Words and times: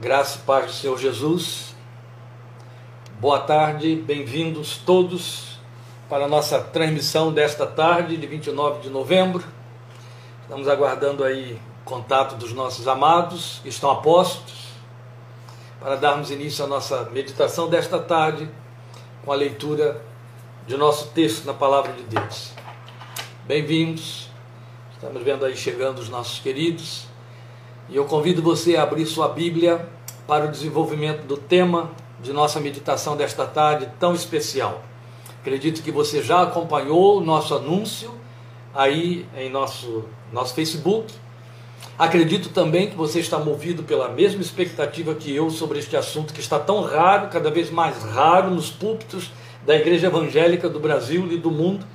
Graça 0.00 0.38
e 0.38 0.42
paz 0.42 0.66
do 0.66 0.72
Senhor 0.74 0.96
Jesus. 0.96 1.74
Boa 3.18 3.40
tarde, 3.40 3.96
bem-vindos 3.96 4.76
todos 4.86 5.58
para 6.08 6.26
a 6.26 6.28
nossa 6.28 6.60
transmissão 6.60 7.32
desta 7.32 7.66
tarde, 7.66 8.16
de 8.16 8.24
29 8.24 8.80
de 8.80 8.90
novembro. 8.90 9.42
Estamos 10.42 10.68
aguardando 10.68 11.24
aí 11.24 11.60
contato 11.84 12.36
dos 12.36 12.52
nossos 12.52 12.86
amados 12.86 13.58
que 13.60 13.70
estão 13.70 13.90
apostos 13.90 14.68
para 15.80 15.96
darmos 15.96 16.30
início 16.30 16.64
à 16.64 16.68
nossa 16.68 17.10
meditação 17.10 17.68
desta 17.68 17.98
tarde 17.98 18.48
com 19.24 19.32
a 19.32 19.34
leitura 19.34 20.00
de 20.64 20.76
nosso 20.76 21.08
texto 21.08 21.44
na 21.44 21.54
palavra 21.54 21.92
de 21.92 22.04
Deus. 22.04 22.52
Bem-vindos. 23.48 24.30
Estamos 24.92 25.20
vendo 25.24 25.44
aí 25.44 25.56
chegando 25.56 25.98
os 25.98 26.08
nossos 26.08 26.38
queridos. 26.38 27.07
E 27.90 27.96
eu 27.96 28.04
convido 28.04 28.42
você 28.42 28.76
a 28.76 28.82
abrir 28.82 29.06
sua 29.06 29.28
Bíblia 29.28 29.88
para 30.26 30.44
o 30.44 30.50
desenvolvimento 30.50 31.26
do 31.26 31.38
tema 31.38 31.90
de 32.20 32.34
nossa 32.34 32.60
meditação 32.60 33.16
desta 33.16 33.46
tarde 33.46 33.88
tão 33.98 34.14
especial. 34.14 34.82
Acredito 35.40 35.82
que 35.82 35.90
você 35.90 36.22
já 36.22 36.42
acompanhou 36.42 37.16
o 37.16 37.20
nosso 37.22 37.54
anúncio 37.54 38.10
aí 38.74 39.26
em 39.34 39.48
nosso, 39.48 40.04
nosso 40.30 40.52
Facebook. 40.52 41.14
Acredito 41.98 42.50
também 42.50 42.90
que 42.90 42.94
você 42.94 43.20
está 43.20 43.38
movido 43.38 43.82
pela 43.82 44.10
mesma 44.10 44.42
expectativa 44.42 45.14
que 45.14 45.34
eu 45.34 45.48
sobre 45.48 45.78
este 45.78 45.96
assunto 45.96 46.34
que 46.34 46.40
está 46.40 46.58
tão 46.58 46.82
raro, 46.82 47.28
cada 47.28 47.50
vez 47.50 47.70
mais 47.70 48.02
raro 48.02 48.50
nos 48.50 48.68
púlpitos 48.68 49.30
da 49.64 49.74
Igreja 49.74 50.08
Evangélica 50.08 50.68
do 50.68 50.78
Brasil 50.78 51.26
e 51.32 51.38
do 51.38 51.50
mundo. 51.50 51.86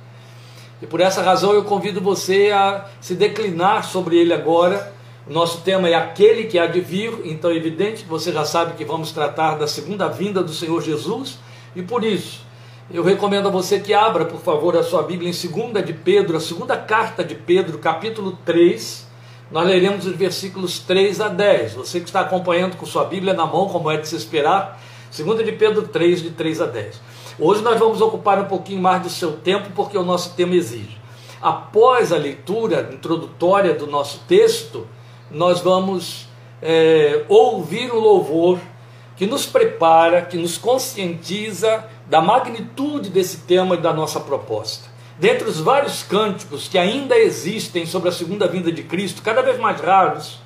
E 0.82 0.86
por 0.86 1.00
essa 1.00 1.22
razão 1.22 1.52
eu 1.52 1.62
convido 1.62 2.00
você 2.00 2.50
a 2.50 2.86
se 3.00 3.14
declinar 3.14 3.84
sobre 3.84 4.18
ele 4.18 4.32
agora 4.32 4.93
o 5.28 5.32
nosso 5.32 5.62
tema 5.62 5.88
é 5.88 5.94
aquele 5.94 6.44
que 6.44 6.58
há 6.58 6.66
de 6.66 6.80
vir, 6.80 7.12
então 7.24 7.50
é 7.50 7.56
evidente 7.56 8.02
que 8.02 8.08
você 8.08 8.32
já 8.32 8.44
sabe 8.44 8.74
que 8.74 8.84
vamos 8.84 9.12
tratar 9.12 9.56
da 9.56 9.66
segunda 9.66 10.08
vinda 10.08 10.42
do 10.42 10.52
Senhor 10.52 10.80
Jesus, 10.82 11.38
e 11.74 11.82
por 11.82 12.04
isso 12.04 12.44
eu 12.90 13.02
recomendo 13.02 13.48
a 13.48 13.50
você 13.50 13.80
que 13.80 13.94
abra, 13.94 14.26
por 14.26 14.40
favor, 14.40 14.76
a 14.76 14.82
sua 14.82 15.02
Bíblia 15.02 15.30
em 15.30 15.72
2 15.72 15.86
de 15.86 15.94
Pedro, 15.94 16.36
a 16.36 16.40
segunda 16.40 16.76
carta 16.76 17.24
de 17.24 17.34
Pedro, 17.34 17.78
capítulo 17.78 18.38
3. 18.44 19.06
Nós 19.50 19.66
leremos 19.66 20.04
os 20.04 20.14
versículos 20.14 20.80
3 20.80 21.18
a 21.22 21.28
10. 21.28 21.72
Você 21.74 22.00
que 22.00 22.06
está 22.06 22.20
acompanhando 22.20 22.76
com 22.76 22.84
sua 22.84 23.04
Bíblia 23.04 23.32
na 23.32 23.46
mão, 23.46 23.68
como 23.70 23.90
é 23.90 23.96
de 23.96 24.06
se 24.06 24.14
esperar, 24.14 24.78
2 25.16 25.44
de 25.46 25.52
Pedro 25.52 25.88
3, 25.88 26.22
de 26.22 26.30
3 26.32 26.60
a 26.60 26.66
10. 26.66 27.00
Hoje 27.38 27.62
nós 27.62 27.78
vamos 27.78 28.02
ocupar 28.02 28.38
um 28.38 28.44
pouquinho 28.44 28.82
mais 28.82 29.02
do 29.02 29.08
seu 29.08 29.32
tempo, 29.32 29.70
porque 29.74 29.96
o 29.96 30.04
nosso 30.04 30.34
tema 30.34 30.54
exige. 30.54 30.98
Após 31.40 32.12
a 32.12 32.18
leitura 32.18 32.90
introdutória 32.92 33.72
do 33.74 33.86
nosso 33.86 34.20
texto, 34.28 34.86
nós 35.34 35.60
vamos 35.60 36.28
é, 36.62 37.24
ouvir 37.28 37.92
o 37.92 37.98
louvor 37.98 38.58
que 39.16 39.26
nos 39.26 39.46
prepara, 39.46 40.22
que 40.22 40.36
nos 40.36 40.56
conscientiza 40.56 41.84
da 42.06 42.20
magnitude 42.20 43.10
desse 43.10 43.38
tema 43.38 43.74
e 43.74 43.78
da 43.78 43.92
nossa 43.92 44.20
proposta. 44.20 44.88
Dentre 45.18 45.48
os 45.48 45.60
vários 45.60 46.02
cânticos 46.02 46.66
que 46.68 46.78
ainda 46.78 47.16
existem 47.16 47.86
sobre 47.86 48.08
a 48.08 48.12
segunda 48.12 48.48
vinda 48.48 48.72
de 48.72 48.82
Cristo, 48.82 49.22
cada 49.22 49.42
vez 49.42 49.58
mais 49.58 49.80
raros, 49.80 50.40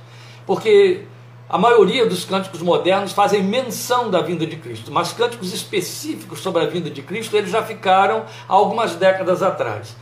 porque 0.47 1.05
a 1.49 1.57
maioria 1.57 2.05
dos 2.05 2.27
cânticos 2.27 2.61
modernos 2.61 3.13
fazem 3.13 3.43
menção 3.43 4.11
da 4.11 4.21
vinda 4.21 4.47
de 4.47 4.57
Cristo, 4.57 4.93
mas 4.93 5.13
cânticos 5.13 5.55
específicos 5.55 6.41
sobre 6.41 6.63
a 6.63 6.67
vinda 6.67 6.91
de 6.91 7.01
Cristo, 7.01 7.35
eles 7.37 7.51
já 7.51 7.63
ficaram 7.63 8.27
há 8.47 8.53
algumas 8.53 8.95
décadas 8.95 9.43
atrás. 9.43 9.97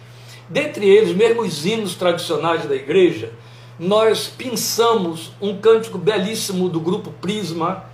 Dentre 0.48 0.88
eles, 0.88 1.14
mesmo 1.14 1.42
os 1.42 1.64
hinos 1.64 1.94
tradicionais 1.94 2.64
da 2.64 2.74
igreja, 2.74 3.32
nós 3.78 4.26
pensamos 4.26 5.32
um 5.40 5.58
cântico 5.58 5.98
belíssimo 5.98 6.68
do 6.68 6.80
grupo 6.80 7.12
Prisma, 7.20 7.84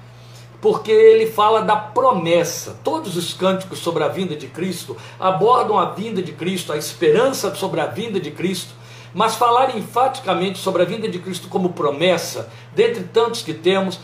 porque 0.60 0.92
ele 0.92 1.26
fala 1.26 1.62
da 1.62 1.74
promessa. 1.74 2.78
Todos 2.84 3.16
os 3.16 3.34
cânticos 3.34 3.80
sobre 3.80 4.04
a 4.04 4.08
vinda 4.08 4.36
de 4.36 4.46
Cristo 4.46 4.96
abordam 5.18 5.76
a 5.76 5.86
vinda 5.86 6.22
de 6.22 6.32
Cristo, 6.32 6.72
a 6.72 6.76
esperança 6.76 7.52
sobre 7.56 7.80
a 7.80 7.86
vinda 7.86 8.20
de 8.20 8.30
Cristo, 8.30 8.72
mas 9.12 9.34
falar 9.34 9.76
enfaticamente 9.76 10.58
sobre 10.58 10.82
a 10.82 10.84
vinda 10.86 11.08
de 11.08 11.18
Cristo 11.18 11.48
como 11.48 11.70
promessa, 11.70 12.48
dentre 12.74 13.02
tantos 13.04 13.42
que 13.42 13.52
temos, 13.52 13.98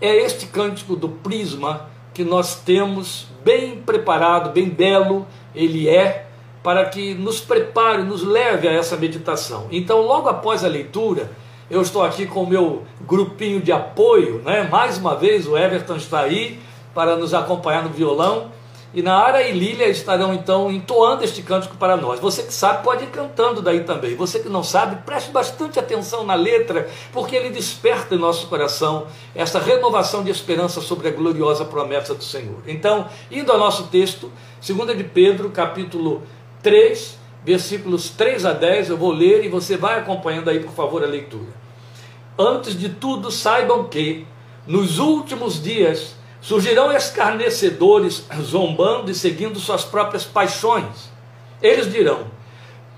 é 0.00 0.14
este 0.14 0.46
cântico 0.46 0.94
do 0.94 1.08
Prisma 1.08 1.88
que 2.14 2.22
nós 2.24 2.54
temos 2.54 3.26
bem 3.44 3.76
preparado, 3.82 4.50
bem 4.50 4.68
belo, 4.68 5.26
ele 5.54 5.88
é 5.88 6.25
para 6.66 6.84
que 6.86 7.14
nos 7.14 7.38
prepare, 7.38 8.02
nos 8.02 8.24
leve 8.24 8.66
a 8.66 8.72
essa 8.72 8.96
meditação. 8.96 9.68
Então, 9.70 10.00
logo 10.00 10.28
após 10.28 10.64
a 10.64 10.66
leitura, 10.66 11.30
eu 11.70 11.80
estou 11.80 12.02
aqui 12.02 12.26
com 12.26 12.42
o 12.42 12.46
meu 12.46 12.82
grupinho 13.02 13.60
de 13.60 13.70
apoio, 13.70 14.42
né? 14.44 14.68
Mais 14.68 14.98
uma 14.98 15.14
vez 15.14 15.46
o 15.46 15.56
Everton 15.56 15.94
está 15.94 16.22
aí 16.22 16.58
para 16.92 17.14
nos 17.14 17.32
acompanhar 17.32 17.84
no 17.84 17.90
violão. 17.90 18.50
E 18.92 19.00
Nara 19.00 19.42
e 19.42 19.52
Lília 19.52 19.86
estarão 19.88 20.34
então 20.34 20.68
entoando 20.72 21.22
este 21.22 21.40
cântico 21.40 21.76
para 21.76 21.96
nós. 21.96 22.18
Você 22.18 22.42
que 22.42 22.52
sabe 22.52 22.82
pode 22.82 23.04
ir 23.04 23.10
cantando 23.10 23.62
daí 23.62 23.84
também. 23.84 24.16
Você 24.16 24.40
que 24.40 24.48
não 24.48 24.64
sabe, 24.64 24.96
preste 25.04 25.30
bastante 25.30 25.78
atenção 25.78 26.24
na 26.24 26.34
letra, 26.34 26.88
porque 27.12 27.36
ele 27.36 27.50
desperta 27.50 28.16
em 28.16 28.18
nosso 28.18 28.48
coração 28.48 29.06
essa 29.36 29.60
renovação 29.60 30.24
de 30.24 30.32
esperança 30.32 30.80
sobre 30.80 31.06
a 31.06 31.10
gloriosa 31.12 31.64
promessa 31.64 32.12
do 32.12 32.24
Senhor. 32.24 32.58
Então, 32.66 33.06
indo 33.30 33.52
ao 33.52 33.58
nosso 33.58 33.84
texto, 33.84 34.32
2 34.66 34.96
de 34.96 35.04
Pedro, 35.04 35.50
capítulo 35.50 36.22
3, 36.66 37.16
versículos 37.44 38.10
3 38.10 38.44
a 38.44 38.52
10, 38.52 38.90
eu 38.90 38.96
vou 38.96 39.12
ler 39.12 39.44
e 39.44 39.48
você 39.48 39.76
vai 39.76 40.00
acompanhando 40.00 40.50
aí, 40.50 40.58
por 40.58 40.72
favor, 40.72 41.04
a 41.04 41.06
leitura. 41.06 41.46
Antes 42.36 42.76
de 42.76 42.88
tudo, 42.88 43.30
saibam 43.30 43.84
que, 43.84 44.26
nos 44.66 44.98
últimos 44.98 45.62
dias, 45.62 46.16
surgirão 46.40 46.90
escarnecedores, 46.90 48.26
zombando 48.42 49.12
e 49.12 49.14
seguindo 49.14 49.60
suas 49.60 49.84
próprias 49.84 50.24
paixões. 50.24 51.08
Eles 51.62 51.88
dirão: 51.88 52.26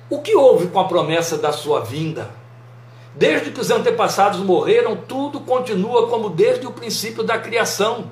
O 0.08 0.22
que 0.22 0.34
houve 0.34 0.68
com 0.68 0.80
a 0.80 0.88
promessa 0.88 1.36
da 1.36 1.52
sua 1.52 1.80
vinda? 1.80 2.30
Desde 3.14 3.50
que 3.50 3.60
os 3.60 3.70
antepassados 3.70 4.40
morreram, 4.40 4.96
tudo 4.96 5.40
continua 5.40 6.08
como 6.08 6.30
desde 6.30 6.66
o 6.66 6.72
princípio 6.72 7.22
da 7.22 7.38
criação. 7.38 8.10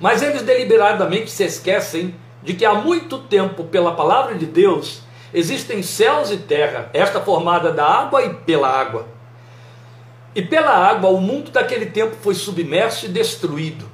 Mas 0.00 0.22
eles 0.22 0.40
deliberadamente 0.40 1.30
se 1.30 1.44
esquecem 1.44 2.14
de 2.42 2.54
que 2.54 2.64
há 2.64 2.74
muito 2.74 3.18
tempo, 3.18 3.64
pela 3.64 3.92
palavra 3.92 4.34
de 4.34 4.46
Deus, 4.46 5.02
existem 5.32 5.82
céus 5.82 6.30
e 6.30 6.36
terra, 6.36 6.90
esta 6.92 7.20
formada 7.20 7.72
da 7.72 7.84
água 7.84 8.22
e 8.22 8.34
pela 8.34 8.68
água. 8.68 9.06
E 10.34 10.42
pela 10.42 10.70
água 10.70 11.10
o 11.10 11.20
mundo 11.20 11.50
daquele 11.50 11.86
tempo 11.86 12.16
foi 12.20 12.34
submerso 12.34 13.06
e 13.06 13.08
destruído. 13.08 13.84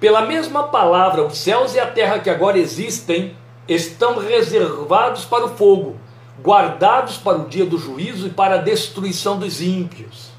Pela 0.00 0.22
mesma 0.22 0.64
palavra, 0.64 1.22
os 1.22 1.38
céus 1.38 1.74
e 1.74 1.80
a 1.80 1.86
terra 1.86 2.18
que 2.18 2.30
agora 2.30 2.58
existem 2.58 3.36
estão 3.68 4.18
reservados 4.18 5.24
para 5.24 5.44
o 5.44 5.56
fogo, 5.56 5.96
guardados 6.42 7.18
para 7.18 7.38
o 7.38 7.48
dia 7.48 7.66
do 7.66 7.78
juízo 7.78 8.26
e 8.26 8.30
para 8.30 8.56
a 8.56 8.62
destruição 8.62 9.38
dos 9.38 9.60
ímpios. 9.60 10.30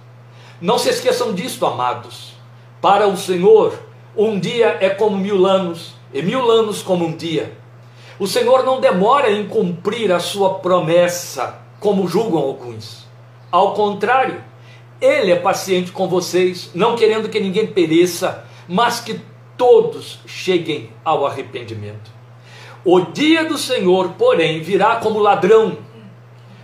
Não 0.60 0.78
se 0.78 0.90
esqueçam 0.90 1.34
disto, 1.34 1.66
amados. 1.66 2.34
Para 2.82 3.08
o 3.08 3.16
Senhor, 3.16 3.80
um 4.18 4.40
dia 4.40 4.78
é 4.82 4.90
como 4.90 5.16
mil 5.16 5.46
anos 5.46 5.94
e 6.14 6.22
mil 6.22 6.50
anos 6.50 6.82
como 6.82 7.06
um 7.06 7.16
dia. 7.16 7.54
O 8.20 8.28
Senhor 8.28 8.64
não 8.64 8.80
demora 8.80 9.32
em 9.32 9.48
cumprir 9.48 10.12
a 10.12 10.20
sua 10.20 10.56
promessa, 10.56 11.60
como 11.80 12.08
julgam 12.08 12.40
alguns. 12.40 13.08
Ao 13.52 13.74
contrário, 13.74 14.44
Ele 15.00 15.32
é 15.32 15.36
paciente 15.36 15.92
com 15.92 16.08
vocês, 16.08 16.70
não 16.76 16.96
querendo 16.96 17.30
que 17.30 17.40
ninguém 17.40 17.68
pereça, 17.68 18.46
mas 18.68 19.00
que 19.00 19.20
todos 19.58 20.20
cheguem 20.26 20.92
ao 21.04 21.26
arrependimento. 21.26 22.12
O 22.86 23.02
dia 23.02 23.44
do 23.46 23.58
Senhor, 23.58 24.10
porém, 24.18 24.62
virá 24.62 24.98
como 24.98 25.20
ladrão. 25.20 25.78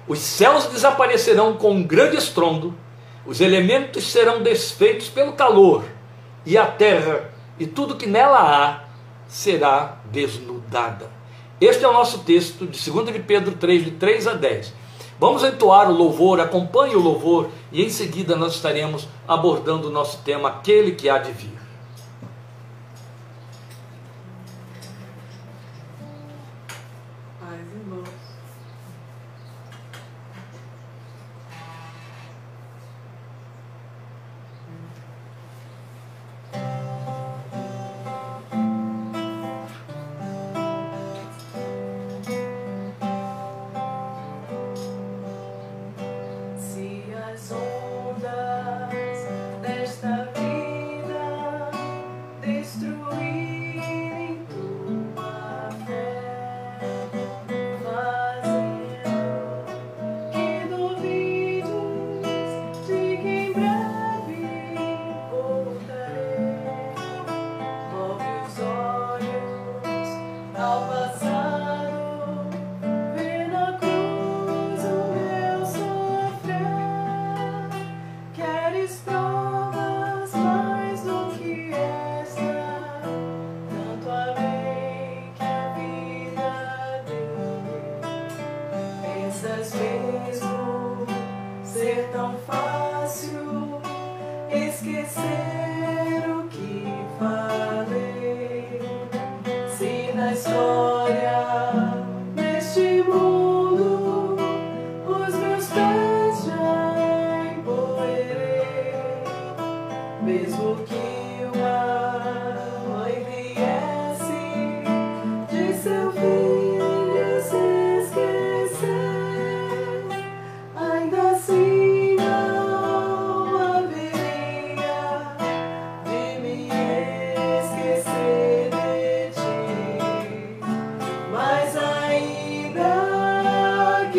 Os 0.07 0.19
céus 0.19 0.67
desaparecerão 0.67 1.57
com 1.57 1.71
um 1.71 1.83
grande 1.83 2.17
estrondo, 2.17 2.73
os 3.25 3.41
elementos 3.41 4.05
serão 4.11 4.41
desfeitos 4.41 5.09
pelo 5.09 5.33
calor, 5.33 5.83
e 6.45 6.57
a 6.57 6.65
terra 6.65 7.29
e 7.59 7.67
tudo 7.67 7.95
que 7.95 8.05
nela 8.05 8.39
há 8.39 8.86
será 9.27 9.97
desnudada. 10.11 11.09
Este 11.59 11.83
é 11.83 11.87
o 11.87 11.93
nosso 11.93 12.19
texto 12.19 12.67
de 12.67 12.91
2 12.91 13.13
de 13.13 13.19
Pedro 13.19 13.55
3, 13.55 13.85
de 13.85 13.91
3 13.91 14.27
a 14.27 14.33
10. 14.33 14.73
Vamos 15.19 15.43
entoar 15.43 15.89
o 15.89 15.93
louvor, 15.93 16.39
acompanhe 16.39 16.95
o 16.95 16.99
louvor 16.99 17.49
e 17.71 17.83
em 17.83 17.89
seguida 17.89 18.35
nós 18.35 18.53
estaremos 18.53 19.07
abordando 19.27 19.87
o 19.87 19.91
nosso 19.91 20.19
tema, 20.19 20.49
aquele 20.49 20.91
que 20.91 21.09
há 21.09 21.17
de 21.17 21.31
vir. 21.31 21.66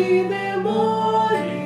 Amém. 0.01 1.58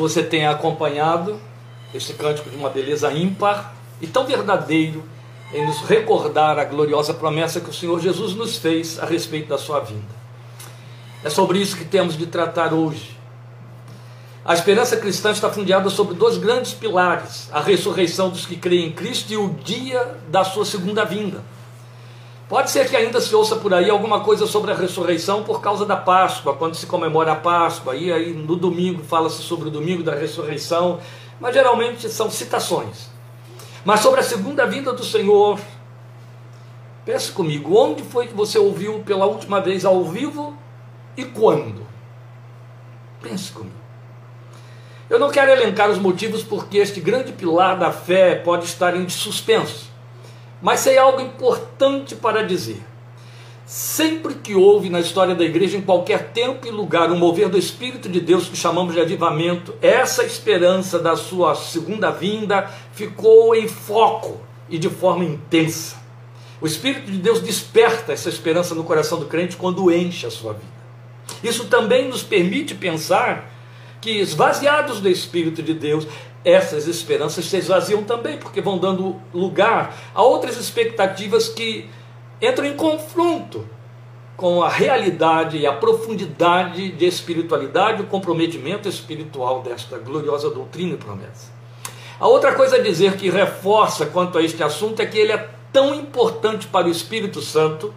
Você 0.00 0.22
tenha 0.22 0.50
acompanhado 0.50 1.38
este 1.94 2.14
cântico 2.14 2.48
de 2.48 2.56
uma 2.56 2.70
beleza 2.70 3.12
ímpar 3.12 3.74
e 4.00 4.06
tão 4.06 4.26
verdadeiro 4.26 5.04
em 5.52 5.66
nos 5.66 5.80
recordar 5.82 6.58
a 6.58 6.64
gloriosa 6.64 7.12
promessa 7.12 7.60
que 7.60 7.70
o 7.70 7.72
Senhor 7.72 8.00
Jesus 8.00 8.34
nos 8.34 8.56
fez 8.56 8.98
a 8.98 9.04
respeito 9.04 9.48
da 9.48 9.58
sua 9.58 9.80
vinda. 9.80 10.20
É 11.22 11.28
sobre 11.28 11.58
isso 11.58 11.76
que 11.76 11.84
temos 11.84 12.16
de 12.16 12.26
tratar 12.26 12.72
hoje. 12.72 13.18
A 14.44 14.54
esperança 14.54 14.96
cristã 14.96 15.32
está 15.32 15.50
fundada 15.50 15.90
sobre 15.90 16.14
dois 16.14 16.38
grandes 16.38 16.72
pilares: 16.72 17.48
a 17.52 17.60
ressurreição 17.60 18.30
dos 18.30 18.46
que 18.46 18.56
creem 18.56 18.88
em 18.88 18.92
Cristo 18.92 19.32
e 19.32 19.36
o 19.36 19.50
dia 19.62 20.16
da 20.28 20.44
sua 20.44 20.64
segunda 20.64 21.04
vinda. 21.04 21.42
Pode 22.50 22.68
ser 22.68 22.90
que 22.90 22.96
ainda 22.96 23.20
se 23.20 23.32
ouça 23.32 23.54
por 23.54 23.72
aí 23.72 23.88
alguma 23.88 24.24
coisa 24.24 24.44
sobre 24.44 24.72
a 24.72 24.74
ressurreição 24.74 25.44
por 25.44 25.60
causa 25.60 25.86
da 25.86 25.96
Páscoa, 25.96 26.56
quando 26.56 26.74
se 26.74 26.84
comemora 26.84 27.30
a 27.30 27.36
Páscoa, 27.36 27.94
e 27.94 28.12
aí 28.12 28.32
no 28.32 28.56
domingo 28.56 29.04
fala-se 29.04 29.40
sobre 29.40 29.68
o 29.68 29.70
domingo 29.70 30.02
da 30.02 30.16
ressurreição, 30.16 30.98
mas 31.38 31.54
geralmente 31.54 32.08
são 32.08 32.28
citações. 32.28 33.08
Mas 33.84 34.00
sobre 34.00 34.18
a 34.18 34.24
segunda 34.24 34.66
vinda 34.66 34.92
do 34.92 35.04
Senhor, 35.04 35.60
pense 37.04 37.30
comigo, 37.30 37.78
onde 37.78 38.02
foi 38.02 38.26
que 38.26 38.34
você 38.34 38.58
ouviu 38.58 38.98
pela 39.06 39.26
última 39.26 39.60
vez 39.60 39.84
ao 39.84 40.02
vivo 40.06 40.58
e 41.16 41.24
quando? 41.24 41.86
Pense 43.22 43.52
comigo. 43.52 43.76
Eu 45.08 45.20
não 45.20 45.30
quero 45.30 45.52
elencar 45.52 45.88
os 45.88 45.98
motivos 45.98 46.42
porque 46.42 46.78
este 46.78 47.00
grande 47.00 47.30
pilar 47.30 47.78
da 47.78 47.92
fé 47.92 48.34
pode 48.34 48.64
estar 48.64 48.96
em 48.96 49.08
suspenso. 49.08 49.89
Mas 50.60 50.80
sei 50.80 50.98
algo 50.98 51.20
importante 51.20 52.14
para 52.14 52.42
dizer. 52.42 52.82
Sempre 53.66 54.34
que 54.34 54.54
houve 54.54 54.90
na 54.90 54.98
história 54.98 55.34
da 55.34 55.44
igreja, 55.44 55.76
em 55.76 55.80
qualquer 55.80 56.32
tempo 56.32 56.66
e 56.66 56.70
lugar, 56.70 57.10
um 57.10 57.16
mover 57.16 57.48
do 57.48 57.56
Espírito 57.56 58.08
de 58.08 58.20
Deus 58.20 58.48
que 58.48 58.56
chamamos 58.56 58.94
de 58.94 59.00
avivamento, 59.00 59.74
essa 59.80 60.24
esperança 60.24 60.98
da 60.98 61.14
sua 61.14 61.54
segunda 61.54 62.10
vinda 62.10 62.68
ficou 62.92 63.54
em 63.54 63.68
foco 63.68 64.40
e 64.68 64.76
de 64.76 64.88
forma 64.88 65.24
intensa. 65.24 65.96
O 66.60 66.66
Espírito 66.66 67.10
de 67.10 67.18
Deus 67.18 67.40
desperta 67.40 68.12
essa 68.12 68.28
esperança 68.28 68.74
no 68.74 68.84
coração 68.84 69.18
do 69.18 69.26
crente 69.26 69.56
quando 69.56 69.90
enche 69.90 70.26
a 70.26 70.30
sua 70.30 70.52
vida. 70.52 70.80
Isso 71.42 71.66
também 71.66 72.08
nos 72.08 72.22
permite 72.22 72.74
pensar 72.74 73.50
que, 74.00 74.10
esvaziados 74.10 75.00
do 75.00 75.08
Espírito 75.08 75.62
de 75.62 75.74
Deus, 75.74 76.06
essas 76.44 76.86
esperanças 76.86 77.44
se 77.44 77.56
esvaziam 77.56 78.02
também, 78.02 78.38
porque 78.38 78.60
vão 78.60 78.78
dando 78.78 79.16
lugar 79.32 79.94
a 80.14 80.22
outras 80.22 80.56
expectativas 80.56 81.48
que 81.48 81.88
entram 82.40 82.66
em 82.66 82.74
confronto 82.74 83.66
com 84.36 84.62
a 84.62 84.70
realidade 84.70 85.58
e 85.58 85.66
a 85.66 85.72
profundidade 85.72 86.92
de 86.92 87.04
espiritualidade, 87.04 88.00
o 88.00 88.06
comprometimento 88.06 88.88
espiritual 88.88 89.60
desta 89.60 89.98
gloriosa 89.98 90.48
doutrina 90.48 90.94
e 90.94 90.96
promessa. 90.96 91.52
A 92.18 92.26
outra 92.26 92.54
coisa 92.54 92.76
a 92.76 92.82
dizer 92.82 93.16
que 93.16 93.28
reforça 93.28 94.06
quanto 94.06 94.38
a 94.38 94.42
este 94.42 94.62
assunto 94.62 95.00
é 95.00 95.06
que 95.06 95.18
ele 95.18 95.32
é 95.32 95.48
tão 95.72 95.94
importante 95.94 96.66
para 96.66 96.86
o 96.86 96.90
Espírito 96.90 97.42
Santo 97.42 97.92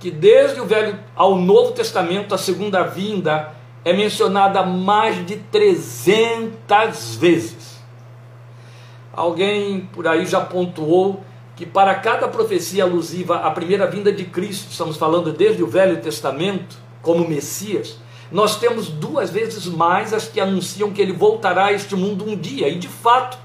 que 0.00 0.10
desde 0.10 0.60
o 0.60 0.66
Velho 0.66 0.98
ao 1.14 1.36
Novo 1.36 1.72
Testamento 1.72 2.34
a 2.34 2.38
segunda 2.38 2.82
vinda 2.82 3.55
é 3.86 3.92
mencionada 3.92 4.64
mais 4.64 5.24
de 5.24 5.36
300 5.36 7.14
vezes. 7.14 7.80
Alguém 9.12 9.88
por 9.92 10.08
aí 10.08 10.26
já 10.26 10.40
pontuou 10.40 11.22
que 11.54 11.64
para 11.64 11.94
cada 11.94 12.26
profecia 12.26 12.82
alusiva 12.82 13.36
à 13.36 13.50
primeira 13.52 13.86
vinda 13.86 14.10
de 14.10 14.24
Cristo, 14.24 14.72
estamos 14.72 14.96
falando 14.96 15.32
desde 15.32 15.62
o 15.62 15.68
Velho 15.68 16.02
Testamento, 16.02 16.76
como 17.00 17.28
Messias, 17.28 17.96
nós 18.32 18.58
temos 18.58 18.88
duas 18.88 19.30
vezes 19.30 19.66
mais 19.66 20.12
as 20.12 20.26
que 20.26 20.40
anunciam 20.40 20.90
que 20.90 21.00
ele 21.00 21.12
voltará 21.12 21.66
a 21.66 21.72
este 21.72 21.94
mundo 21.94 22.28
um 22.28 22.36
dia. 22.36 22.68
E 22.68 22.80
de 22.80 22.88
fato, 22.88 23.38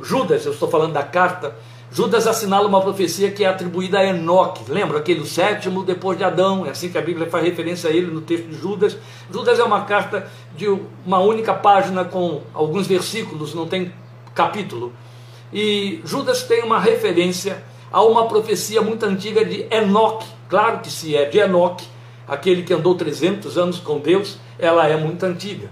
Judas, 0.00 0.46
eu 0.46 0.52
estou 0.52 0.70
falando 0.70 0.92
da 0.92 1.02
carta, 1.02 1.56
Judas 1.90 2.26
assinala 2.26 2.68
uma 2.68 2.82
profecia 2.82 3.30
que 3.30 3.44
é 3.44 3.48
atribuída 3.48 3.98
a 3.98 4.04
Enoque. 4.04 4.70
Lembra 4.70 4.98
aquele 4.98 5.24
sétimo 5.26 5.82
depois 5.82 6.18
de 6.18 6.24
Adão? 6.24 6.66
É 6.66 6.70
assim 6.70 6.90
que 6.90 6.98
a 6.98 7.02
Bíblia 7.02 7.30
faz 7.30 7.44
referência 7.44 7.88
a 7.88 7.92
ele 7.92 8.10
no 8.10 8.20
texto 8.20 8.46
de 8.46 8.58
Judas. 8.58 8.96
Judas 9.32 9.58
é 9.58 9.64
uma 9.64 9.82
carta 9.84 10.30
de 10.54 10.68
uma 11.06 11.18
única 11.18 11.54
página 11.54 12.04
com 12.04 12.42
alguns 12.52 12.86
versículos, 12.86 13.54
não 13.54 13.66
tem 13.66 13.92
capítulo. 14.34 14.92
E 15.52 16.00
Judas 16.04 16.42
tem 16.42 16.62
uma 16.62 16.78
referência 16.78 17.62
a 17.90 18.02
uma 18.02 18.28
profecia 18.28 18.82
muito 18.82 19.06
antiga 19.06 19.42
de 19.42 19.66
Enoque. 19.70 20.26
Claro 20.48 20.80
que 20.80 20.90
se 20.90 21.16
é 21.16 21.24
de 21.24 21.38
Enoque, 21.38 21.86
aquele 22.26 22.62
que 22.62 22.74
andou 22.74 22.94
300 22.94 23.56
anos 23.56 23.78
com 23.78 23.98
Deus, 23.98 24.38
ela 24.58 24.86
é 24.86 24.96
muito 24.96 25.24
antiga. 25.24 25.70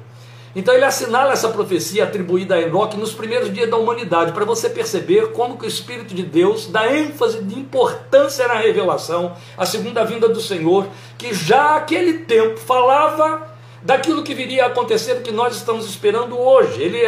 Então 0.56 0.74
ele 0.74 0.86
assinala 0.86 1.34
essa 1.34 1.50
profecia 1.50 2.04
atribuída 2.04 2.54
a 2.54 2.62
Enoque 2.62 2.96
nos 2.96 3.12
primeiros 3.12 3.52
dias 3.52 3.68
da 3.68 3.76
humanidade, 3.76 4.32
para 4.32 4.46
você 4.46 4.70
perceber 4.70 5.32
como 5.32 5.58
que 5.58 5.66
o 5.66 5.68
Espírito 5.68 6.14
de 6.14 6.22
Deus 6.22 6.66
dá 6.66 6.90
ênfase 6.96 7.44
de 7.44 7.58
importância 7.58 8.48
na 8.48 8.54
revelação, 8.54 9.36
a 9.54 9.66
segunda 9.66 10.02
vinda 10.02 10.30
do 10.30 10.40
Senhor, 10.40 10.88
que 11.18 11.34
já 11.34 11.76
aquele 11.76 12.20
tempo 12.20 12.58
falava 12.58 13.54
daquilo 13.82 14.22
que 14.22 14.32
viria 14.32 14.64
a 14.64 14.68
acontecer, 14.68 15.20
que 15.20 15.30
nós 15.30 15.54
estamos 15.54 15.84
esperando 15.84 16.40
hoje. 16.40 16.82
Ele, 16.82 17.00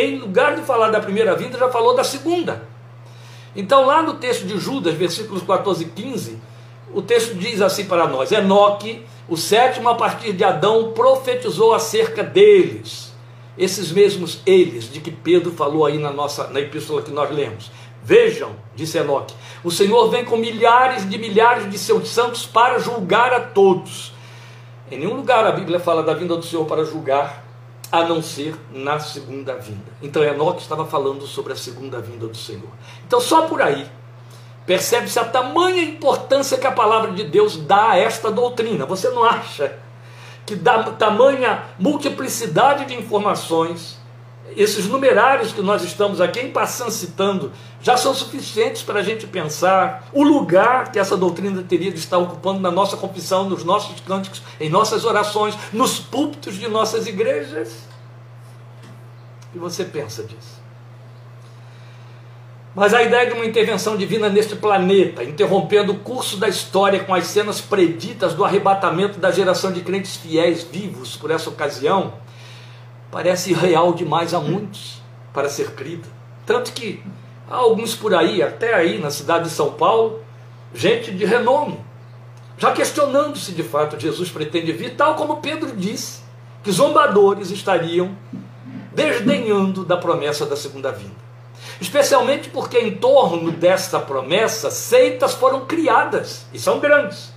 em 0.00 0.16
lugar 0.16 0.56
de 0.56 0.62
falar 0.62 0.88
da 0.88 0.98
primeira 0.98 1.36
vinda, 1.36 1.58
já 1.58 1.68
falou 1.68 1.94
da 1.94 2.04
segunda. 2.04 2.66
Então, 3.54 3.84
lá 3.84 4.02
no 4.02 4.14
texto 4.14 4.46
de 4.46 4.58
Judas, 4.58 4.94
versículos 4.94 5.42
14 5.42 5.84
e 5.84 5.88
15, 5.88 6.38
o 6.94 7.02
texto 7.02 7.34
diz 7.34 7.60
assim 7.60 7.84
para 7.84 8.06
nós: 8.08 8.32
Enoque, 8.32 9.04
o 9.28 9.36
sétimo 9.36 9.88
a 9.88 9.94
partir 9.94 10.32
de 10.32 10.44
Adão, 10.44 10.92
profetizou 10.92 11.72
acerca 11.74 12.22
deles. 12.22 13.12
Esses 13.56 13.92
mesmos 13.92 14.40
eles 14.44 14.92
de 14.92 15.00
que 15.00 15.10
Pedro 15.10 15.52
falou 15.52 15.86
aí 15.86 15.98
na 15.98 16.10
nossa 16.10 16.48
na 16.48 16.60
epístola 16.60 17.02
que 17.02 17.10
nós 17.10 17.30
lemos. 17.30 17.70
Vejam, 18.02 18.50
disse 18.74 18.98
Enoque, 18.98 19.34
o 19.62 19.70
Senhor 19.70 20.10
vem 20.10 20.24
com 20.24 20.36
milhares 20.36 21.08
de 21.08 21.16
milhares 21.16 21.70
de 21.70 21.78
seus 21.78 22.08
santos 22.08 22.44
para 22.44 22.78
julgar 22.78 23.32
a 23.32 23.40
todos 23.40 24.14
em 24.90 24.98
nenhum 24.98 25.14
lugar 25.14 25.46
a 25.46 25.52
Bíblia 25.52 25.80
fala 25.80 26.02
da 26.02 26.12
vinda 26.12 26.36
do 26.36 26.44
Senhor 26.44 26.66
para 26.66 26.84
julgar 26.84 27.42
a 27.90 28.04
não 28.04 28.20
ser 28.20 28.54
na 28.70 29.00
segunda 29.00 29.56
vinda. 29.56 29.90
Então 30.02 30.22
Enoque 30.22 30.60
estava 30.60 30.84
falando 30.84 31.26
sobre 31.26 31.52
a 31.52 31.56
segunda 31.56 32.00
vinda 32.00 32.26
do 32.26 32.36
Senhor. 32.36 32.68
Então 33.06 33.18
só 33.18 33.42
por 33.42 33.62
aí 33.62 33.86
percebe-se 34.66 35.18
a 35.18 35.24
tamanha 35.24 35.82
importância 35.82 36.58
que 36.58 36.66
a 36.66 36.72
palavra 36.72 37.12
de 37.12 37.24
Deus 37.24 37.56
dá 37.56 37.90
a 37.90 37.98
esta 37.98 38.30
doutrina. 38.30 38.86
Você 38.86 39.10
não 39.10 39.24
acha 39.24 39.76
que 40.46 40.54
dá 40.54 40.82
tamanha 40.84 41.64
multiplicidade 41.78 42.86
de 42.86 42.94
informações 42.94 43.98
esses 44.56 44.86
numerários 44.86 45.52
que 45.52 45.62
nós 45.62 45.82
estamos 45.82 46.20
aqui 46.20 46.40
em 46.40 46.50
passando 46.50 46.90
citando 46.90 47.52
já 47.80 47.96
são 47.96 48.14
suficientes 48.14 48.82
para 48.82 49.00
a 49.00 49.02
gente 49.02 49.26
pensar 49.26 50.08
o 50.12 50.22
lugar 50.22 50.92
que 50.92 50.98
essa 50.98 51.16
doutrina 51.16 51.62
teria 51.62 51.90
de 51.90 51.98
estar 51.98 52.18
ocupando 52.18 52.60
na 52.60 52.70
nossa 52.70 52.96
confissão, 52.96 53.48
nos 53.48 53.64
nossos 53.64 54.00
cânticos, 54.00 54.42
em 54.60 54.68
nossas 54.70 55.04
orações, 55.04 55.56
nos 55.72 55.98
púlpitos 55.98 56.54
de 56.54 56.68
nossas 56.68 57.06
igrejas. 57.06 57.74
E 59.54 59.58
você 59.58 59.84
pensa 59.84 60.22
disso. 60.22 60.53
Mas 62.74 62.92
a 62.92 63.02
ideia 63.02 63.26
de 63.28 63.34
uma 63.34 63.46
intervenção 63.46 63.96
divina 63.96 64.28
neste 64.28 64.56
planeta, 64.56 65.22
interrompendo 65.22 65.92
o 65.92 66.00
curso 66.00 66.36
da 66.36 66.48
história 66.48 67.04
com 67.04 67.14
as 67.14 67.28
cenas 67.28 67.60
preditas 67.60 68.34
do 68.34 68.44
arrebatamento 68.44 69.20
da 69.20 69.30
geração 69.30 69.70
de 69.70 69.80
crentes 69.80 70.16
fiéis 70.16 70.64
vivos 70.64 71.16
por 71.16 71.30
essa 71.30 71.48
ocasião, 71.48 72.14
parece 73.12 73.52
real 73.52 73.94
demais 73.94 74.34
a 74.34 74.40
muitos 74.40 75.00
para 75.32 75.48
ser 75.48 75.70
crida. 75.70 76.08
Tanto 76.44 76.72
que 76.72 77.00
há 77.48 77.54
alguns 77.54 77.94
por 77.94 78.12
aí, 78.12 78.42
até 78.42 78.74
aí 78.74 78.98
na 78.98 79.10
cidade 79.10 79.44
de 79.44 79.50
São 79.50 79.72
Paulo, 79.74 80.20
gente 80.74 81.12
de 81.12 81.24
renome, 81.24 81.78
já 82.58 82.72
questionando 82.72 83.38
se 83.38 83.52
de 83.52 83.62
fato 83.62 83.98
Jesus 83.98 84.30
pretende 84.30 84.72
vir, 84.72 84.96
tal 84.96 85.14
como 85.14 85.36
Pedro 85.36 85.76
disse, 85.76 86.22
que 86.64 86.72
zombadores 86.72 87.52
estariam 87.52 88.16
desdenhando 88.92 89.84
da 89.84 89.96
promessa 89.96 90.44
da 90.44 90.56
segunda 90.56 90.90
vinda. 90.90 91.23
Especialmente 91.84 92.48
porque 92.48 92.78
em 92.78 92.96
torno 92.96 93.50
dessa 93.52 94.00
promessa, 94.00 94.70
seitas 94.70 95.34
foram 95.34 95.66
criadas, 95.66 96.46
e 96.50 96.58
são 96.58 96.80
grandes 96.80 97.34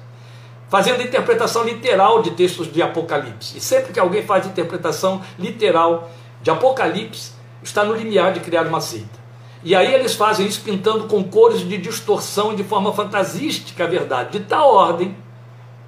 fazendo 0.69 1.01
interpretação 1.01 1.63
literal 1.63 2.21
de 2.21 2.31
textos 2.31 2.71
de 2.71 2.81
Apocalipse. 2.81 3.57
E 3.57 3.61
sempre 3.61 3.93
que 3.93 3.99
alguém 3.99 4.23
faz 4.23 4.45
interpretação 4.45 5.21
literal 5.39 6.09
de 6.41 6.49
Apocalipse, 6.49 7.31
está 7.63 7.83
no 7.83 7.95
limiar 7.95 8.33
de 8.33 8.39
criar 8.39 8.67
uma 8.67 8.81
seita. 8.81 9.27
E 9.63 9.75
aí 9.75 9.93
eles 9.93 10.13
fazem 10.13 10.45
isso 10.45 10.61
pintando 10.61 11.07
com 11.07 11.23
cores 11.23 11.59
de 11.59 11.77
distorção 11.77 12.55
de 12.55 12.63
forma 12.63 12.93
fantasística 12.93 13.83
a 13.83 13.87
verdade, 13.87 14.39
de 14.39 14.45
tal 14.45 14.73
ordem 14.73 15.15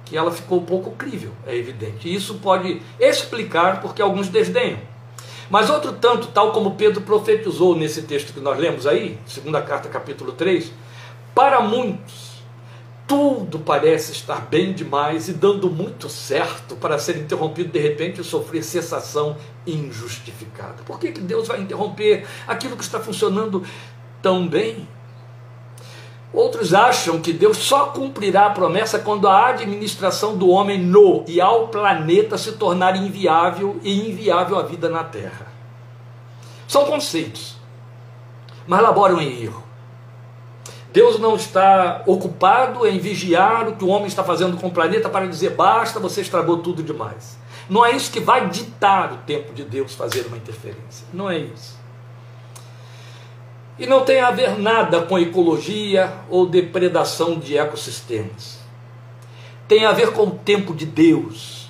que 0.04 0.16
ela 0.16 0.32
ficou 0.32 0.60
pouco 0.62 0.90
crível, 0.92 1.30
é 1.46 1.54
evidente. 1.54 2.08
E 2.08 2.14
isso 2.14 2.34
pode 2.36 2.82
explicar 2.98 3.80
porque 3.80 4.02
alguns 4.02 4.28
desdenham. 4.28 4.89
Mas 5.50 5.68
outro 5.68 5.92
tanto, 5.94 6.28
tal 6.28 6.52
como 6.52 6.76
Pedro 6.76 7.00
profetizou 7.02 7.76
nesse 7.76 8.02
texto 8.02 8.32
que 8.32 8.40
nós 8.40 8.56
lemos 8.56 8.86
aí, 8.86 9.18
segunda 9.26 9.60
carta, 9.60 9.88
capítulo 9.88 10.32
3, 10.32 10.72
para 11.34 11.60
muitos 11.60 12.30
tudo 13.10 13.58
parece 13.58 14.12
estar 14.12 14.42
bem 14.42 14.72
demais 14.72 15.28
e 15.28 15.32
dando 15.32 15.68
muito 15.68 16.08
certo 16.08 16.76
para 16.76 16.96
ser 16.96 17.16
interrompido 17.16 17.72
de 17.72 17.80
repente 17.80 18.20
e 18.20 18.24
sofrer 18.24 18.62
cessação 18.62 19.36
injustificada. 19.66 20.84
Por 20.84 21.00
que, 21.00 21.10
que 21.10 21.20
Deus 21.20 21.48
vai 21.48 21.60
interromper 21.60 22.24
aquilo 22.46 22.76
que 22.76 22.84
está 22.84 23.00
funcionando 23.00 23.64
tão 24.22 24.46
bem? 24.46 24.86
Outros 26.32 26.72
acham 26.72 27.20
que 27.20 27.32
Deus 27.32 27.56
só 27.56 27.86
cumprirá 27.86 28.46
a 28.46 28.50
promessa 28.50 29.00
quando 29.00 29.26
a 29.26 29.48
administração 29.48 30.36
do 30.36 30.48
homem 30.48 30.78
no 30.78 31.24
e 31.26 31.40
ao 31.40 31.68
planeta 31.68 32.38
se 32.38 32.52
tornar 32.52 32.96
inviável 32.96 33.80
e 33.82 34.08
inviável 34.08 34.56
a 34.56 34.62
vida 34.62 34.88
na 34.88 35.02
Terra. 35.02 35.48
São 36.68 36.84
conceitos, 36.84 37.56
mas 38.64 38.80
laboram 38.80 39.20
em 39.20 39.42
erro. 39.42 39.64
Deus 40.92 41.18
não 41.18 41.34
está 41.34 42.02
ocupado 42.06 42.86
em 42.86 42.98
vigiar 42.98 43.68
o 43.68 43.76
que 43.76 43.84
o 43.84 43.88
homem 43.88 44.06
está 44.06 44.22
fazendo 44.22 44.56
com 44.56 44.68
o 44.68 44.72
planeta 44.72 45.08
para 45.08 45.26
dizer 45.26 45.50
basta, 45.50 45.98
você 45.98 46.20
estragou 46.20 46.58
tudo 46.58 46.82
demais. 46.82 47.38
Não 47.68 47.84
é 47.84 47.92
isso 47.92 48.10
que 48.10 48.20
vai 48.20 48.48
ditar 48.48 49.12
o 49.12 49.16
tempo 49.18 49.52
de 49.52 49.64
Deus 49.64 49.94
fazer 49.94 50.26
uma 50.26 50.36
interferência. 50.36 51.06
Não 51.12 51.28
é 51.28 51.38
isso. 51.38 51.79
E 53.80 53.86
não 53.86 54.04
tem 54.04 54.20
a 54.20 54.30
ver 54.30 54.56
nada 54.58 55.00
com 55.00 55.18
ecologia 55.18 56.12
ou 56.28 56.46
depredação 56.46 57.38
de 57.38 57.56
ecossistemas. 57.56 58.60
Tem 59.66 59.84
a 59.84 59.92
ver 59.92 60.12
com 60.12 60.24
o 60.24 60.30
tempo 60.30 60.72
de 60.72 60.86
Deus 60.86 61.60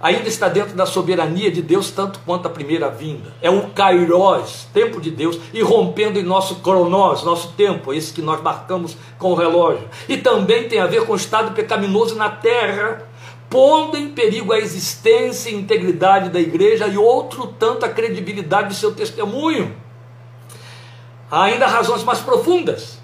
ainda 0.00 0.28
está 0.28 0.48
dentro 0.48 0.74
da 0.74 0.86
soberania 0.86 1.50
de 1.50 1.60
Deus, 1.60 1.90
tanto 1.90 2.20
quanto 2.24 2.46
a 2.46 2.50
primeira 2.50 2.88
vinda. 2.88 3.32
É 3.42 3.50
o 3.50 3.68
Kairos, 3.70 4.66
tempo 4.72 5.00
de 5.00 5.10
Deus, 5.10 5.38
irrompendo 5.52 6.18
em 6.18 6.22
nosso 6.22 6.56
cronós, 6.56 7.22
nosso 7.22 7.52
tempo, 7.52 7.92
esse 7.92 8.12
que 8.12 8.22
nós 8.22 8.42
marcamos 8.42 8.96
com 9.18 9.32
o 9.32 9.34
relógio. 9.34 9.88
E 10.08 10.16
também 10.16 10.68
tem 10.68 10.78
a 10.78 10.86
ver 10.86 11.04
com 11.04 11.12
o 11.12 11.16
estado 11.16 11.54
pecaminoso 11.54 12.14
na 12.14 12.28
terra, 12.28 13.08
pondo 13.50 13.96
em 13.96 14.10
perigo 14.10 14.52
a 14.52 14.58
existência 14.58 15.50
e 15.50 15.54
integridade 15.54 16.30
da 16.30 16.40
igreja 16.40 16.86
e 16.86 16.96
outro 16.96 17.46
tanto 17.58 17.84
a 17.84 17.88
credibilidade 17.88 18.68
de 18.68 18.74
seu 18.76 18.94
testemunho. 18.94 19.74
Ainda 21.30 21.66
razões 21.66 22.02
mais 22.04 22.20
profundas. 22.20 22.98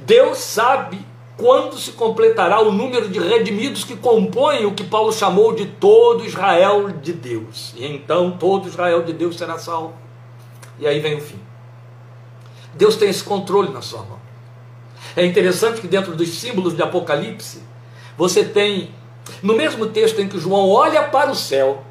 Deus 0.00 0.38
sabe 0.38 1.04
quando 1.36 1.78
se 1.78 1.92
completará 1.92 2.60
o 2.60 2.72
número 2.72 3.08
de 3.08 3.18
redimidos 3.18 3.84
que 3.84 3.96
compõem 3.96 4.66
o 4.66 4.74
que 4.74 4.84
Paulo 4.84 5.12
chamou 5.12 5.54
de 5.54 5.66
todo 5.66 6.24
Israel 6.24 6.90
de 6.90 7.12
Deus. 7.12 7.72
E 7.76 7.86
então 7.86 8.32
todo 8.32 8.68
Israel 8.68 9.02
de 9.02 9.12
Deus 9.12 9.38
será 9.38 9.58
salvo. 9.58 9.94
E 10.78 10.86
aí 10.86 11.00
vem 11.00 11.16
o 11.16 11.20
fim. 11.20 11.38
Deus 12.74 12.96
tem 12.96 13.08
esse 13.08 13.24
controle 13.24 13.70
na 13.70 13.80
sua 13.80 14.02
mão. 14.02 14.18
É 15.16 15.24
interessante 15.24 15.80
que 15.80 15.88
dentro 15.88 16.14
dos 16.14 16.28
símbolos 16.28 16.74
de 16.74 16.82
Apocalipse, 16.82 17.62
você 18.16 18.44
tem, 18.44 18.90
no 19.42 19.54
mesmo 19.54 19.86
texto 19.86 20.20
em 20.20 20.28
que 20.28 20.38
João 20.38 20.68
olha 20.68 21.04
para 21.04 21.30
o 21.30 21.34
céu 21.34 21.82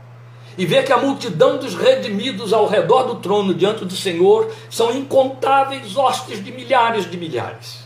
e 0.59 0.65
vê 0.65 0.83
que 0.83 0.91
a 0.91 0.97
multidão 0.97 1.57
dos 1.57 1.73
redimidos 1.73 2.51
ao 2.51 2.67
redor 2.67 3.03
do 3.03 3.15
trono 3.15 3.53
diante 3.53 3.85
do 3.85 3.95
Senhor 3.95 4.51
são 4.69 4.91
incontáveis 4.91 5.95
hostes 5.95 6.43
de 6.43 6.51
milhares 6.51 7.09
de 7.09 7.15
milhares. 7.15 7.85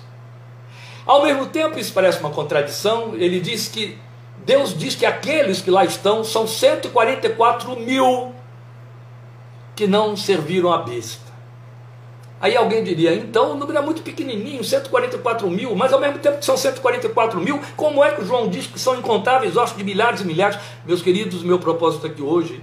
Ao 1.06 1.22
mesmo 1.22 1.46
tempo, 1.46 1.77
isso 1.77 1.94
parece 1.94 2.20
uma 2.20 2.32
contradição, 2.32 3.13
ele 3.13 3.39
diz 3.39 3.68
que 3.68 3.96
Deus 4.44 4.75
diz 4.75 4.96
que 4.96 5.06
aqueles 5.06 5.62
que 5.62 5.70
lá 5.70 5.86
estão 5.86 6.24
são 6.24 6.48
144 6.48 7.80
mil 7.80 8.34
que 9.75 9.86
não 9.86 10.18
serviram 10.18 10.74
a 10.74 10.80
besta. 10.80 11.23
Aí 12.43 12.57
alguém 12.57 12.83
diria, 12.83 13.15
então 13.15 13.53
o 13.53 13.55
número 13.55 13.79
é 13.79 13.81
muito 13.81 14.01
pequenininho, 14.01 14.62
144 14.65 15.50
mil, 15.50 15.73
mas 15.77 15.93
ao 15.93 16.00
mesmo 16.01 16.19
tempo 16.19 16.39
que 16.39 16.45
são 16.45 16.57
144 16.57 17.39
mil, 17.39 17.57
como 17.77 18.03
é 18.03 18.12
que 18.12 18.21
o 18.21 18.25
João 18.25 18.50
diz 18.50 18.67
que 18.67 18.77
são 18.77 19.00
incontáveis 19.00 19.55
ossos 19.55 19.77
de 19.77 19.83
milhares 19.85 20.19
e 20.19 20.25
milhares? 20.25 20.59
Meus 20.85 21.01
queridos, 21.01 21.41
meu 21.41 21.57
propósito 21.57 22.05
aqui 22.05 22.21
hoje 22.21 22.62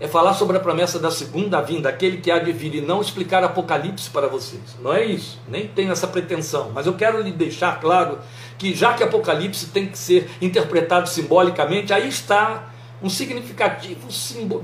é 0.00 0.08
falar 0.08 0.32
sobre 0.32 0.56
a 0.56 0.60
promessa 0.60 0.98
da 0.98 1.10
segunda 1.10 1.60
vinda, 1.60 1.90
aquele 1.90 2.22
que 2.22 2.30
há 2.30 2.38
de 2.38 2.50
vir 2.52 2.74
e 2.74 2.80
não 2.80 3.02
explicar 3.02 3.44
Apocalipse 3.44 4.08
para 4.08 4.28
vocês. 4.28 4.62
Não 4.80 4.94
é 4.94 5.04
isso, 5.04 5.38
nem 5.46 5.68
tenho 5.68 5.92
essa 5.92 6.06
pretensão, 6.06 6.70
mas 6.72 6.86
eu 6.86 6.94
quero 6.94 7.20
lhe 7.20 7.32
deixar 7.32 7.78
claro 7.78 8.18
que 8.56 8.74
já 8.74 8.94
que 8.94 9.02
Apocalipse 9.02 9.66
tem 9.66 9.88
que 9.88 9.98
ser 9.98 10.30
interpretado 10.40 11.06
simbolicamente, 11.06 11.92
aí 11.92 12.08
está 12.08 12.70
um 13.02 13.10
significativo, 13.10 14.08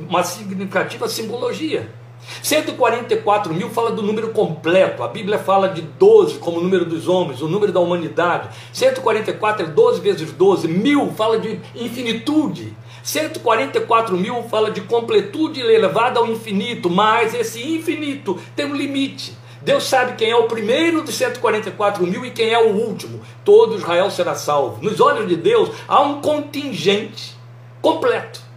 uma 0.09 0.23
significativa 0.25 1.07
simbologia. 1.07 2.01
144 2.43 3.53
mil 3.53 3.71
fala 3.71 3.91
do 3.91 4.03
número 4.03 4.31
completo, 4.31 5.03
a 5.03 5.09
Bíblia 5.09 5.39
fala 5.39 5.69
de 5.69 5.83
12 5.83 6.39
como 6.39 6.59
o 6.59 6.63
número 6.63 6.85
dos 6.85 7.09
homens, 7.09 7.41
o 7.43 7.49
número 7.49 7.73
da 7.73 7.81
humanidade. 7.81 8.49
144 8.73 9.67
é 9.67 9.69
12 9.69 10.01
vezes 10.01 10.33
12, 10.33 10.69
mil 10.69 11.13
fala 11.13 11.39
de 11.39 11.61
infinitude. 11.75 12.77
144 13.03 14.17
mil 14.17 14.45
fala 14.45 14.71
de 14.71 14.81
completude 14.83 15.61
elevada 15.61 16.21
ao 16.21 16.27
infinito, 16.29 16.89
mas 16.89 17.35
esse 17.35 17.61
infinito 17.61 18.39
tem 18.55 18.67
um 18.67 18.77
limite. 18.77 19.37
Deus 19.61 19.85
sabe 19.85 20.17
quem 20.17 20.31
é 20.31 20.37
o 20.37 20.49
primeiro 20.49 21.03
dos 21.03 21.15
144 21.15 22.05
mil 22.05 22.25
e 22.25 22.31
quem 22.31 22.51
é 22.51 22.59
o 22.59 22.71
último. 22.71 23.21
Todo 23.45 23.77
Israel 23.77 24.11
será 24.11 24.35
salvo. 24.35 24.83
Nos 24.83 25.01
olhos 25.01 25.29
de 25.29 25.37
Deus 25.37 25.71
há 25.87 26.01
um 26.01 26.21
contingente 26.21 27.37
completo. 27.81 28.52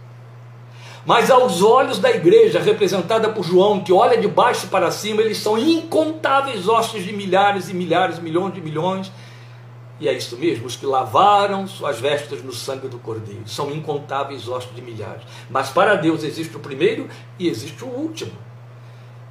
Mas 1.06 1.30
aos 1.30 1.62
olhos 1.62 1.98
da 1.98 2.10
igreja, 2.10 2.60
representada 2.60 3.28
por 3.28 3.44
João, 3.44 3.80
que 3.80 3.92
olha 3.92 4.18
de 4.18 4.26
baixo 4.26 4.66
para 4.66 4.90
cima, 4.90 5.22
eles 5.22 5.38
são 5.38 5.56
incontáveis 5.56 6.68
ossos 6.68 7.04
de 7.04 7.12
milhares 7.12 7.70
e 7.70 7.74
milhares, 7.74 8.18
milhões 8.18 8.52
de 8.52 8.60
milhões 8.60 9.12
e 9.98 10.08
é 10.08 10.12
isso 10.12 10.36
mesmo, 10.36 10.66
os 10.66 10.76
que 10.76 10.84
lavaram 10.84 11.66
suas 11.66 11.98
vestes 11.98 12.42
no 12.42 12.52
sangue 12.52 12.86
do 12.86 12.98
Cordeiro. 12.98 13.48
São 13.48 13.70
incontáveis 13.70 14.46
ossos 14.46 14.74
de 14.74 14.82
milhares. 14.82 15.22
Mas 15.48 15.70
para 15.70 15.94
Deus 15.94 16.22
existe 16.22 16.54
o 16.56 16.60
primeiro 16.60 17.08
e 17.38 17.48
existe 17.48 17.82
o 17.82 17.88
último. 17.88 18.32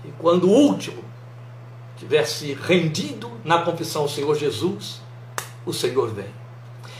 E 0.03 0.12
quando 0.17 0.50
o 0.50 0.51
último 0.51 1.03
tiver 1.98 2.25
se 2.25 2.53
rendido 2.53 3.32
na 3.44 3.62
confissão 3.62 4.03
ao 4.03 4.10
Senhor 4.10 4.36
Jesus, 4.36 5.01
o 5.65 5.72
Senhor 5.72 6.12
vem. 6.12 6.44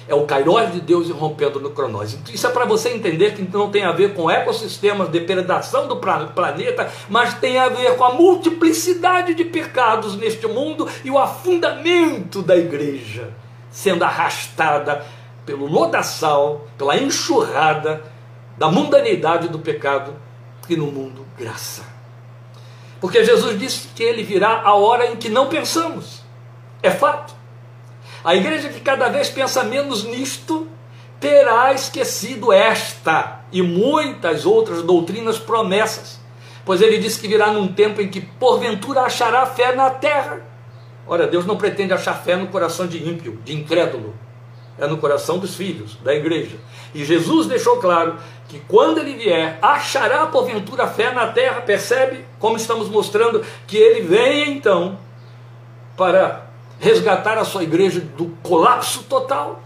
É 0.08 0.14
o 0.14 0.26
Kairos 0.26 0.72
de 0.72 0.82
Deus 0.82 1.10
irrompendo 1.10 1.60
no 1.60 1.72
Cronós. 1.72 2.18
Isso 2.32 2.46
é 2.46 2.50
para 2.52 2.66
você 2.66 2.90
entender 2.90 3.34
que 3.34 3.42
não 3.42 3.72
tem 3.72 3.84
a 3.84 3.92
ver 3.92 4.14
com 4.14 4.30
ecossistemas, 4.30 5.10
depredação 5.10 5.88
do 5.88 5.98
planeta, 5.98 6.92
mas 7.10 7.34
tem 7.36 7.58
a 7.58 7.70
ver 7.70 7.96
com 7.96 8.04
a 8.04 8.14
multiplicidade 8.14 9.34
de 9.34 9.44
pecados 9.44 10.16
neste 10.16 10.48
mundo 10.48 10.88
e 11.04 11.10
o 11.10 11.18
afundamento 11.18 12.42
da 12.42 12.56
igreja 12.56 13.34
sendo 13.76 14.06
arrastada 14.06 15.06
pelo 15.46 15.66
lodaçal, 15.66 16.66
pela 16.78 16.96
enxurrada 16.96 18.04
da 18.58 18.72
mundanidade 18.72 19.50
do 19.50 19.60
pecado 19.60 20.16
e 20.70 20.78
no 20.78 20.88
mundo 20.88 21.26
graça. 21.38 21.84
Porque 23.02 23.24
Jesus 23.24 23.60
disse 23.60 23.90
que 23.90 24.02
ele 24.02 24.24
virá 24.24 24.62
a 24.62 24.74
hora 24.74 25.12
em 25.12 25.18
que 25.18 25.30
não 25.30 25.50
pensamos. 25.50 26.24
É 26.82 26.90
fato. 26.90 27.35
A 28.26 28.34
igreja 28.34 28.70
que 28.70 28.80
cada 28.80 29.08
vez 29.08 29.30
pensa 29.30 29.64
menos 29.64 30.04
nisto 30.04 30.68
terá 31.20 31.72
esquecido 31.74 32.52
esta 32.52 33.42
e 33.52 33.62
muitas 33.62 34.48
outras 34.48 34.82
doutrinas 34.82 35.38
promessas, 35.38 36.20
pois 36.66 36.82
ele 36.82 36.98
disse 36.98 37.20
que 37.20 37.28
virá 37.28 37.52
num 37.52 37.68
tempo 37.68 38.02
em 38.02 38.10
que 38.10 38.22
porventura 38.22 39.02
achará 39.02 39.46
fé 39.46 39.76
na 39.76 39.92
terra. 39.92 40.42
Ora, 41.06 41.28
Deus 41.28 41.46
não 41.46 41.56
pretende 41.56 41.94
achar 41.94 42.16
fé 42.16 42.36
no 42.36 42.48
coração 42.48 42.88
de 42.88 42.98
ímpio, 43.08 43.40
de 43.46 43.56
incrédulo, 43.56 44.16
é 44.80 44.88
no 44.88 44.98
coração 44.98 45.38
dos 45.38 45.54
filhos, 45.54 45.96
da 46.04 46.16
igreja. 46.16 46.58
E 46.96 47.06
Jesus 47.06 47.46
deixou 47.46 47.78
claro 47.78 48.18
que 48.50 48.60
quando 48.68 48.98
ele 48.98 49.14
vier, 49.14 49.60
achará 49.62 50.26
porventura 50.26 50.88
fé 50.88 51.14
na 51.14 51.28
terra, 51.28 51.62
percebe 51.62 52.26
como 52.40 52.58
estamos 52.58 52.90
mostrando 52.90 53.46
que 53.68 53.78
ele 53.78 54.02
vem 54.02 54.50
então 54.58 54.98
para 55.96 56.45
resgatar 56.80 57.38
a 57.38 57.46
sua 57.46 57.64
igreja 57.64 58.00
do 58.00 58.28
colapso 58.44 59.04
total. 59.04 59.62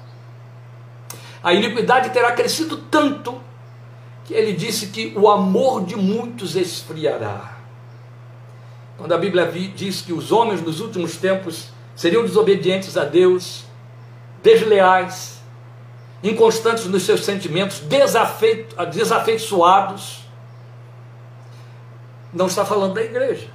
A 1.43 1.53
iniquidade 1.53 2.09
terá 2.09 2.31
crescido 2.31 2.77
tanto 2.89 3.39
que 4.25 4.33
ele 4.33 4.53
disse 4.53 4.87
que 4.87 5.13
o 5.15 5.29
amor 5.29 5.85
de 5.85 5.95
muitos 5.95 6.55
esfriará. 6.55 7.57
Quando 8.97 9.13
a 9.13 9.17
Bíblia 9.17 9.45
diz 9.75 10.01
que 10.01 10.13
os 10.13 10.31
homens 10.31 10.61
nos 10.61 10.81
últimos 10.81 11.17
tempos 11.17 11.69
seriam 11.95 12.23
desobedientes 12.23 12.97
a 12.97 13.05
Deus, 13.05 13.63
desleais, 14.43 15.39
inconstantes 16.21 16.85
nos 16.85 17.03
seus 17.03 17.23
sentimentos, 17.23 17.79
desafeiçoados, 17.79 20.19
não 22.33 22.47
está 22.47 22.65
falando 22.65 22.93
da 22.93 23.01
igreja. 23.01 23.47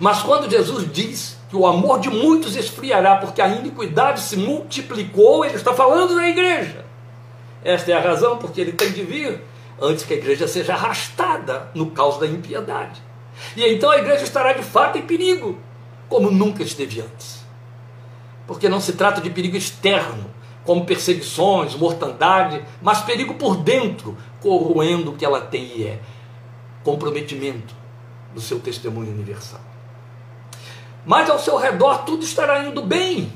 Mas 0.00 0.22
quando 0.22 0.50
Jesus 0.50 0.90
diz 0.92 1.38
que 1.52 1.56
o 1.58 1.66
amor 1.66 2.00
de 2.00 2.08
muitos 2.08 2.56
esfriará, 2.56 3.16
porque 3.16 3.42
a 3.42 3.46
iniquidade 3.46 4.20
se 4.20 4.38
multiplicou, 4.38 5.44
ele 5.44 5.56
está 5.56 5.74
falando 5.74 6.14
da 6.14 6.26
igreja. 6.26 6.82
Esta 7.62 7.92
é 7.92 7.94
a 7.94 8.00
razão 8.00 8.38
porque 8.38 8.58
ele 8.58 8.72
tem 8.72 8.90
de 8.90 9.02
vir 9.02 9.38
antes 9.78 10.02
que 10.02 10.14
a 10.14 10.16
igreja 10.16 10.48
seja 10.48 10.72
arrastada 10.72 11.68
no 11.74 11.90
caos 11.90 12.16
da 12.16 12.26
impiedade. 12.26 13.02
E 13.54 13.66
então 13.66 13.90
a 13.90 13.98
igreja 13.98 14.24
estará 14.24 14.54
de 14.54 14.62
fato 14.62 14.96
em 14.96 15.02
perigo, 15.02 15.58
como 16.08 16.30
nunca 16.30 16.62
esteve 16.62 17.02
antes. 17.02 17.44
Porque 18.46 18.66
não 18.66 18.80
se 18.80 18.94
trata 18.94 19.20
de 19.20 19.28
perigo 19.28 19.54
externo, 19.54 20.30
como 20.64 20.86
perseguições, 20.86 21.74
mortandade, 21.74 22.64
mas 22.80 23.02
perigo 23.02 23.34
por 23.34 23.58
dentro, 23.58 24.16
corroendo 24.40 25.10
o 25.10 25.16
que 25.18 25.24
ela 25.26 25.42
tem 25.42 25.64
e 25.76 25.86
é 25.86 26.00
comprometimento 26.82 27.74
do 28.34 28.40
seu 28.40 28.58
testemunho 28.58 29.12
universal 29.12 29.71
mas 31.04 31.28
ao 31.28 31.38
seu 31.38 31.56
redor 31.56 32.04
tudo 32.04 32.24
estará 32.24 32.64
indo 32.64 32.82
bem. 32.82 33.32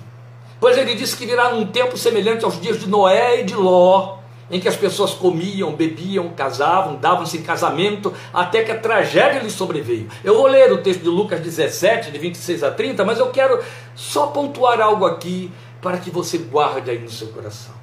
Pois 0.60 0.76
ele 0.78 0.94
disse 0.94 1.16
que 1.16 1.26
virá 1.26 1.48
um 1.48 1.66
tempo 1.66 1.96
semelhante 1.96 2.44
aos 2.44 2.60
dias 2.60 2.80
de 2.80 2.88
Noé 2.88 3.40
e 3.40 3.44
de 3.44 3.54
Ló, 3.54 4.18
em 4.50 4.60
que 4.60 4.68
as 4.68 4.76
pessoas 4.76 5.12
comiam, 5.12 5.72
bebiam, 5.72 6.30
casavam, 6.30 6.96
davam-se 6.96 7.36
em 7.36 7.42
casamento, 7.42 8.14
até 8.32 8.62
que 8.62 8.70
a 8.70 8.78
tragédia 8.78 9.40
lhes 9.40 9.52
sobreveio. 9.52 10.08
Eu 10.22 10.36
vou 10.36 10.46
ler 10.46 10.72
o 10.72 10.78
texto 10.78 11.02
de 11.02 11.08
Lucas 11.08 11.40
17, 11.40 12.10
de 12.10 12.18
26 12.18 12.62
a 12.62 12.70
30, 12.70 13.04
mas 13.04 13.18
eu 13.18 13.30
quero 13.30 13.62
só 13.94 14.28
pontuar 14.28 14.80
algo 14.80 15.04
aqui 15.04 15.50
para 15.82 15.98
que 15.98 16.10
você 16.10 16.38
guarde 16.38 16.90
aí 16.90 16.98
no 16.98 17.10
seu 17.10 17.28
coração. 17.28 17.74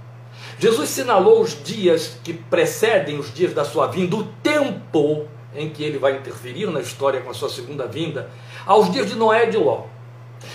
Jesus 0.57 0.89
sinalou 0.89 1.41
os 1.41 1.61
dias 1.61 2.17
que 2.23 2.33
precedem 2.33 3.19
os 3.19 3.33
dias 3.33 3.53
da 3.53 3.65
sua 3.65 3.87
vinda, 3.87 4.15
o 4.15 4.23
tempo 4.41 5.27
em 5.55 5.69
que 5.69 5.83
ele 5.83 5.97
vai 5.97 6.17
interferir 6.17 6.67
na 6.67 6.79
história 6.79 7.21
com 7.21 7.29
a 7.29 7.33
sua 7.33 7.49
segunda 7.49 7.85
vinda, 7.85 8.29
aos 8.65 8.91
dias 8.91 9.09
de 9.09 9.15
Noé 9.15 9.47
e 9.47 9.51
de 9.51 9.57
Ló. 9.57 9.83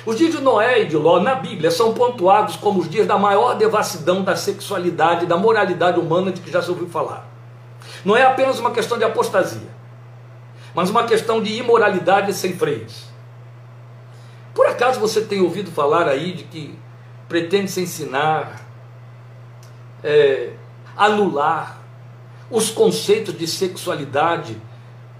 Os 0.04 0.16
dias 0.16 0.34
de 0.34 0.40
Noé 0.40 0.82
e 0.82 0.84
de 0.86 0.96
Ló 0.96 1.20
na 1.20 1.34
Bíblia 1.34 1.70
são 1.70 1.94
pontuados 1.94 2.56
como 2.56 2.80
os 2.80 2.88
dias 2.88 3.06
da 3.06 3.18
maior 3.18 3.54
devassidão 3.54 4.22
da 4.22 4.36
sexualidade 4.36 5.26
da 5.26 5.36
moralidade 5.36 5.98
humana 5.98 6.30
de 6.30 6.40
que 6.40 6.50
já 6.50 6.62
se 6.62 6.70
ouviu 6.70 6.88
falar. 6.88 7.26
Não 8.04 8.16
é 8.16 8.24
apenas 8.24 8.58
uma 8.58 8.70
questão 8.70 8.98
de 8.98 9.04
apostasia, 9.04 9.68
mas 10.74 10.90
uma 10.90 11.04
questão 11.04 11.42
de 11.42 11.52
imoralidade 11.52 12.32
sem 12.32 12.56
freios. 12.56 13.04
Por 14.54 14.66
acaso 14.66 15.00
você 15.00 15.20
tem 15.20 15.40
ouvido 15.40 15.70
falar 15.70 16.08
aí 16.08 16.32
de 16.32 16.44
que 16.44 16.78
pretende 17.28 17.70
se 17.70 17.80
ensinar, 17.80 18.60
é, 20.02 20.52
anular 20.96 21.78
os 22.50 22.70
conceitos 22.70 23.36
de 23.36 23.46
sexualidade 23.46 24.60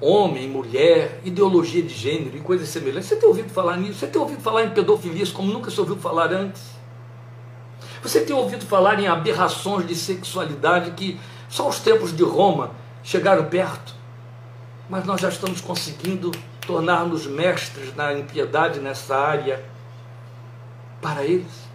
homem, 0.00 0.48
mulher, 0.48 1.20
ideologia 1.24 1.82
de 1.82 1.92
gênero 1.92 2.36
e 2.36 2.40
coisas 2.40 2.68
semelhantes. 2.68 3.08
Você 3.08 3.16
tem 3.16 3.28
ouvido 3.28 3.50
falar 3.50 3.76
nisso? 3.76 3.98
Você 3.98 4.06
tem 4.06 4.20
ouvido 4.20 4.40
falar 4.40 4.64
em 4.64 4.70
pedofilias 4.70 5.30
como 5.30 5.52
nunca 5.52 5.70
se 5.70 5.80
ouviu 5.80 5.96
falar 5.96 6.32
antes? 6.32 6.62
Você 8.02 8.20
tem 8.20 8.34
ouvido 8.34 8.64
falar 8.64 9.00
em 9.00 9.08
aberrações 9.08 9.86
de 9.86 9.94
sexualidade 9.94 10.92
que 10.92 11.18
só 11.48 11.68
os 11.68 11.80
tempos 11.80 12.16
de 12.16 12.22
Roma 12.22 12.70
chegaram 13.02 13.46
perto? 13.46 13.94
Mas 14.88 15.04
nós 15.04 15.20
já 15.20 15.28
estamos 15.28 15.60
conseguindo 15.60 16.30
tornar-nos 16.66 17.26
mestres 17.26 17.94
na 17.96 18.12
impiedade 18.12 18.78
nessa 18.78 19.16
área 19.16 19.64
para 21.00 21.24
eles. 21.24 21.68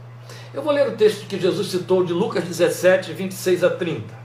Eu 0.53 0.61
vou 0.61 0.71
ler 0.71 0.87
o 0.87 0.95
texto 0.95 1.25
que 1.27 1.39
Jesus 1.39 1.67
citou 1.67 2.03
de 2.03 2.13
Lucas 2.13 2.43
17, 2.43 3.11
26 3.11 3.63
a 3.63 3.69
30. 3.71 4.23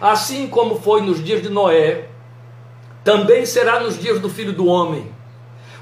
Assim 0.00 0.48
como 0.48 0.80
foi 0.80 1.00
nos 1.02 1.22
dias 1.24 1.42
de 1.42 1.48
Noé, 1.48 2.08
também 3.08 3.46
será 3.46 3.80
nos 3.80 3.98
dias 3.98 4.20
do 4.20 4.28
filho 4.28 4.52
do 4.52 4.66
homem. 4.66 5.10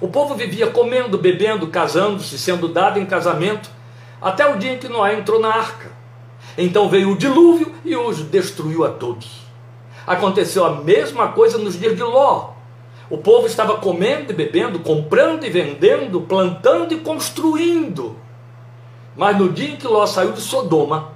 O 0.00 0.06
povo 0.06 0.36
vivia 0.36 0.68
comendo, 0.68 1.18
bebendo, 1.18 1.66
casando-se, 1.66 2.38
sendo 2.38 2.68
dado 2.68 3.00
em 3.00 3.04
casamento, 3.04 3.68
até 4.22 4.48
o 4.48 4.56
dia 4.56 4.74
em 4.74 4.78
que 4.78 4.86
Noé 4.86 5.18
entrou 5.18 5.40
na 5.40 5.48
arca. 5.48 5.90
Então 6.56 6.88
veio 6.88 7.10
o 7.10 7.18
dilúvio 7.18 7.74
e 7.84 7.96
os 7.96 8.20
destruiu 8.20 8.84
a 8.84 8.90
todos. 8.90 9.40
Aconteceu 10.06 10.64
a 10.64 10.76
mesma 10.76 11.32
coisa 11.32 11.58
nos 11.58 11.76
dias 11.76 11.96
de 11.96 12.02
Ló. 12.04 12.50
O 13.10 13.18
povo 13.18 13.48
estava 13.48 13.76
comendo 13.78 14.30
e 14.30 14.36
bebendo, 14.36 14.78
comprando 14.78 15.44
e 15.44 15.50
vendendo, 15.50 16.20
plantando 16.20 16.94
e 16.94 17.00
construindo. 17.00 18.14
Mas 19.16 19.36
no 19.36 19.48
dia 19.48 19.70
em 19.70 19.76
que 19.76 19.88
Ló 19.88 20.06
saiu 20.06 20.30
de 20.30 20.40
Sodoma, 20.40 21.10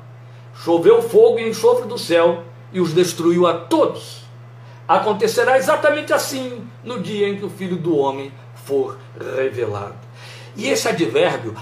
choveu 0.57 1.03
fogo 1.03 1.39
e 1.39 1.49
enxofre 1.49 1.87
do 1.87 1.97
céu 1.97 2.43
e 2.73 2.81
os 2.81 2.93
destruiu 2.93 3.47
a 3.47 3.55
todos. 3.55 4.29
Acontecerá 4.91 5.57
exatamente 5.57 6.13
assim 6.13 6.67
no 6.83 6.99
dia 6.99 7.29
em 7.29 7.37
que 7.37 7.45
o 7.45 7.49
Filho 7.49 7.77
do 7.77 7.97
Homem 7.97 8.33
for 8.57 8.99
revelado. 9.37 9.95
E 10.57 10.69
esse 10.69 10.89
advérbio, 10.89 11.55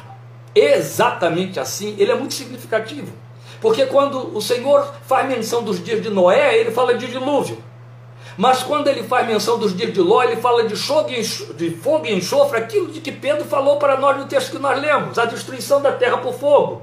exatamente 0.55 1.61
assim, 1.61 1.95
ele 1.99 2.11
é 2.11 2.14
muito 2.14 2.33
significativo. 2.33 3.12
Porque 3.61 3.85
quando 3.85 4.35
o 4.35 4.41
Senhor 4.41 4.95
faz 5.03 5.29
menção 5.29 5.62
dos 5.62 5.85
dias 5.85 6.03
de 6.03 6.09
Noé, 6.09 6.57
ele 6.57 6.71
fala 6.71 6.95
de 6.95 7.07
dilúvio. 7.07 7.62
Mas 8.35 8.62
quando 8.62 8.88
ele 8.88 9.03
faz 9.03 9.27
menção 9.27 9.59
dos 9.59 9.77
dias 9.77 9.93
de 9.93 10.01
Ló, 10.01 10.23
ele 10.23 10.37
fala 10.37 10.67
de 10.67 10.75
de 10.75 11.71
fogo 11.83 12.07
e 12.07 12.14
enxofre, 12.14 12.57
aquilo 12.57 12.91
de 12.91 13.03
que 13.03 13.12
Pedro 13.12 13.45
falou 13.45 13.77
para 13.77 13.99
nós 13.99 14.17
no 14.17 14.25
texto 14.25 14.53
que 14.53 14.59
nós 14.59 14.81
lemos, 14.81 15.19
a 15.19 15.27
destruição 15.27 15.83
da 15.83 15.93
terra 15.93 16.17
por 16.17 16.33
fogo. 16.33 16.81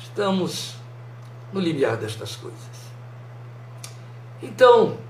Estamos 0.00 0.76
no 1.52 1.58
limiar 1.58 1.96
destas 1.96 2.36
coisas. 2.36 2.60
Então, 4.40 5.07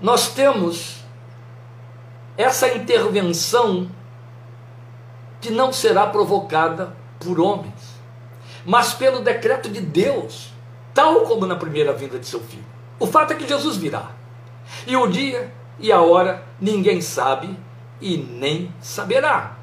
nós 0.00 0.28
temos 0.34 1.04
essa 2.36 2.68
intervenção 2.74 3.90
que 5.40 5.50
não 5.50 5.72
será 5.72 6.06
provocada 6.06 6.96
por 7.20 7.40
homens, 7.40 7.98
mas 8.64 8.94
pelo 8.94 9.20
decreto 9.20 9.68
de 9.68 9.80
Deus, 9.80 10.52
tal 10.92 11.22
como 11.22 11.46
na 11.46 11.56
primeira 11.56 11.92
vinda 11.92 12.18
de 12.18 12.26
seu 12.26 12.40
filho. 12.40 12.64
O 12.98 13.06
fato 13.06 13.32
é 13.32 13.36
que 13.36 13.46
Jesus 13.46 13.76
virá. 13.76 14.10
E 14.86 14.96
o 14.96 15.06
dia 15.06 15.52
e 15.78 15.92
a 15.92 16.00
hora 16.00 16.42
ninguém 16.60 17.00
sabe 17.00 17.56
e 18.00 18.16
nem 18.16 18.72
saberá. 18.80 19.56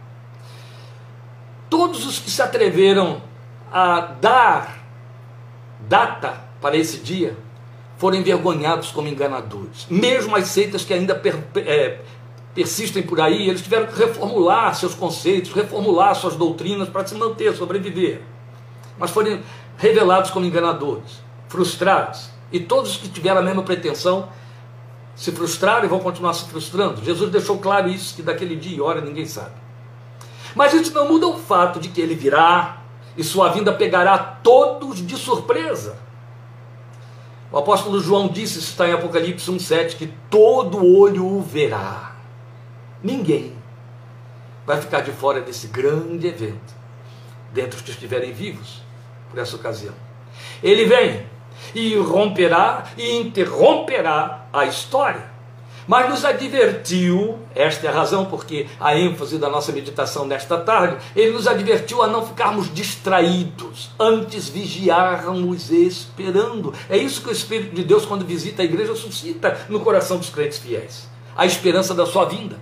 Todos 1.70 2.06
os 2.06 2.20
que 2.20 2.30
se 2.30 2.42
atreveram 2.42 3.22
a 3.72 4.02
dar 4.02 4.80
data 5.88 6.42
para 6.60 6.76
esse 6.76 6.98
dia 6.98 7.36
foram 8.02 8.18
envergonhados 8.18 8.90
como 8.90 9.08
enganadores. 9.08 9.86
Mesmo 9.88 10.36
as 10.36 10.48
seitas 10.48 10.84
que 10.84 10.92
ainda 10.92 11.14
per, 11.14 11.38
é, 11.58 12.00
persistem 12.56 13.04
por 13.04 13.22
aí, 13.22 13.48
eles 13.48 13.62
tiveram 13.62 13.86
que 13.86 13.96
reformular 13.96 14.74
seus 14.74 14.96
conceitos, 14.96 15.54
reformular 15.54 16.16
suas 16.16 16.36
doutrinas 16.36 16.90
para 16.90 17.06
se 17.06 17.14
manter, 17.14 17.56
sobreviver. 17.56 18.24
mas 18.98 19.12
foram 19.12 19.40
revelados 19.78 20.32
como 20.32 20.48
enganadores, 20.48 21.22
frustrados. 21.48 22.32
E 22.52 22.60
todos 22.60 22.98
que 22.98 23.08
tiveram 23.08 23.42
a 23.42 23.44
mesma 23.44 23.62
pretensão 23.62 24.30
se 25.16 25.32
frustraram 25.32 25.86
e 25.86 25.88
vão 25.88 26.00
continuar 26.00 26.34
se 26.34 26.50
frustrando. 26.50 27.04
Jesus 27.06 27.30
deixou 27.30 27.60
claro 27.60 27.88
isso, 27.88 28.16
que 28.16 28.24
daquele 28.24 28.56
dia 28.56 28.78
e 28.78 28.82
hora 28.82 29.00
ninguém 29.00 29.28
sabe. 29.28 29.54
Mas 30.56 30.74
isso 30.74 30.92
não 30.92 31.08
muda 31.08 31.28
o 31.28 31.38
fato 31.38 31.80
de 31.80 31.90
que 31.90 32.02
ele 32.02 32.16
virá 32.16 32.82
e 33.16 33.24
sua 33.24 33.50
vinda 33.50 33.72
pegará 33.72 34.18
todos 34.18 35.06
de 35.06 35.16
surpresa. 35.16 36.10
O 37.52 37.58
apóstolo 37.58 38.00
João 38.00 38.30
disse, 38.30 38.60
isso 38.60 38.70
está 38.70 38.88
em 38.88 38.94
Apocalipse 38.94 39.52
1,7, 39.52 39.98
que 39.98 40.08
todo 40.30 40.86
olho 40.86 41.26
o 41.26 41.42
verá. 41.42 42.16
Ninguém 43.04 43.54
vai 44.66 44.80
ficar 44.80 45.02
de 45.02 45.12
fora 45.12 45.42
desse 45.42 45.68
grande 45.68 46.28
evento, 46.28 46.74
dentre 47.52 47.76
os 47.76 47.82
que 47.82 47.92
estiverem 47.92 48.32
vivos 48.32 48.82
por 49.30 49.40
essa 49.40 49.56
ocasião. 49.56 49.94
Ele 50.64 50.86
vem 50.86 51.26
e 51.76 51.96
romperá 51.98 52.86
e 52.98 53.18
interromperá 53.18 54.46
a 54.54 54.66
história. 54.66 55.31
Mas 55.88 56.10
nos 56.10 56.26
advertiu, 56.26 57.40
esta 57.56 57.88
é 57.88 57.90
a 57.90 57.94
razão 57.94 58.26
porque 58.26 58.68
a 58.80 58.98
ênfase 58.98 59.38
da 59.38 59.50
nossa 59.50 59.72
meditação 59.72 60.26
nesta 60.26 60.58
tarde, 60.58 60.98
ele 61.16 61.32
nos 61.32 61.48
advertiu 61.48 62.02
a 62.02 62.08
não 62.08 62.26
ficarmos 62.26 62.74
distraídos, 62.74 63.90
antes 64.00 64.48
vigiarmos 64.48 65.72
esperando. 65.72 66.74
É 66.90 66.98
isso 66.98 67.22
que 67.22 67.30
o 67.30 67.32
Espírito 67.32 67.76
de 67.76 67.84
Deus, 67.84 68.06
quando 68.06 68.26
visita 68.26 68.62
a 68.62 68.66
igreja, 68.66 68.96
suscita 68.96 69.66
no 69.70 69.80
coração 69.80 70.18
dos 70.18 70.30
crentes 70.30 70.60
fiéis 70.60 71.12
a 71.36 71.46
esperança 71.46 71.94
da 71.94 72.06
sua 72.06 72.26
vinda. 72.26 72.60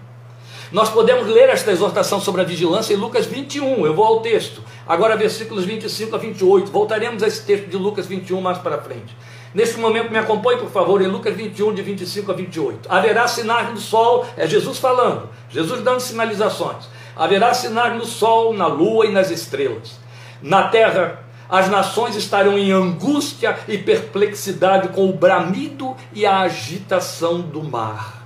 Nós 0.71 0.89
podemos 0.89 1.27
ler 1.27 1.49
esta 1.49 1.71
exortação 1.71 2.21
sobre 2.21 2.41
a 2.41 2.43
vigilância 2.43 2.93
em 2.93 2.97
Lucas 2.97 3.25
21. 3.25 3.85
Eu 3.85 3.95
vou 3.95 4.05
ao 4.05 4.21
texto. 4.21 4.61
Agora, 4.87 5.17
versículos 5.17 5.65
25 5.65 6.15
a 6.15 6.19
28. 6.19 6.71
Voltaremos 6.71 7.23
a 7.23 7.27
esse 7.27 7.43
texto 7.43 7.67
de 7.67 7.75
Lucas 7.75 8.05
21 8.05 8.39
mais 8.39 8.59
para 8.59 8.79
frente. 8.79 9.15
Neste 9.53 9.79
momento, 9.79 10.11
me 10.11 10.17
acompanhe, 10.17 10.59
por 10.59 10.69
favor, 10.69 11.01
em 11.01 11.07
Lucas 11.07 11.35
21, 11.35 11.73
de 11.73 11.81
25 11.81 12.31
a 12.31 12.35
28. 12.35 12.91
Haverá 12.91 13.27
sinais 13.27 13.69
no 13.69 13.77
sol, 13.77 14.25
é 14.37 14.45
Jesus 14.45 14.77
falando, 14.77 15.27
Jesus 15.49 15.81
dando 15.81 15.99
sinalizações. 15.99 16.87
Haverá 17.15 17.53
sinais 17.53 17.95
no 17.95 18.05
sol, 18.05 18.53
na 18.53 18.67
lua 18.67 19.07
e 19.07 19.11
nas 19.11 19.31
estrelas. 19.31 19.99
Na 20.41 20.67
terra, 20.67 21.23
as 21.49 21.67
nações 21.67 22.15
estarão 22.15 22.57
em 22.59 22.71
angústia 22.71 23.57
e 23.67 23.77
perplexidade 23.77 24.89
com 24.89 25.09
o 25.09 25.13
bramido 25.13 25.97
e 26.13 26.25
a 26.25 26.41
agitação 26.41 27.41
do 27.41 27.63
mar. 27.63 28.23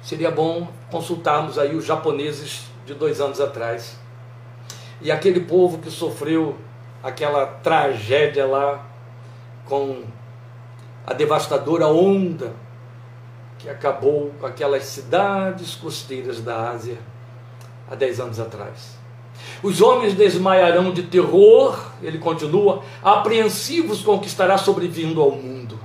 Seria 0.00 0.30
bom 0.30 0.68
consultarmos 0.90 1.58
aí 1.58 1.74
os 1.74 1.84
japoneses 1.84 2.62
de 2.86 2.94
dois 2.94 3.20
anos 3.20 3.40
atrás. 3.40 3.96
E 5.00 5.10
aquele 5.10 5.40
povo 5.40 5.78
que 5.78 5.90
sofreu 5.90 6.56
aquela 7.02 7.46
tragédia 7.46 8.46
lá 8.46 8.91
com 9.72 10.02
a 11.06 11.14
devastadora 11.14 11.86
onda 11.86 12.52
que 13.58 13.70
acabou 13.70 14.30
com 14.38 14.44
aquelas 14.44 14.84
cidades 14.84 15.74
costeiras 15.74 16.42
da 16.42 16.68
Ásia 16.68 16.98
há 17.90 17.94
dez 17.94 18.20
anos 18.20 18.38
atrás. 18.38 18.98
Os 19.62 19.80
homens 19.80 20.12
desmaiarão 20.12 20.92
de 20.92 21.04
terror, 21.04 21.90
ele 22.02 22.18
continua, 22.18 22.82
apreensivos 23.02 24.02
com 24.02 24.16
o 24.16 24.20
que 24.20 24.26
estará 24.26 24.58
sobrevindo 24.58 25.22
ao 25.22 25.30
mundo, 25.30 25.80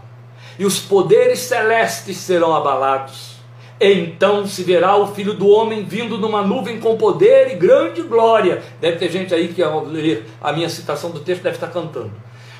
e 0.60 0.65
os 0.65 0.82
poderes 0.82 1.39
celestes 1.39 2.17
serão 2.17 2.54
abalados 2.54 3.38
então 3.80 4.47
se 4.47 4.63
verá 4.63 4.95
o 4.95 5.08
filho 5.08 5.34
do 5.34 5.47
homem 5.47 5.84
vindo 5.84 6.17
numa 6.17 6.41
nuvem 6.41 6.80
com 6.80 6.97
poder 6.97 7.52
e 7.52 7.56
grande 7.56 8.02
glória. 8.02 8.63
Deve 8.82 8.97
ter 8.97 9.12
gente 9.12 9.34
aí 9.34 9.50
que, 9.50 9.62
ao 9.62 9.86
ler 9.86 10.26
a 10.41 10.52
minha 10.52 10.67
citação 10.67 11.12
do 11.12 11.19
texto, 11.19 11.43
deve 11.43 11.58
estar 11.58 11.67
cantando. 11.67 12.12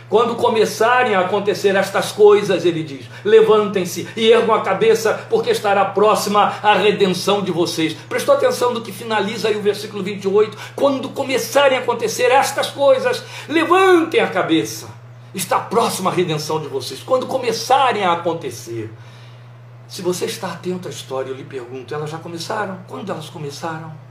Quando 0.10 0.36
começarem 0.36 1.16
a 1.16 1.22
acontecer 1.22 1.76
estas 1.76 2.12
coisas, 2.12 2.64
ele 2.64 2.82
diz: 2.82 3.06
levantem-se 3.26 4.08
e 4.16 4.30
ergam 4.30 4.56
a 4.56 4.62
cabeça, 4.62 5.26
porque 5.30 5.50
estará 5.50 5.84
próxima 5.84 6.54
a 6.64 6.74
redenção 6.76 7.42
de 7.42 7.52
vocês. 7.52 7.94
Prestou 8.08 8.36
atenção 8.36 8.74
no 8.74 8.82
que 8.82 8.92
finaliza 8.92 9.50
aí 9.50 9.58
o 9.58 9.62
versículo 9.62 10.02
28? 10.02 10.58
Quando 10.76 11.10
começarem 11.10 11.78
a 11.78 11.82
acontecer 11.82 12.32
estas 12.32 12.70
coisas, 12.70 13.22
levantem 13.50 14.22
a 14.22 14.28
cabeça, 14.28 14.88
está 15.36 15.60
próxima 15.60 16.10
a 16.10 16.14
redenção 16.14 16.62
de 16.62 16.68
vocês. 16.68 17.04
Quando 17.04 17.28
começarem 17.28 18.06
a 18.06 18.14
acontecer, 18.14 18.90
se 19.90 20.02
você 20.02 20.26
está 20.26 20.54
atento 20.54 20.88
à 20.88 20.92
história, 20.92 21.32
eu 21.32 21.36
lhe 21.36 21.44
pergunto: 21.44 21.94
elas 21.94 22.10
já 22.10 22.18
começaram? 22.18 22.80
Quando 22.88 23.12
elas 23.12 23.30
começaram? 23.30 24.07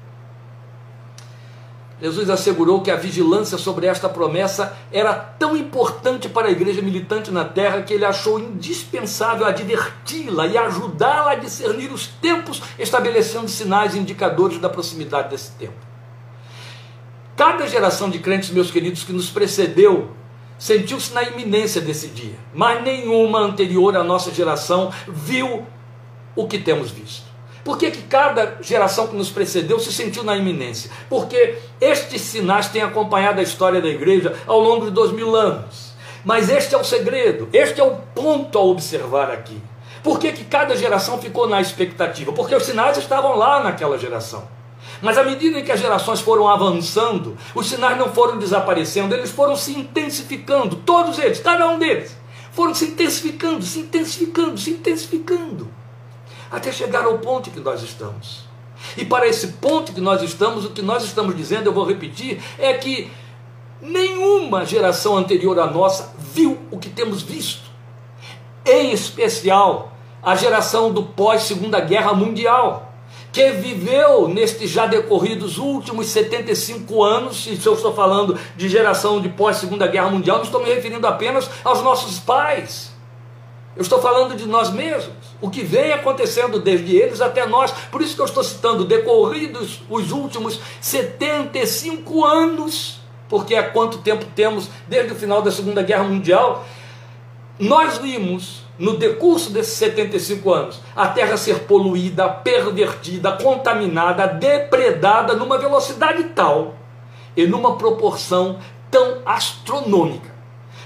Jesus 2.01 2.29
assegurou 2.29 2.83
que 2.83 2.91
a 2.91 2.97
vigilância 2.97 3.57
sobre 3.57 3.87
esta 3.87 4.07
promessa 4.07 4.77
era 4.93 5.15
tão 5.15 5.57
importante 5.57 6.29
para 6.29 6.49
a 6.49 6.51
igreja 6.51 6.83
militante 6.83 7.31
na 7.31 7.45
terra 7.45 7.83
que 7.83 7.95
ele 7.95 8.05
achou 8.05 8.39
indispensável 8.39 9.47
adverti-la 9.47 10.47
e 10.47 10.59
ajudá-la 10.59 11.33
a 11.33 11.37
discernir 11.37 11.91
os 11.91 12.07
tempos, 12.07 12.63
estabelecendo 12.79 13.49
sinais 13.49 13.95
e 13.95 13.99
indicadores 13.99 14.59
da 14.59 14.69
proximidade 14.69 15.31
desse 15.31 15.53
tempo. 15.53 15.87
Cada 17.35 17.67
geração 17.67 18.11
de 18.11 18.19
crentes, 18.19 18.51
meus 18.51 18.71
queridos, 18.71 19.03
que 19.03 19.13
nos 19.13 19.31
precedeu, 19.31 20.11
sentiu-se 20.59 21.13
na 21.15 21.23
iminência 21.23 21.81
desse 21.81 22.09
dia, 22.09 22.35
mas 22.55 22.83
nenhuma 22.83 23.41
anterior 23.41 23.97
à 23.97 24.05
nossa 24.05 24.33
geração 24.33 24.93
viu 25.09 25.67
o 26.35 26.47
que 26.47 26.59
temos 26.59 26.91
visto. 26.91 27.26
Por 27.67 27.77
que, 27.77 27.91
que 27.91 28.03
cada 28.03 28.59
geração 28.61 29.09
que 29.09 29.17
nos 29.17 29.29
precedeu 29.29 29.81
se 29.81 29.93
sentiu 29.93 30.23
na 30.23 30.37
iminência? 30.37 30.89
Porque 31.11 31.59
estes 31.81 32.21
sinais 32.21 32.69
têm 32.69 32.81
acompanhado 32.81 33.41
a 33.41 33.43
história 33.43 33.81
da 33.81 33.89
igreja 33.89 34.37
ao 34.47 34.61
longo 34.61 34.85
de 34.85 34.93
dois 34.93 35.11
mil 35.11 35.35
anos. 35.35 35.93
Mas 36.25 36.49
este 36.49 36.77
é 36.77 36.79
o 36.79 36.85
segredo, 36.85 37.49
este 37.53 37.81
é 37.81 37.85
o 37.85 37.97
ponto 38.15 38.57
a 38.57 38.63
observar 38.63 39.33
aqui. 39.33 39.61
Por 40.01 40.21
que, 40.21 40.31
que 40.31 40.45
cada 40.45 40.77
geração 40.77 41.19
ficou 41.19 41.49
na 41.49 41.61
expectativa? 41.61 42.33
Porque 42.33 42.55
os 42.55 42.63
sinais 42.63 42.99
estavam 42.99 43.35
lá 43.35 43.61
naquela 43.61 43.99
geração. 43.99 44.47
Mas 45.03 45.19
à 45.19 45.25
medida 45.25 45.59
em 45.59 45.65
que 45.65 45.73
as 45.73 45.81
gerações 45.81 46.21
foram 46.21 46.49
avançando, 46.49 47.37
os 47.53 47.67
sinais 47.67 47.99
não 47.99 48.13
foram 48.13 48.39
desaparecendo, 48.39 49.13
eles 49.13 49.33
foram 49.33 49.57
se 49.57 49.77
intensificando, 49.77 50.77
todos 50.77 51.19
eles, 51.19 51.41
cada 51.41 51.69
um 51.69 51.81
deles, 51.81 52.17
foram 52.53 52.73
se 52.73 52.85
intensificando, 52.85 53.65
se 53.65 53.81
intensificando, 53.81 54.57
se 54.57 54.71
intensificando, 54.71 55.69
até 56.51 56.73
chegar 56.73 57.05
ao 57.05 57.19
ponto 57.19 57.51
que 57.51 57.61
nós 57.61 57.83
estamos. 57.83 58.45
E 58.97 59.05
para 59.05 59.27
esse 59.27 59.49
ponto 59.49 59.93
que 59.93 60.01
nós 60.01 60.23
estamos, 60.23 60.65
o 60.65 60.71
que 60.71 60.83
nós 60.83 61.05
estamos 61.05 61.37
dizendo, 61.37 61.67
eu 61.67 61.73
vou 61.73 61.87
repetir, 61.87 62.43
é 62.59 62.75
que 62.75 63.11
nenhuma 63.81 64.65
geração 64.65 65.17
anterior 65.17 65.59
à 65.59 65.67
nossa 65.67 66.15
viu 66.19 66.59
o 66.71 66.79
que 66.79 66.89
temos 66.89 67.23
visto. 67.23 67.71
Em 68.65 68.93
especial, 68.93 69.93
a 70.23 70.35
geração 70.35 70.93
do 70.93 71.03
pós-Segunda 71.03 71.81
Guerra 71.81 72.13
Mundial 72.13 72.87
que 73.37 73.51
viveu 73.51 74.29
nestes 74.29 74.71
já 74.71 74.87
decorridos 74.87 75.59
últimos 75.59 76.07
75 76.07 77.05
anos, 77.05 77.47
e 77.47 77.55
se 77.55 77.67
eu 77.67 77.75
estou 77.75 77.93
falando 77.93 78.39
de 78.57 78.67
geração 78.67 79.21
de 79.21 79.29
pós-segunda 79.29 79.87
guerra 79.87 80.09
mundial, 80.09 80.39
não 80.39 80.45
estou 80.45 80.63
me 80.63 80.73
referindo 80.73 81.07
apenas 81.07 81.51
aos 81.63 81.83
nossos 81.83 82.19
pais. 82.19 82.91
Eu 83.77 83.83
estou 83.83 84.01
falando 84.01 84.35
de 84.35 84.47
nós 84.47 84.71
mesmos, 84.71 85.26
o 85.41 85.51
que 85.51 85.63
vem 85.63 85.93
acontecendo 85.93 86.59
desde 86.59 86.97
eles 86.97 87.21
até 87.21 87.47
nós. 87.47 87.71
Por 87.91 88.01
isso 88.01 88.15
que 88.15 88.21
eu 88.21 88.27
estou 88.27 88.43
citando 88.43 88.85
decorridos 88.85 89.83
os 89.89 90.13
últimos 90.13 90.61
75 90.81 92.25
anos, 92.25 93.01
porque 93.29 93.55
há 93.55 93.71
quanto 93.71 93.99
tempo 93.99 94.25
temos 94.35 94.69
desde 94.89 95.13
o 95.13 95.17
final 95.17 95.43
da 95.43 95.51
Segunda 95.51 95.83
Guerra 95.83 96.05
Mundial. 96.05 96.65
Nós 97.59 97.99
vimos 97.99 98.65
no 98.79 98.99
decurso 98.99 99.51
desses 99.51 99.75
75 99.75 100.53
anos, 100.53 100.81
a 100.95 101.09
Terra 101.09 101.37
ser 101.37 101.61
poluída, 101.61 102.29
pervertida, 102.29 103.33
contaminada, 103.33 104.27
depredada 104.27 105.35
numa 105.35 105.57
velocidade 105.57 106.23
tal 106.35 106.75
e 107.35 107.47
numa 107.47 107.77
proporção 107.77 108.59
tão 108.91 109.23
astronômica. 109.25 110.35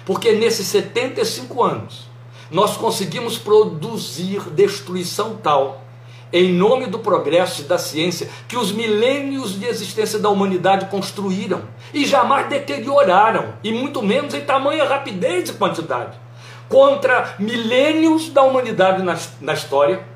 Porque 0.04 0.32
nesses 0.32 0.66
75 0.68 1.62
anos 1.62 2.09
nós 2.50 2.76
conseguimos 2.76 3.38
produzir 3.38 4.40
destruição 4.50 5.36
tal 5.42 5.84
em 6.32 6.52
nome 6.52 6.86
do 6.86 7.00
progresso 7.00 7.62
e 7.62 7.64
da 7.64 7.76
ciência 7.76 8.28
que 8.48 8.56
os 8.56 8.70
milênios 8.70 9.58
de 9.58 9.66
existência 9.66 10.18
da 10.18 10.28
humanidade 10.28 10.86
construíram 10.86 11.62
e 11.92 12.06
jamais 12.06 12.48
deterioraram, 12.48 13.54
e 13.64 13.72
muito 13.72 14.00
menos 14.00 14.32
em 14.34 14.40
tamanha 14.40 14.84
rapidez 14.84 15.48
e 15.48 15.52
quantidade 15.54 16.16
contra 16.70 17.34
milênios 17.40 18.30
da 18.30 18.42
humanidade 18.42 19.02
na, 19.02 19.18
na 19.40 19.52
história. 19.52 20.06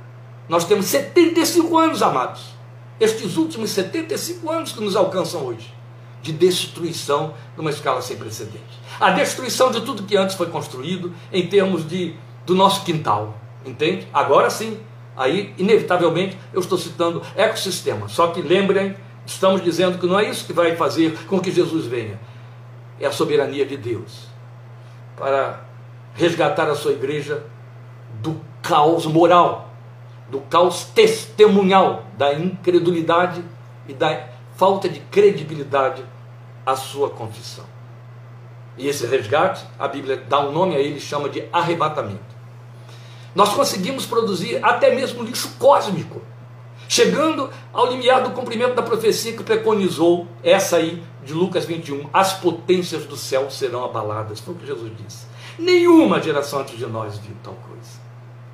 Nós 0.48 0.64
temos 0.64 0.86
75 0.86 1.76
anos, 1.76 2.00
amados. 2.00 2.54
Estes 3.00 3.36
últimos 3.36 3.70
75 3.70 4.48
anos 4.48 4.70
que 4.70 4.80
nos 4.80 4.94
alcançam 4.94 5.44
hoje, 5.44 5.74
de 6.22 6.32
destruição 6.32 7.34
numa 7.56 7.70
escala 7.70 8.00
sem 8.00 8.16
precedentes. 8.16 8.78
A 9.00 9.10
destruição 9.10 9.72
de 9.72 9.80
tudo 9.80 10.04
que 10.04 10.16
antes 10.16 10.36
foi 10.36 10.46
construído 10.46 11.12
em 11.32 11.48
termos 11.48 11.86
de, 11.86 12.14
do 12.44 12.54
nosso 12.54 12.84
quintal. 12.84 13.34
Entende? 13.64 14.06
Agora 14.12 14.50
sim, 14.50 14.78
aí, 15.16 15.54
inevitavelmente, 15.56 16.38
eu 16.52 16.60
estou 16.60 16.76
citando 16.76 17.22
ecossistema. 17.36 18.08
Só 18.08 18.28
que 18.28 18.42
lembrem, 18.42 18.96
estamos 19.24 19.62
dizendo 19.62 19.98
que 19.98 20.06
não 20.06 20.18
é 20.18 20.28
isso 20.28 20.44
que 20.44 20.52
vai 20.52 20.76
fazer 20.76 21.16
com 21.26 21.40
que 21.40 21.50
Jesus 21.50 21.86
venha 21.86 22.18
é 23.00 23.06
a 23.06 23.12
soberania 23.12 23.66
de 23.66 23.76
Deus 23.76 24.26
para 25.16 25.60
resgatar 26.14 26.68
a 26.68 26.74
sua 26.74 26.92
igreja 26.92 27.44
do 28.22 28.40
caos 28.62 29.06
moral, 29.06 29.70
do 30.30 30.40
caos 30.40 30.84
testemunhal, 30.84 32.04
da 32.16 32.34
incredulidade 32.34 33.44
e 33.88 33.92
da 33.92 34.28
falta 34.56 34.88
de 34.88 35.00
credibilidade 35.00 36.04
à 36.64 36.76
sua 36.76 37.10
confissão. 37.10 37.64
E 38.76 38.88
esse 38.88 39.06
resgate, 39.06 39.64
a 39.78 39.86
Bíblia 39.86 40.16
dá 40.16 40.40
um 40.40 40.52
nome 40.52 40.74
a 40.74 40.78
ele, 40.78 40.98
chama 40.98 41.28
de 41.28 41.44
arrebatamento. 41.52 42.33
Nós 43.34 43.52
conseguimos 43.52 44.06
produzir 44.06 44.64
até 44.64 44.94
mesmo 44.94 45.22
lixo 45.22 45.56
cósmico, 45.58 46.22
chegando 46.88 47.50
ao 47.72 47.90
limiar 47.90 48.22
do 48.22 48.30
cumprimento 48.30 48.74
da 48.74 48.82
profecia 48.82 49.32
que 49.32 49.42
preconizou 49.42 50.28
essa 50.42 50.76
aí 50.76 51.02
de 51.24 51.32
Lucas 51.32 51.64
21, 51.64 52.08
as 52.12 52.34
potências 52.34 53.04
do 53.06 53.16
céu 53.16 53.50
serão 53.50 53.84
abaladas. 53.84 54.40
Foi 54.40 54.54
o 54.54 54.56
que 54.56 54.66
Jesus 54.66 54.92
disse. 54.96 55.26
Nenhuma 55.58 56.20
geração 56.20 56.60
antes 56.60 56.78
de 56.78 56.86
nós 56.86 57.18
viu 57.18 57.34
tal 57.42 57.54
coisa. 57.54 58.04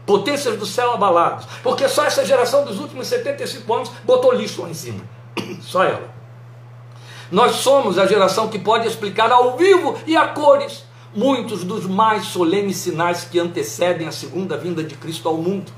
Potências 0.06 0.56
do 0.56 0.64
céu 0.64 0.92
abaladas. 0.92 1.46
Porque 1.62 1.88
só 1.88 2.04
essa 2.04 2.24
geração 2.24 2.64
dos 2.64 2.78
últimos 2.78 3.06
75 3.06 3.74
anos 3.74 3.90
botou 4.04 4.32
lixo 4.32 4.62
lá 4.62 4.70
em 4.70 4.74
cima. 4.74 5.00
Só 5.60 5.84
ela. 5.84 6.10
Nós 7.30 7.56
somos 7.56 7.96
a 7.96 8.06
geração 8.06 8.48
que 8.48 8.58
pode 8.58 8.88
explicar 8.88 9.30
ao 9.30 9.56
vivo 9.56 9.96
e 10.06 10.16
a 10.16 10.26
cores 10.26 10.84
muitos 11.14 11.64
dos 11.64 11.86
mais 11.86 12.24
solenes 12.26 12.76
sinais 12.76 13.24
que 13.24 13.38
antecedem 13.38 14.06
a 14.06 14.12
segunda 14.12 14.56
vinda 14.56 14.82
de 14.82 14.94
Cristo 14.94 15.28
ao 15.28 15.36
mundo. 15.36 15.72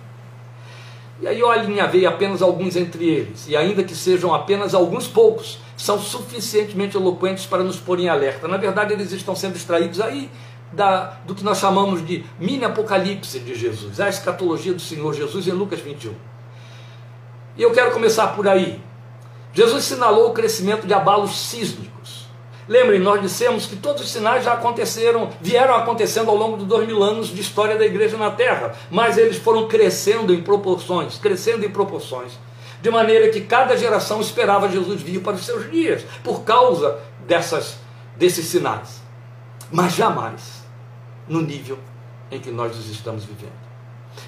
E 1.20 1.26
aí 1.26 1.38
eu 1.38 1.50
alinhavei 1.50 2.04
apenas 2.04 2.42
alguns 2.42 2.74
entre 2.74 3.08
eles, 3.08 3.46
e 3.48 3.56
ainda 3.56 3.84
que 3.84 3.94
sejam 3.94 4.34
apenas 4.34 4.74
alguns 4.74 5.06
poucos, 5.06 5.58
são 5.76 5.98
suficientemente 5.98 6.96
eloquentes 6.96 7.46
para 7.46 7.62
nos 7.62 7.76
pôr 7.76 8.00
em 8.00 8.08
alerta. 8.08 8.48
Na 8.48 8.56
verdade, 8.56 8.92
eles 8.92 9.12
estão 9.12 9.34
sendo 9.34 9.56
extraídos 9.56 10.00
aí 10.00 10.28
da, 10.72 11.18
do 11.24 11.34
que 11.34 11.44
nós 11.44 11.58
chamamos 11.58 12.04
de 12.04 12.24
mini 12.38 12.64
apocalipse 12.64 13.38
de 13.38 13.54
Jesus, 13.54 14.00
a 14.00 14.08
escatologia 14.08 14.72
do 14.72 14.80
Senhor 14.80 15.12
Jesus 15.14 15.46
em 15.46 15.52
Lucas 15.52 15.80
21. 15.80 16.12
E 17.56 17.62
eu 17.62 17.70
quero 17.70 17.92
começar 17.92 18.28
por 18.28 18.48
aí. 18.48 18.80
Jesus 19.52 19.84
sinalou 19.84 20.30
o 20.30 20.32
crescimento 20.32 20.86
de 20.86 20.94
abalos 20.94 21.38
sísmicos. 21.38 22.21
Lembrem, 22.72 23.00
nós 23.00 23.20
dissemos 23.20 23.66
que 23.66 23.76
todos 23.76 24.00
os 24.00 24.10
sinais 24.10 24.46
já 24.46 24.54
aconteceram, 24.54 25.28
vieram 25.42 25.74
acontecendo 25.74 26.30
ao 26.30 26.36
longo 26.38 26.56
de 26.56 26.64
dois 26.64 26.86
mil 26.86 27.02
anos 27.02 27.28
de 27.28 27.38
história 27.38 27.76
da 27.76 27.84
igreja 27.84 28.16
na 28.16 28.30
Terra, 28.30 28.74
mas 28.90 29.18
eles 29.18 29.36
foram 29.36 29.68
crescendo 29.68 30.32
em 30.32 30.42
proporções, 30.42 31.18
crescendo 31.18 31.66
em 31.66 31.70
proporções, 31.70 32.32
de 32.80 32.90
maneira 32.90 33.28
que 33.28 33.42
cada 33.42 33.76
geração 33.76 34.22
esperava 34.22 34.70
Jesus 34.70 35.02
vir 35.02 35.20
para 35.20 35.34
os 35.34 35.44
seus 35.44 35.70
dias, 35.70 36.02
por 36.24 36.44
causa 36.44 36.98
dessas, 37.26 37.76
desses 38.16 38.46
sinais. 38.46 39.02
Mas 39.70 39.94
jamais 39.94 40.64
no 41.28 41.42
nível 41.42 41.78
em 42.30 42.40
que 42.40 42.50
nós 42.50 42.74
os 42.74 42.88
estamos 42.88 43.22
vivendo. 43.26 43.52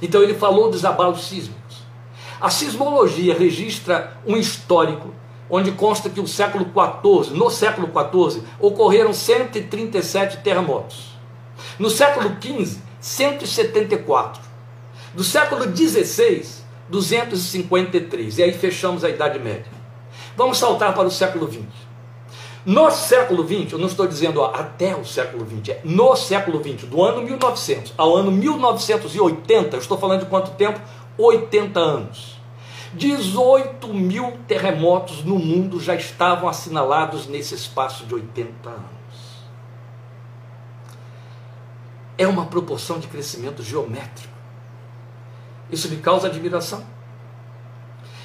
Então 0.02 0.22
ele 0.22 0.34
falou 0.34 0.70
dos 0.70 0.84
abalos 0.84 1.26
sísmicos. 1.26 1.78
A 2.38 2.50
sismologia 2.50 3.34
registra 3.34 4.18
um 4.26 4.36
histórico 4.36 5.14
onde 5.48 5.72
consta 5.72 6.08
que 6.08 6.20
no 6.20 6.28
século 6.28 6.64
XIV, 6.64 7.36
no 7.36 7.50
século 7.50 7.88
XIV, 7.88 8.42
ocorreram 8.60 9.12
137 9.12 10.38
terremotos. 10.38 11.14
No 11.78 11.90
século 11.90 12.36
XV, 12.40 12.78
174. 13.00 14.42
Do 15.14 15.22
século 15.22 15.64
XVI, 15.64 16.44
253. 16.88 18.38
E 18.38 18.42
aí 18.42 18.52
fechamos 18.52 19.04
a 19.04 19.08
Idade 19.08 19.38
Média. 19.38 19.66
Vamos 20.36 20.58
saltar 20.58 20.94
para 20.94 21.06
o 21.06 21.10
século 21.10 21.50
XX. 21.50 21.64
No 22.66 22.90
século 22.90 23.46
XX, 23.46 23.72
eu 23.72 23.78
não 23.78 23.86
estou 23.86 24.06
dizendo 24.06 24.40
ó, 24.40 24.46
até 24.46 24.96
o 24.96 25.04
século 25.04 25.46
XX, 25.46 25.68
é 25.68 25.80
no 25.84 26.16
século 26.16 26.62
XX, 26.64 26.88
do 26.88 27.02
ano 27.02 27.20
1900 27.20 27.92
ao 27.94 28.16
ano 28.16 28.32
1980, 28.32 29.76
eu 29.76 29.80
estou 29.80 29.98
falando 29.98 30.20
de 30.20 30.26
quanto 30.26 30.52
tempo? 30.52 30.80
80 31.18 31.78
anos. 31.78 32.33
18 32.96 33.92
mil 33.92 34.38
terremotos 34.46 35.24
no 35.24 35.38
mundo 35.38 35.80
já 35.80 35.94
estavam 35.94 36.48
assinalados 36.48 37.26
nesse 37.26 37.54
espaço 37.54 38.06
de 38.06 38.14
80 38.14 38.68
anos. 38.68 38.84
É 42.16 42.26
uma 42.26 42.46
proporção 42.46 42.98
de 42.98 43.08
crescimento 43.08 43.62
geométrico. 43.62 44.32
Isso 45.70 45.88
me 45.88 45.96
causa 45.96 46.28
admiração. 46.28 46.84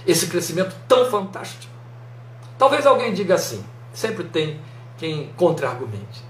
Esse 0.05 0.27
crescimento 0.27 0.75
tão 0.87 1.09
fantástico. 1.09 1.73
Talvez 2.57 2.85
alguém 2.85 3.13
diga 3.13 3.35
assim: 3.35 3.63
Sempre 3.93 4.25
tem 4.25 4.59
quem 4.97 5.31
contra-argumente. 5.35 6.29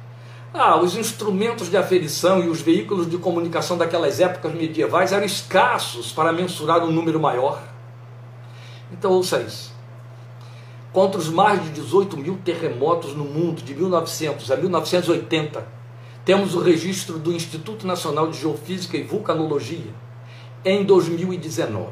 Ah, 0.54 0.78
os 0.78 0.96
instrumentos 0.96 1.70
de 1.70 1.78
aferição 1.78 2.44
e 2.44 2.48
os 2.48 2.62
veículos 2.62 3.10
de 3.10 3.18
comunicação 3.18 3.78
daquelas 3.78 4.20
épocas 4.20 4.54
medievais 4.54 5.12
eram 5.12 5.26
escassos 5.26 6.12
para 6.12 6.32
mensurar 6.32 6.84
um 6.84 6.92
número 6.92 7.20
maior. 7.20 7.62
Então 8.92 9.12
ouça 9.12 9.40
isso. 9.42 9.72
Contra 10.92 11.20
os 11.20 11.30
mais 11.30 11.64
de 11.64 11.70
18 11.70 12.18
mil 12.18 12.40
terremotos 12.44 13.16
no 13.16 13.26
mundo 13.26 13.62
de 13.62 13.76
1900 13.76 14.52
a 14.52 14.58
1980, 14.58 15.68
temos 16.26 16.56
o 16.56 16.62
registro 16.62 17.20
do 17.20 17.32
Instituto 17.32 17.86
Nacional 17.86 18.30
de 18.30 18.40
Geofísica 18.40 18.98
e 18.98 19.04
Vulcanologia 19.04 19.94
em 20.66 20.84
2019. 20.84 21.92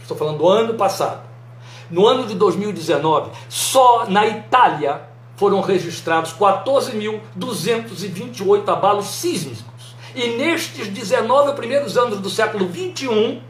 Estou 0.00 0.16
falando 0.16 0.38
do 0.38 0.48
ano 0.48 0.74
passado 0.74 1.32
no 1.92 2.06
ano 2.06 2.26
de 2.26 2.34
2019, 2.34 3.30
só 3.48 4.06
na 4.08 4.26
Itália 4.26 5.02
foram 5.36 5.60
registrados 5.60 6.32
14.228 6.32 8.68
abalos 8.68 9.06
sísmicos. 9.08 9.94
E 10.14 10.28
nestes 10.36 10.88
19 10.88 11.52
primeiros 11.52 11.98
anos 11.98 12.18
do 12.18 12.30
século 12.30 12.66
21, 12.66 13.42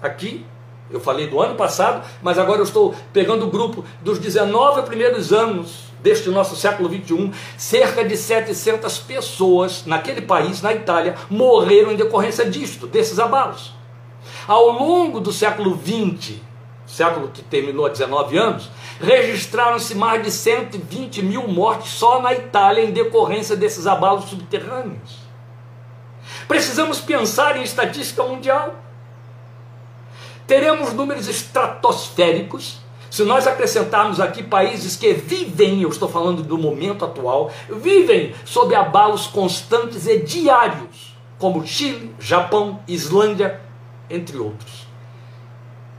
aqui, 0.00 0.46
eu 0.90 1.00
falei 1.00 1.26
do 1.26 1.40
ano 1.40 1.54
passado, 1.54 2.06
mas 2.22 2.38
agora 2.38 2.60
eu 2.60 2.64
estou 2.64 2.94
pegando 3.12 3.46
o 3.46 3.50
grupo 3.50 3.84
dos 4.02 4.18
19 4.18 4.82
primeiros 4.82 5.32
anos 5.32 5.88
deste 6.00 6.28
nosso 6.30 6.56
século 6.56 6.88
21, 6.88 7.32
cerca 7.56 8.04
de 8.04 8.16
700 8.16 8.98
pessoas 8.98 9.84
naquele 9.84 10.22
país, 10.22 10.62
na 10.62 10.72
Itália, 10.72 11.16
morreram 11.28 11.92
em 11.92 11.96
decorrência 11.96 12.48
disto, 12.48 12.86
desses 12.86 13.18
abalos. 13.18 13.74
Ao 14.46 14.70
longo 14.70 15.20
do 15.20 15.32
século 15.32 15.74
20, 15.74 16.42
século 16.86 17.28
que 17.28 17.42
terminou 17.42 17.86
há 17.86 17.90
19 17.90 18.36
anos, 18.38 18.70
registraram-se 19.00 19.94
mais 19.94 20.22
de 20.22 20.30
120 20.30 21.22
mil 21.22 21.46
mortes 21.46 21.92
só 21.92 22.20
na 22.22 22.32
Itália 22.32 22.82
em 22.82 22.90
decorrência 22.90 23.54
desses 23.54 23.86
abalos 23.86 24.24
subterrâneos. 24.30 25.28
Precisamos 26.46 27.00
pensar 27.00 27.56
em 27.56 27.62
estatística 27.62 28.22
mundial. 28.22 28.74
Teremos 30.48 30.94
números 30.94 31.28
estratosféricos 31.28 32.80
se 33.10 33.22
nós 33.24 33.46
acrescentarmos 33.46 34.20
aqui 34.20 34.42
países 34.42 34.96
que 34.96 35.12
vivem, 35.12 35.82
eu 35.82 35.88
estou 35.88 36.08
falando 36.08 36.42
do 36.42 36.58
momento 36.58 37.04
atual, 37.04 37.50
vivem 37.68 38.34
sob 38.44 38.74
abalos 38.74 39.26
constantes 39.26 40.06
e 40.06 40.18
diários, 40.18 41.16
como 41.38 41.66
Chile, 41.66 42.14
Japão, 42.18 42.80
Islândia, 42.86 43.60
entre 44.10 44.36
outros. 44.36 44.86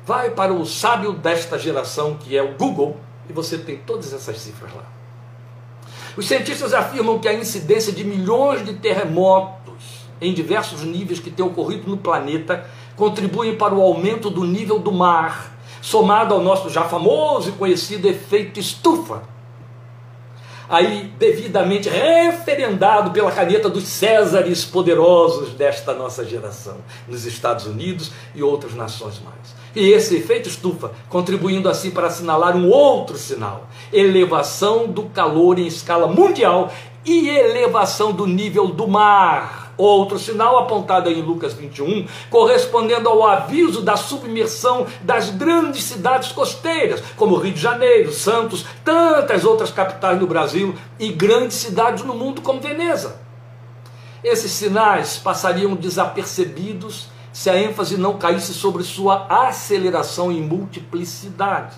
Vai 0.05 0.31
para 0.31 0.53
o 0.53 0.65
sábio 0.65 1.13
desta 1.13 1.57
geração, 1.57 2.15
que 2.15 2.38
é 2.38 2.43
o 2.43 2.53
Google, 2.53 2.97
e 3.27 3.33
você 3.33 3.57
tem 3.57 3.77
todas 3.77 4.13
essas 4.13 4.39
cifras 4.39 4.71
lá. 4.73 4.85
Os 6.15 6.27
cientistas 6.27 6.73
afirmam 6.73 7.19
que 7.19 7.27
a 7.27 7.33
incidência 7.33 7.93
de 7.93 8.03
milhões 8.03 8.65
de 8.65 8.73
terremotos 8.73 10.07
em 10.21 10.33
diversos 10.33 10.83
níveis 10.83 11.19
que 11.19 11.31
têm 11.31 11.45
ocorrido 11.45 11.89
no 11.89 11.97
planeta 11.97 12.69
contribuem 12.99 13.55
para 13.55 13.73
o 13.73 13.81
aumento 13.81 14.29
do 14.29 14.43
nível 14.43 14.77
do 14.77 14.91
mar, 14.91 15.57
somado 15.81 16.33
ao 16.33 16.43
nosso 16.43 16.69
já 16.69 16.83
famoso 16.83 17.47
e 17.47 17.53
conhecido 17.53 18.09
efeito 18.09 18.59
estufa, 18.59 19.23
aí 20.67 21.12
devidamente 21.17 21.88
referendado 21.88 23.12
pela 23.12 23.31
caneta 23.31 23.69
dos 23.69 23.85
Césares 23.85 24.65
poderosos 24.65 25.53
desta 25.53 25.93
nossa 25.93 26.25
geração, 26.25 26.75
nos 27.07 27.25
Estados 27.25 27.65
Unidos 27.65 28.12
e 28.35 28.43
outras 28.43 28.75
nações 28.75 29.21
mais. 29.23 29.57
E 29.73 29.91
esse 29.91 30.17
efeito 30.17 30.49
estufa, 30.49 30.91
contribuindo 31.07 31.69
assim 31.69 31.91
para 31.91 32.07
assinalar 32.07 32.57
um 32.57 32.69
outro 32.69 33.17
sinal: 33.17 33.69
elevação 33.93 34.88
do 34.88 35.03
calor 35.03 35.57
em 35.57 35.67
escala 35.67 36.07
mundial 36.07 36.69
e 37.05 37.29
elevação 37.29 38.12
do 38.12 38.27
nível 38.27 38.67
do 38.67 38.88
mar. 38.89 39.68
Outro 39.80 40.20
sinal 40.20 40.58
apontado 40.58 41.10
em 41.10 41.22
Lucas 41.22 41.54
21, 41.54 42.06
correspondendo 42.30 43.08
ao 43.08 43.26
aviso 43.26 43.82
da 43.82 43.96
submersão 43.96 44.86
das 45.04 45.30
grandes 45.30 45.86
cidades 45.86 46.34
costeiras, 46.34 47.02
como 47.15 47.38
Rio 47.38 47.54
de 47.54 47.62
Janeiro, 47.62 48.12
Santos, 48.12 48.65
tantas 48.84 49.46
outras 49.46 49.72
capitais 49.72 50.20
do 50.20 50.28
Brasil 50.28 50.76
e 51.00 51.13
grandes 51.13 51.56
cidades 51.56 52.04
no 52.04 52.13
mundo, 52.13 52.42
como 52.42 52.60
Veneza. 52.60 53.22
Esses 54.22 54.52
sinais 54.52 55.18
passariam 55.18 55.74
desapercebidos 55.76 57.08
se 57.32 57.50
a 57.50 57.58
ênfase 57.58 57.96
não 57.96 58.18
caísse 58.18 58.54
sobre 58.54 58.84
sua 58.84 59.28
aceleração 59.30 60.30
em 60.30 60.42
multiplicidade. 60.42 61.78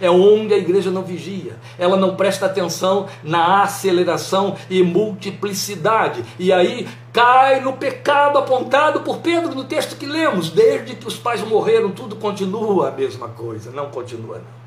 É 0.00 0.10
onde 0.10 0.54
a 0.54 0.58
igreja 0.58 0.90
não 0.90 1.02
vigia, 1.02 1.56
ela 1.78 1.96
não 1.96 2.16
presta 2.16 2.46
atenção 2.46 3.06
na 3.22 3.62
aceleração 3.62 4.56
e 4.68 4.82
multiplicidade. 4.82 6.24
E 6.38 6.52
aí 6.52 6.88
cai 7.12 7.60
no 7.60 7.74
pecado 7.74 8.38
apontado 8.38 9.00
por 9.00 9.18
Pedro 9.18 9.54
no 9.54 9.64
texto 9.64 9.96
que 9.96 10.06
lemos. 10.06 10.50
Desde 10.50 10.94
que 10.96 11.06
os 11.06 11.16
pais 11.16 11.42
morreram, 11.42 11.90
tudo 11.90 12.16
continua 12.16 12.88
a 12.88 12.90
mesma 12.90 13.28
coisa. 13.28 13.70
Não 13.70 13.90
continua, 13.90 14.38
não. 14.38 14.64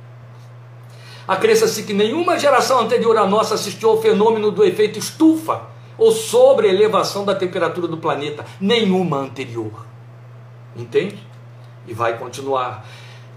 Acresça-se 1.27 1.83
que 1.83 1.93
nenhuma 1.93 2.39
geração 2.39 2.79
anterior 2.79 3.17
à 3.17 3.27
nossa 3.27 3.55
assistiu 3.55 3.89
ao 3.89 4.01
fenômeno 4.01 4.49
do 4.49 4.63
efeito 4.63 4.97
estufa 4.97 5.61
ou 5.97 6.11
sobre 6.11 6.69
elevação 6.69 7.25
da 7.25 7.35
temperatura 7.35 7.87
do 7.87 7.97
planeta. 7.97 8.45
Nenhuma 8.61 9.17
anterior. 9.17 9.85
Entende? 10.75 11.17
E 11.85 11.93
vai 11.93 12.17
continuar. 12.17 12.85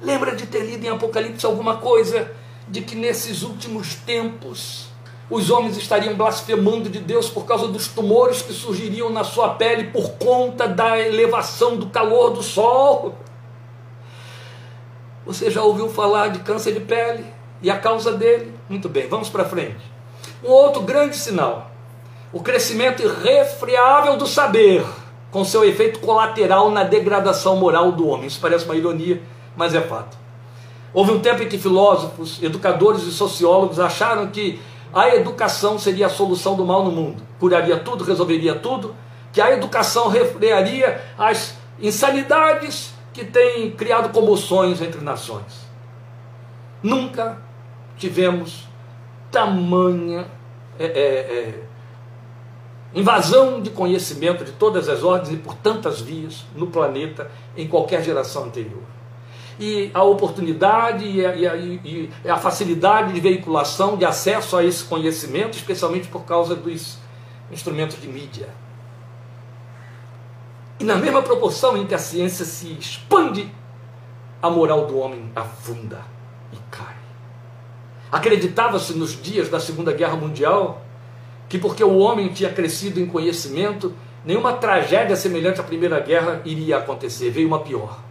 Lembra 0.02 0.34
de 0.34 0.46
ter 0.46 0.60
lido 0.60 0.84
em 0.84 0.88
Apocalipse 0.88 1.44
alguma 1.44 1.76
coisa 1.76 2.30
de 2.66 2.80
que 2.80 2.94
nesses 2.94 3.42
últimos 3.42 3.94
tempos 3.94 4.88
os 5.28 5.50
homens 5.50 5.76
estariam 5.76 6.14
blasfemando 6.14 6.88
de 6.88 6.98
Deus 6.98 7.28
por 7.28 7.44
causa 7.44 7.68
dos 7.68 7.88
tumores 7.88 8.42
que 8.42 8.52
surgiriam 8.52 9.10
na 9.10 9.22
sua 9.22 9.50
pele 9.50 9.84
por 9.88 10.12
conta 10.12 10.66
da 10.66 10.98
elevação 10.98 11.76
do 11.76 11.86
calor 11.86 12.30
do 12.30 12.42
sol? 12.42 13.14
Você 15.26 15.50
já 15.50 15.62
ouviu 15.62 15.88
falar 15.88 16.28
de 16.28 16.40
câncer 16.40 16.72
de 16.72 16.80
pele 16.80 17.24
e 17.62 17.70
a 17.70 17.78
causa 17.78 18.12
dele? 18.12 18.54
Muito 18.68 18.88
bem, 18.88 19.06
vamos 19.06 19.28
para 19.28 19.44
frente. 19.44 19.80
Um 20.42 20.50
outro 20.50 20.82
grande 20.82 21.16
sinal: 21.16 21.70
o 22.32 22.40
crescimento 22.40 23.02
irrefreável 23.02 24.16
do 24.16 24.26
saber, 24.26 24.84
com 25.30 25.44
seu 25.44 25.62
efeito 25.62 26.00
colateral 26.00 26.70
na 26.70 26.84
degradação 26.84 27.56
moral 27.56 27.92
do 27.92 28.08
homem. 28.08 28.26
Isso 28.26 28.40
parece 28.40 28.64
uma 28.64 28.74
ironia 28.74 29.20
mas 29.56 29.74
é 29.74 29.80
fato. 29.80 30.16
Houve 30.92 31.12
um 31.12 31.20
tempo 31.20 31.42
em 31.42 31.48
que 31.48 31.58
filósofos, 31.58 32.42
educadores 32.42 33.02
e 33.02 33.12
sociólogos 33.12 33.78
acharam 33.78 34.28
que 34.28 34.60
a 34.92 35.14
educação 35.14 35.78
seria 35.78 36.06
a 36.06 36.10
solução 36.10 36.56
do 36.56 36.64
mal 36.64 36.84
no 36.84 36.90
mundo, 36.90 37.22
curaria 37.38 37.78
tudo, 37.78 38.02
resolveria 38.02 38.56
tudo, 38.56 38.94
que 39.32 39.40
a 39.40 39.52
educação 39.52 40.08
refrearia 40.08 41.00
as 41.16 41.56
insanidades 41.80 42.92
que 43.12 43.24
têm 43.24 43.70
criado 43.70 44.12
comoções 44.12 44.82
entre 44.82 45.00
nações. 45.00 45.70
Nunca 46.82 47.40
tivemos 47.96 48.68
tamanha 49.30 50.26
é, 50.76 50.84
é, 50.84 50.88
é, 50.88 51.62
invasão 52.92 53.60
de 53.60 53.70
conhecimento 53.70 54.44
de 54.44 54.52
todas 54.52 54.88
as 54.88 55.04
ordens 55.04 55.32
e 55.32 55.36
por 55.36 55.54
tantas 55.54 56.00
vias 56.00 56.44
no 56.56 56.66
planeta 56.66 57.30
em 57.56 57.68
qualquer 57.68 58.02
geração 58.02 58.44
anterior 58.44 58.82
e 59.60 59.90
a 59.92 60.02
oportunidade 60.02 61.04
e 61.04 61.24
a, 61.24 61.36
e, 61.36 61.46
a, 61.46 61.54
e 61.54 62.10
a, 62.26 62.38
facilidade 62.38 63.12
de 63.12 63.20
veiculação, 63.20 63.94
de 63.98 64.06
acesso 64.06 64.56
a 64.56 64.64
esse 64.64 64.84
conhecimento, 64.84 65.54
especialmente 65.54 66.08
por 66.08 66.24
causa 66.24 66.56
dos 66.56 66.96
instrumentos 67.52 68.00
de 68.00 68.08
mídia. 68.08 68.48
E 70.78 70.84
na 70.84 70.96
mesma 70.96 71.20
proporção 71.20 71.76
em 71.76 71.86
que 71.86 71.94
a 71.94 71.98
ciência 71.98 72.46
se 72.46 72.72
expande, 72.72 73.52
a 74.40 74.48
moral 74.48 74.86
do 74.86 74.98
homem 74.98 75.30
afunda 75.36 76.00
e 76.50 76.56
cai. 76.70 76.96
Acreditava-se 78.10 78.94
nos 78.94 79.20
dias 79.20 79.50
da 79.50 79.60
Segunda 79.60 79.92
Guerra 79.92 80.16
Mundial 80.16 80.80
que 81.50 81.58
porque 81.58 81.84
o 81.84 81.98
homem 81.98 82.28
tinha 82.28 82.50
crescido 82.50 82.98
em 83.00 83.06
conhecimento, 83.06 83.92
nenhuma 84.24 84.54
tragédia 84.54 85.16
semelhante 85.16 85.60
à 85.60 85.64
Primeira 85.64 86.00
Guerra 86.00 86.40
iria 86.46 86.78
acontecer, 86.78 87.28
veio 87.28 87.48
uma 87.48 87.58
pior. 87.58 88.09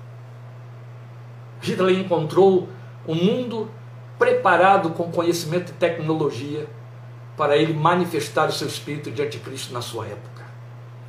Hitler 1.61 1.99
encontrou 1.99 2.67
um 3.07 3.15
mundo 3.15 3.69
preparado 4.17 4.89
com 4.91 5.11
conhecimento 5.11 5.71
e 5.71 5.73
tecnologia 5.73 6.67
para 7.37 7.55
ele 7.57 7.73
manifestar 7.73 8.49
o 8.49 8.51
seu 8.51 8.67
espírito 8.67 9.09
de 9.09 9.21
anticristo 9.21 9.73
na 9.73 9.81
sua 9.81 10.05
época. 10.05 10.43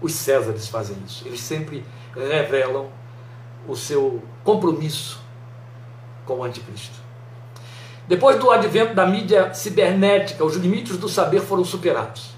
Os 0.00 0.12
Césares 0.12 0.68
fazem 0.68 0.96
isso. 1.04 1.26
Eles 1.26 1.40
sempre 1.40 1.84
revelam 2.14 2.88
o 3.66 3.76
seu 3.76 4.22
compromisso 4.44 5.20
com 6.24 6.38
o 6.38 6.44
anticristo. 6.44 6.98
Depois 8.06 8.38
do 8.38 8.50
advento 8.50 8.94
da 8.94 9.06
mídia 9.06 9.52
cibernética, 9.54 10.44
os 10.44 10.56
limites 10.56 10.96
do 10.96 11.08
saber 11.08 11.40
foram 11.40 11.64
superados. 11.64 12.30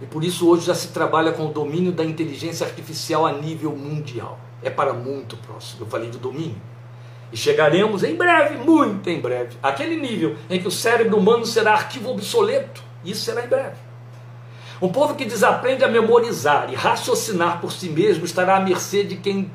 E 0.00 0.06
por 0.06 0.24
isso 0.24 0.48
hoje 0.48 0.66
já 0.66 0.74
se 0.74 0.88
trabalha 0.88 1.32
com 1.32 1.46
o 1.46 1.52
domínio 1.52 1.92
da 1.92 2.04
inteligência 2.04 2.66
artificial 2.66 3.26
a 3.26 3.32
nível 3.32 3.76
mundial. 3.76 4.38
É 4.62 4.70
para 4.70 4.92
muito 4.92 5.36
próximo. 5.36 5.82
Eu 5.82 5.86
falei 5.86 6.10
de 6.10 6.18
domínio. 6.18 6.60
E 7.32 7.36
chegaremos 7.36 8.04
em 8.04 8.14
breve, 8.14 8.56
muito 8.56 9.08
em 9.08 9.20
breve, 9.20 9.56
àquele 9.62 9.96
nível 9.96 10.36
em 10.50 10.60
que 10.60 10.68
o 10.68 10.70
cérebro 10.70 11.16
humano 11.16 11.46
será 11.46 11.72
arquivo 11.72 12.10
obsoleto. 12.10 12.82
Isso 13.04 13.24
será 13.24 13.44
em 13.44 13.48
breve. 13.48 13.76
Um 14.80 14.90
povo 14.90 15.14
que 15.14 15.24
desaprende 15.24 15.84
a 15.84 15.88
memorizar 15.88 16.70
e 16.70 16.74
raciocinar 16.74 17.60
por 17.60 17.72
si 17.72 17.88
mesmo 17.88 18.24
estará 18.24 18.56
à 18.56 18.60
mercê 18.60 19.02
de 19.04 19.16
quem 19.16 19.50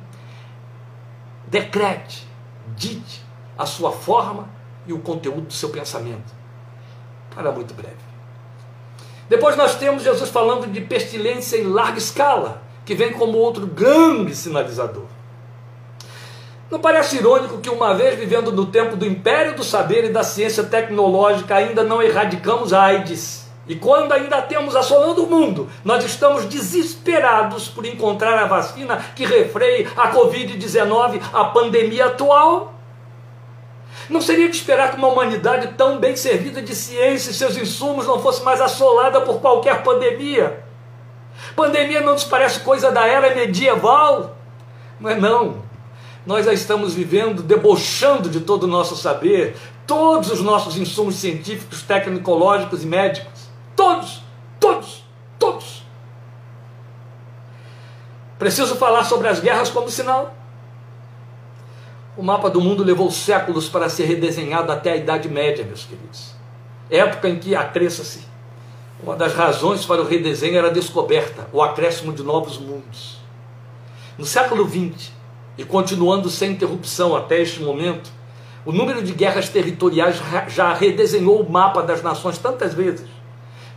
decrete, 1.46 2.28
dite 2.76 3.22
a 3.58 3.66
sua 3.66 3.92
forma 3.92 4.50
e 4.88 4.94
o 4.94 5.00
conteúdo 5.00 5.48
do 5.48 5.54
seu 5.54 5.70
pensamento. 5.70 6.34
Para 7.36 7.52
muito 7.52 7.74
breve. 7.74 7.96
Depois 9.30 9.58
nós 9.58 9.76
temos 9.76 10.04
Jesus 10.04 10.30
falando 10.30 10.72
de 10.72 10.82
pestilência 10.82 11.58
em 11.58 11.63
larga 11.63 11.98
escala, 11.98 12.62
que 12.86 12.96
vem 12.96 13.12
como 13.12 13.38
outro 13.38 13.68
grande 13.68 14.34
sinalizador. 14.34 15.16
Não 16.69 16.80
parece 16.80 17.15
irônico 17.15 17.60
que, 17.60 17.69
uma 17.69 17.93
vez 17.93 18.19
vivendo 18.19 18.51
no 18.51 18.65
tempo 18.65 18.97
do 18.97 19.06
império 19.06 19.56
do 19.56 19.63
saber 19.63 20.03
e 20.03 20.10
da 20.10 20.21
ciência 20.21 20.65
tecnológica, 20.65 21.56
ainda 21.56 21.82
não 21.82 22.01
erradicamos 22.01 22.73
a 22.73 22.84
AIDS? 22.84 23.47
E 23.65 23.75
quando 23.75 24.12
ainda 24.12 24.41
temos 24.41 24.75
assolando 24.75 25.23
o 25.23 25.30
mundo, 25.30 25.69
nós 25.84 26.03
estamos 26.03 26.45
desesperados 26.45 27.69
por 27.69 27.86
encontrar 27.86 28.38
a 28.38 28.47
vacina 28.47 28.97
que 29.15 29.25
refreie 29.25 29.88
a 29.95 30.12
Covid-19, 30.12 31.21
a 31.34 31.45
pandemia 31.45 32.08
atual? 32.08 32.73
Não 34.10 34.21
seria 34.21 34.49
de 34.49 34.56
esperar 34.56 34.91
que 34.91 34.97
uma 34.97 35.08
humanidade 35.08 35.69
tão 35.77 35.99
bem 35.99 36.17
servida 36.17 36.62
de 36.62 36.75
ciência 36.75 37.32
e 37.32 37.34
seus 37.34 37.58
insumos 37.58 38.06
não 38.06 38.21
fosse 38.21 38.43
mais 38.43 38.60
assolada 38.60 39.21
por 39.21 39.39
qualquer 39.39 39.84
pandemia? 39.84 40.63
Pandemia 41.56 42.01
não 42.01 42.13
nos 42.13 42.25
parece 42.25 42.60
coisa 42.60 42.91
da 42.91 43.06
era 43.08 43.34
medieval? 43.34 44.36
Não 44.99 45.10
é 45.10 45.15
não 45.15 45.66
nós 46.28 46.46
já 46.46 46.52
estamos 46.52 46.94
vivendo, 46.94 47.42
debochando 47.42 48.30
de 48.30 48.42
todo 48.42 48.66
o 48.66 48.68
nosso 48.68 48.98
saber, 48.98 49.56
todos 49.88 50.30
os 50.30 50.41
nossos 50.41 50.76
insumos 50.76 51.16
científicos, 51.16 51.82
tecnológicos 51.84 52.84
e 52.84 52.86
médicos. 52.86 53.47
Todos, 53.78 54.22
todos, 54.60 55.06
todos. 55.39 55.84
Preciso 58.38 58.76
falar 58.76 59.06
sobre 59.06 59.30
as 59.30 59.39
guerras 59.39 59.70
como 59.70 59.89
sinal. 59.89 60.36
O 62.18 62.22
mapa 62.22 62.49
do 62.49 62.60
mundo 62.60 62.84
levou 62.84 63.10
séculos 63.10 63.70
para 63.70 63.88
ser 63.88 64.04
redesenhado 64.04 64.70
até 64.70 64.91
a 64.91 64.95
Idade 64.97 65.30
Média, 65.30 65.64
meus 65.64 65.86
queridos. 65.86 66.36
Época 66.89 67.30
em 67.30 67.39
que, 67.39 67.56
acresça-se, 67.56 68.28
uma 69.01 69.16
das 69.16 69.34
razões 69.34 69.86
para 69.86 70.01
o 70.01 70.06
redesenho 70.06 70.58
era 70.58 70.68
a 70.68 70.72
descoberta, 70.72 71.47
o 71.54 71.62
acréscimo 71.62 72.12
de 72.12 72.22
novos 72.22 72.58
mundos. 72.58 73.18
No 74.18 74.26
século 74.26 74.68
XX, 74.68 75.16
e 75.58 75.66
continuando 75.66 76.30
sem 76.30 76.51
interrupção 76.51 77.16
até 77.16 77.41
este 77.41 77.62
momento, 77.62 78.12
o 78.66 78.72
número 78.72 79.01
de 79.01 79.14
guerras 79.14 79.49
territoriais 79.49 80.18
já 80.49 80.74
redesenhou 80.74 81.41
o 81.41 81.49
mapa 81.49 81.82
das 81.82 82.03
nações 82.03 82.38
tantas 82.38 82.74
vezes 82.74 83.08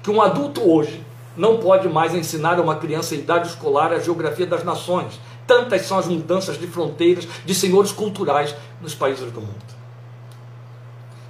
que 0.03 0.11
um 0.11 0.21
adulto 0.21 0.69
hoje 0.69 1.05
não 1.37 1.59
pode 1.59 1.89
mais 1.89 2.15
ensinar 2.15 2.59
a 2.59 2.63
uma 2.63 2.77
criança 2.77 3.15
em 3.15 3.19
idade 3.19 3.49
escolar 3.49 3.93
a 3.93 3.99
geografia 3.99 4.47
das 4.47 4.65
nações. 4.65 5.21
Tantas 5.47 5.83
são 5.83 5.99
as 5.99 6.07
mudanças 6.07 6.59
de 6.59 6.67
fronteiras, 6.67 7.27
de 7.45 7.55
senhores 7.55 7.93
culturais 7.93 8.55
nos 8.81 8.95
países 8.95 9.31
do 9.31 9.41
mundo. 9.41 9.81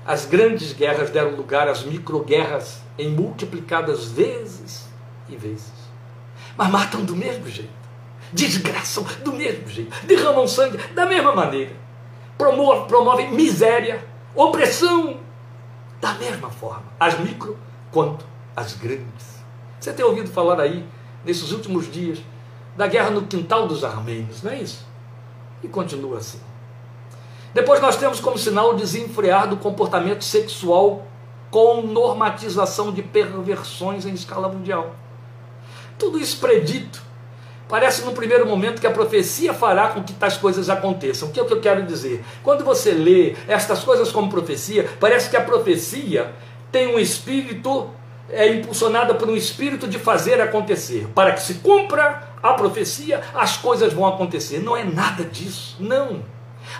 As 0.06 0.24
grandes 0.24 0.72
guerras 0.72 1.10
deram 1.10 1.36
lugar 1.36 1.68
às 1.68 1.82
microguerras 1.84 2.80
em 2.98 3.10
multiplicadas 3.10 4.06
vezes 4.06 4.88
e 5.28 5.36
vezes. 5.36 5.72
Mas 6.56 6.70
matam 6.70 7.04
do 7.04 7.14
mesmo 7.14 7.48
jeito 7.48 7.79
desgraçam 8.32 9.04
do 9.24 9.32
mesmo 9.32 9.68
jeito, 9.68 10.06
derramam 10.06 10.46
sangue 10.46 10.78
da 10.94 11.06
mesma 11.06 11.34
maneira, 11.34 11.72
promovem, 12.36 13.32
miséria, 13.32 14.04
opressão 14.34 15.18
da 16.00 16.14
mesma 16.14 16.50
forma, 16.50 16.84
as 16.98 17.18
micro 17.18 17.58
quanto 17.90 18.24
as 18.56 18.74
grandes. 18.74 19.40
Você 19.78 19.92
tem 19.92 20.04
ouvido 20.04 20.30
falar 20.30 20.60
aí, 20.60 20.84
nesses 21.24 21.52
últimos 21.52 21.90
dias, 21.90 22.18
da 22.76 22.86
guerra 22.86 23.10
no 23.10 23.22
quintal 23.22 23.66
dos 23.66 23.84
armênios, 23.84 24.42
não 24.42 24.52
é 24.52 24.62
isso? 24.62 24.86
E 25.62 25.68
continua 25.68 26.18
assim. 26.18 26.40
Depois 27.52 27.80
nós 27.80 27.96
temos 27.96 28.20
como 28.20 28.38
sinal 28.38 28.70
o 28.70 28.74
desenfrear 28.74 29.48
do 29.48 29.56
comportamento 29.56 30.22
sexual 30.22 31.06
com 31.50 31.82
normatização 31.82 32.92
de 32.92 33.02
perversões 33.02 34.06
em 34.06 34.14
escala 34.14 34.48
mundial. 34.48 34.94
Tudo 35.98 36.18
isso 36.18 36.38
predito 36.38 37.02
Parece 37.70 38.04
num 38.04 38.12
primeiro 38.12 38.44
momento 38.46 38.80
que 38.80 38.86
a 38.86 38.90
profecia 38.90 39.54
fará 39.54 39.88
com 39.88 40.02
que 40.02 40.12
tais 40.12 40.36
coisas 40.36 40.68
aconteçam. 40.68 41.28
O 41.28 41.30
que 41.30 41.38
é 41.38 41.42
o 41.42 41.46
que 41.46 41.52
eu 41.52 41.60
quero 41.60 41.84
dizer? 41.84 42.22
Quando 42.42 42.64
você 42.64 42.90
lê 42.90 43.36
estas 43.46 43.84
coisas 43.84 44.10
como 44.10 44.28
profecia, 44.28 44.90
parece 44.98 45.30
que 45.30 45.36
a 45.36 45.40
profecia 45.40 46.32
tem 46.72 46.88
um 46.92 46.98
espírito, 46.98 47.88
é 48.28 48.48
impulsionada 48.48 49.14
por 49.14 49.28
um 49.28 49.36
espírito 49.36 49.86
de 49.86 50.00
fazer 50.00 50.40
acontecer. 50.40 51.06
Para 51.14 51.32
que 51.32 51.42
se 51.42 51.54
cumpra 51.54 52.28
a 52.42 52.54
profecia, 52.54 53.20
as 53.34 53.56
coisas 53.56 53.92
vão 53.92 54.04
acontecer. 54.04 54.58
Não 54.58 54.76
é 54.76 54.82
nada 54.82 55.22
disso, 55.22 55.76
não. 55.78 56.22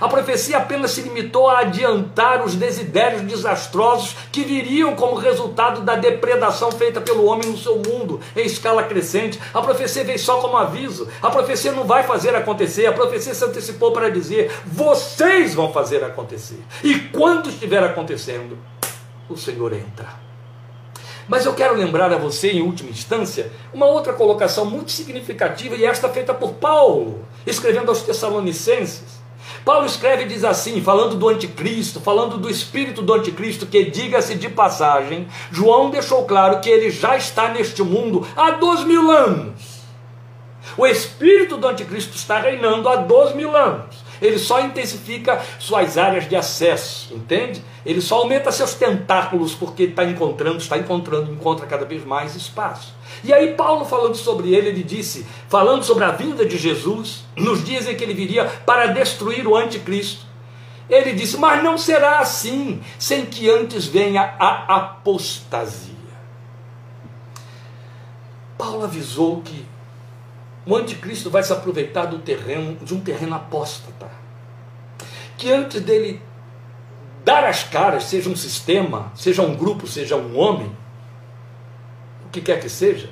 A 0.01 0.09
profecia 0.09 0.57
apenas 0.57 0.93
se 0.93 1.03
limitou 1.03 1.49
a 1.49 1.59
adiantar 1.59 2.43
os 2.43 2.55
desidérios 2.55 3.21
desastrosos 3.23 4.17
que 4.33 4.43
viriam 4.43 4.97
como 4.97 5.15
resultado 5.15 5.83
da 5.83 5.95
depredação 5.95 6.73
feita 6.73 7.01
pelo 7.01 7.27
homem 7.27 7.51
no 7.51 7.59
seu 7.59 7.77
mundo 7.77 8.19
em 8.35 8.47
escala 8.47 8.83
crescente. 8.85 9.39
A 9.53 9.61
profecia 9.61 10.03
veio 10.03 10.19
só 10.19 10.39
como 10.39 10.57
aviso. 10.57 11.07
A 11.21 11.31
profecia 11.31 11.73
não 11.73 11.85
vai 11.85 12.03
fazer 12.03 12.35
acontecer. 12.35 12.87
A 12.87 12.93
profecia 12.93 13.35
se 13.35 13.45
antecipou 13.45 13.93
para 13.93 14.11
dizer: 14.11 14.51
vocês 14.65 15.55
vão 15.55 15.71
fazer 15.71 16.03
acontecer. 16.03 16.63
E 16.83 16.99
quando 16.99 17.51
estiver 17.51 17.83
acontecendo, 17.83 18.57
o 19.29 19.37
Senhor 19.37 19.73
entra. 19.75 20.31
Mas 21.29 21.47
eu 21.47 21.55
quero 21.55 21.77
lembrar 21.77 22.13
a 22.13 22.19
você, 22.19 22.51
em 22.51 22.63
última 22.63 22.91
instância, 22.91 23.53
uma 23.73 23.87
outra 23.87 24.13
colocação 24.15 24.65
muito 24.65 24.91
significativa, 24.91 25.77
e 25.77 25.85
esta 25.85 26.09
feita 26.09 26.35
por 26.35 26.55
Paulo, 26.55 27.25
escrevendo 27.47 27.89
aos 27.89 28.03
Tessalonicenses. 28.03 29.20
Paulo 29.65 29.87
escreve 29.87 30.25
e 30.25 30.29
diz 30.29 30.45
assim, 30.45 30.81
falando 30.83 31.17
do 31.17 31.29
anticristo, 31.29 32.01
falando 32.01 32.39
do 32.39 32.49
espírito 32.51 33.03
do 33.03 33.13
anticristo, 33.13 33.67
que 33.67 33.85
diga-se 33.85 34.35
de 34.35 34.49
passagem, 34.49 35.29
João 35.51 35.91
deixou 35.91 36.25
claro 36.25 36.61
que 36.61 36.69
ele 36.69 36.91
já 36.91 37.17
está 37.17 37.49
neste 37.49 37.83
mundo 37.83 38.27
há 38.37 38.53
dois 38.53 38.85
mil 38.85 39.11
anos. 39.11 39.81
O 40.77 40.87
espírito 40.87 41.57
do 41.57 41.69
anticristo 41.69 42.17
está 42.17 42.39
reinando 42.39 42.89
há 42.89 42.97
dois 42.97 43.35
mil 43.35 43.57
anos. 43.57 43.97
Ele 44.21 44.39
só 44.39 44.61
intensifica 44.61 45.41
suas 45.59 45.97
áreas 45.97 46.29
de 46.29 46.37
acesso, 46.37 47.15
entende? 47.15 47.63
Ele 47.85 48.01
só 48.01 48.19
aumenta 48.19 48.53
seus 48.53 48.75
tentáculos 48.75 49.55
porque 49.55 49.85
está 49.85 50.05
encontrando, 50.05 50.59
está 50.59 50.77
encontrando, 50.77 51.33
encontra 51.33 51.67
cada 51.67 51.85
vez 51.85 52.05
mais 52.05 52.35
espaço. 52.35 52.95
E 53.25 53.33
aí, 53.33 53.55
Paulo, 53.55 53.85
falando 53.85 54.15
sobre 54.15 54.55
ele, 54.55 54.69
ele 54.69 54.83
disse, 54.83 55.27
falando 55.49 55.83
sobre 55.83 56.05
a 56.05 56.11
vinda 56.11 56.45
de 56.45 56.59
Jesus, 56.59 57.25
nos 57.37 57.65
dias 57.65 57.89
em 57.89 57.97
que 57.97 58.05
ele 58.05 58.15
viria 58.15 58.45
para 58.67 58.87
destruir 58.89 59.47
o 59.47 59.57
anticristo, 59.57 60.27
ele 60.91 61.13
disse: 61.13 61.37
Mas 61.39 61.63
não 61.63 61.79
será 61.79 62.19
assim, 62.19 62.83
sem 62.99 63.25
que 63.25 63.49
antes 63.49 63.87
venha 63.87 64.35
a 64.39 64.77
apostasia. 64.77 65.95
Paulo 68.59 68.85
avisou 68.85 69.41
que 69.41 69.65
o 70.67 70.77
anticristo 70.77 71.31
vai 71.31 71.43
se 71.43 71.53
aproveitar 71.53 72.07
do 72.07 72.19
terreno, 72.19 72.77
de 72.77 72.93
um 72.93 73.01
terreno 73.01 73.35
apóstata. 73.35 74.11
Que 75.39 75.51
antes 75.51 75.81
dele 75.81 76.21
dar 77.25 77.45
as 77.45 77.65
caras, 77.65 78.05
seja 78.05 78.31
um 78.31 78.37
sistema, 78.37 79.13
seja 79.15 79.43
um 79.43 79.55
grupo, 79.55 79.87
seja 79.87 80.17
um 80.17 80.39
homem, 80.39 80.71
o 82.27 82.31
que 82.31 82.41
quer 82.41 82.61
que 82.61 82.69
seja, 82.69 83.11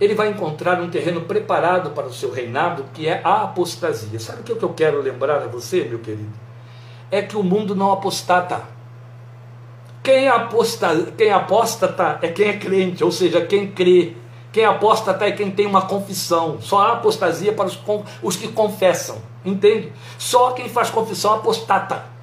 ele 0.00 0.14
vai 0.14 0.28
encontrar 0.28 0.80
um 0.80 0.88
terreno 0.88 1.22
preparado 1.22 1.90
para 1.90 2.06
o 2.06 2.12
seu 2.12 2.30
reinado, 2.30 2.84
que 2.94 3.08
é 3.08 3.20
a 3.24 3.42
apostasia. 3.42 4.18
Sabe 4.20 4.40
o 4.40 4.44
que 4.44 4.62
eu 4.62 4.72
quero 4.72 5.02
lembrar 5.02 5.42
a 5.42 5.46
você, 5.46 5.84
meu 5.84 5.98
querido? 5.98 6.32
É 7.10 7.20
que 7.20 7.36
o 7.36 7.42
mundo 7.42 7.74
não 7.74 7.90
apostata. 7.90 8.62
Quem, 10.02 10.28
aposta, 10.28 10.88
quem 11.16 11.32
apostata 11.32 12.18
é 12.22 12.28
quem 12.28 12.48
é 12.48 12.56
crente, 12.56 13.02
ou 13.02 13.10
seja, 13.10 13.44
quem 13.44 13.72
crê. 13.72 14.14
Quem 14.52 14.64
apostata 14.64 15.26
é 15.26 15.32
quem 15.32 15.50
tem 15.50 15.66
uma 15.66 15.82
confissão. 15.82 16.60
Só 16.60 16.80
há 16.80 16.92
apostasia 16.92 17.52
para 17.52 17.66
os, 17.66 17.78
os 18.22 18.36
que 18.36 18.48
confessam. 18.48 19.18
Entende? 19.44 19.92
Só 20.16 20.52
quem 20.52 20.68
faz 20.68 20.90
confissão 20.90 21.34
apostata. 21.34 22.17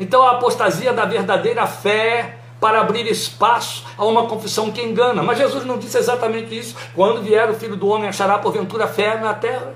Então 0.00 0.22
a 0.26 0.32
apostasia 0.32 0.94
da 0.94 1.04
verdadeira 1.04 1.66
fé 1.66 2.36
para 2.58 2.80
abrir 2.80 3.06
espaço 3.06 3.84
a 3.96 4.04
uma 4.04 4.26
confissão 4.26 4.70
que 4.70 4.82
engana. 4.82 5.22
Mas 5.22 5.38
Jesus 5.38 5.64
não 5.64 5.78
disse 5.78 5.98
exatamente 5.98 6.58
isso. 6.58 6.74
Quando 6.94 7.22
vier 7.22 7.48
o 7.50 7.54
Filho 7.54 7.76
do 7.76 7.86
Homem, 7.86 8.08
achará 8.08 8.38
porventura 8.38 8.86
fé 8.86 9.18
na 9.18 9.34
terra. 9.34 9.74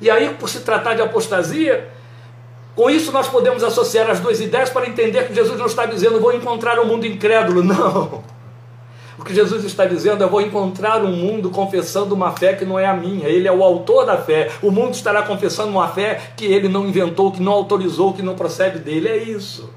E 0.00 0.10
aí, 0.10 0.30
por 0.34 0.48
se 0.48 0.60
tratar 0.60 0.94
de 0.94 1.02
apostasia, 1.02 1.88
com 2.74 2.90
isso 2.90 3.12
nós 3.12 3.28
podemos 3.28 3.62
associar 3.62 4.10
as 4.10 4.18
duas 4.18 4.40
ideias 4.40 4.70
para 4.70 4.86
entender 4.86 5.26
que 5.26 5.34
Jesus 5.34 5.58
não 5.58 5.66
está 5.66 5.86
dizendo 5.86 6.20
vou 6.20 6.34
encontrar 6.34 6.78
um 6.80 6.86
mundo 6.86 7.06
incrédulo. 7.06 7.62
Não. 7.64 8.24
O 9.24 9.26
que 9.26 9.34
Jesus 9.34 9.64
está 9.64 9.86
dizendo 9.86 10.22
é: 10.22 10.26
vou 10.26 10.42
encontrar 10.42 11.02
um 11.02 11.10
mundo 11.10 11.48
confessando 11.48 12.14
uma 12.14 12.32
fé 12.32 12.52
que 12.52 12.66
não 12.66 12.78
é 12.78 12.84
a 12.84 12.92
minha. 12.92 13.26
Ele 13.26 13.48
é 13.48 13.52
o 13.52 13.64
autor 13.64 14.04
da 14.04 14.18
fé. 14.18 14.50
O 14.60 14.70
mundo 14.70 14.92
estará 14.92 15.22
confessando 15.22 15.70
uma 15.70 15.88
fé 15.88 16.20
que 16.36 16.44
ele 16.44 16.68
não 16.68 16.86
inventou, 16.86 17.32
que 17.32 17.40
não 17.40 17.52
autorizou, 17.52 18.12
que 18.12 18.20
não 18.20 18.34
procede 18.34 18.80
dele. 18.80 19.08
É 19.08 19.16
isso. 19.16 19.72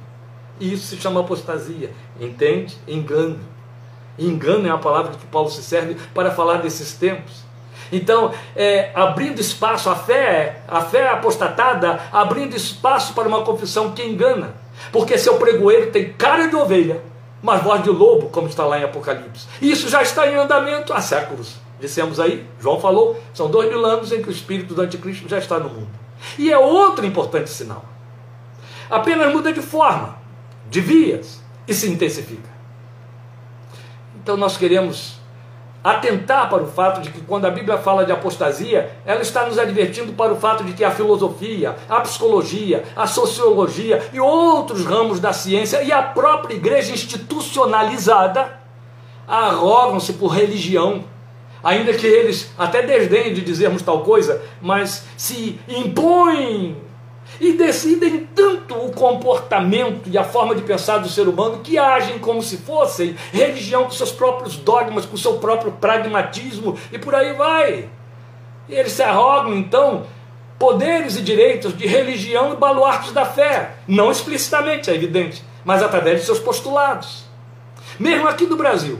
E 0.59 0.73
isso 0.73 0.87
se 0.87 0.97
chama 0.97 1.21
apostasia. 1.21 1.91
Entende? 2.19 2.77
Engano. 2.85 3.39
Engano 4.19 4.67
é 4.67 4.69
a 4.69 4.77
palavra 4.77 5.13
que 5.13 5.25
Paulo 5.27 5.49
se 5.49 5.63
serve 5.63 5.95
para 6.13 6.29
falar 6.29 6.57
desses 6.57 6.91
tempos. 6.95 7.45
Então, 7.89 8.33
é, 8.53 8.91
abrindo 8.93 9.39
espaço, 9.39 9.89
a 9.89 9.95
fé, 9.95 10.59
a 10.67 10.81
fé 10.81 11.07
apostatada, 11.07 12.01
abrindo 12.11 12.53
espaço 12.53 13.13
para 13.13 13.29
uma 13.29 13.43
confissão 13.43 13.93
que 13.93 14.03
engana. 14.03 14.55
Porque 14.91 15.17
seu 15.17 15.37
pregoeiro 15.37 15.89
tem 15.89 16.11
cara 16.11 16.47
de 16.47 16.55
ovelha, 16.57 17.01
mas 17.41 17.61
voz 17.61 17.83
de 17.83 17.89
lobo, 17.89 18.29
como 18.29 18.47
está 18.47 18.65
lá 18.65 18.79
em 18.79 18.83
Apocalipse. 18.83 19.47
Isso 19.61 19.89
já 19.89 20.01
está 20.01 20.27
em 20.27 20.35
andamento 20.35 20.93
há 20.93 21.01
séculos. 21.01 21.55
Dissemos 21.79 22.19
aí, 22.19 22.47
João 22.59 22.79
falou, 22.79 23.21
são 23.33 23.49
dois 23.49 23.69
mil 23.69 23.85
anos 23.85 24.11
em 24.11 24.21
que 24.21 24.29
o 24.29 24.31
espírito 24.31 24.73
do 24.73 24.81
anticristo 24.81 25.29
já 25.29 25.37
está 25.37 25.59
no 25.59 25.69
mundo. 25.69 25.89
E 26.37 26.51
é 26.51 26.57
outro 26.57 27.05
importante 27.05 27.49
sinal. 27.49 27.85
Apenas 28.89 29.31
muda 29.31 29.53
de 29.53 29.61
forma 29.61 30.17
de 30.69 30.81
vias 30.81 31.41
e 31.67 31.73
se 31.73 31.87
intensifica. 31.87 32.49
Então 34.15 34.35
nós 34.35 34.57
queremos 34.57 35.19
atentar 35.91 36.49
para 36.49 36.63
o 36.63 36.67
fato 36.67 36.99
de 36.99 37.09
que 37.09 37.21
quando 37.21 37.45
a 37.45 37.49
Bíblia 37.49 37.77
fala 37.77 38.05
de 38.05 38.11
apostasia, 38.11 38.91
ela 39.05 39.21
está 39.21 39.45
nos 39.45 39.57
advertindo 39.57 40.11
para 40.11 40.33
o 40.33 40.35
fato 40.35 40.65
de 40.65 40.73
que 40.73 40.83
a 40.83 40.91
filosofia, 40.91 41.77
a 41.87 42.01
psicologia, 42.01 42.83
a 42.93 43.07
sociologia 43.07 44.09
e 44.11 44.19
outros 44.19 44.85
ramos 44.85 45.21
da 45.21 45.31
ciência 45.31 45.81
e 45.81 45.91
a 45.91 46.03
própria 46.03 46.55
igreja 46.55 46.91
institucionalizada 46.91 48.59
arrogam-se 49.25 50.11
por 50.13 50.27
religião, 50.27 51.05
ainda 51.63 51.93
que 51.93 52.05
eles 52.05 52.51
até 52.57 52.81
desdenhem 52.81 53.33
de 53.33 53.41
dizermos 53.41 53.81
tal 53.81 54.03
coisa, 54.03 54.41
mas 54.61 55.05
se 55.15 55.57
impõem 55.69 56.75
e 57.39 57.53
decidem 57.53 58.27
tanto 58.35 58.75
o 58.75 58.91
comportamento 58.91 60.09
e 60.09 60.17
a 60.17 60.23
forma 60.23 60.55
de 60.55 60.61
pensar 60.61 60.97
do 60.97 61.09
ser 61.09 61.27
humano 61.27 61.59
que 61.63 61.77
agem 61.77 62.19
como 62.19 62.41
se 62.41 62.57
fossem 62.57 63.15
religião 63.31 63.85
com 63.85 63.91
seus 63.91 64.11
próprios 64.11 64.57
dogmas, 64.57 65.05
com 65.05 65.17
seu 65.17 65.35
próprio 65.35 65.71
pragmatismo 65.73 66.77
e 66.91 66.97
por 66.97 67.13
aí 67.13 67.33
vai. 67.33 67.89
E 68.67 68.75
eles 68.75 68.91
se 68.91 69.03
arrogam 69.03 69.53
então 69.53 70.05
poderes 70.57 71.15
e 71.15 71.21
direitos 71.21 71.77
de 71.77 71.85
religião 71.85 72.53
e 72.53 72.57
baluartes 72.57 73.11
da 73.11 73.25
fé, 73.25 73.75
não 73.87 74.11
explicitamente, 74.11 74.89
é 74.89 74.95
evidente, 74.95 75.43
mas 75.63 75.83
através 75.83 76.21
de 76.21 76.25
seus 76.25 76.39
postulados. 76.39 77.25
Mesmo 77.99 78.27
aqui 78.27 78.45
no 78.45 78.57
Brasil, 78.57 78.99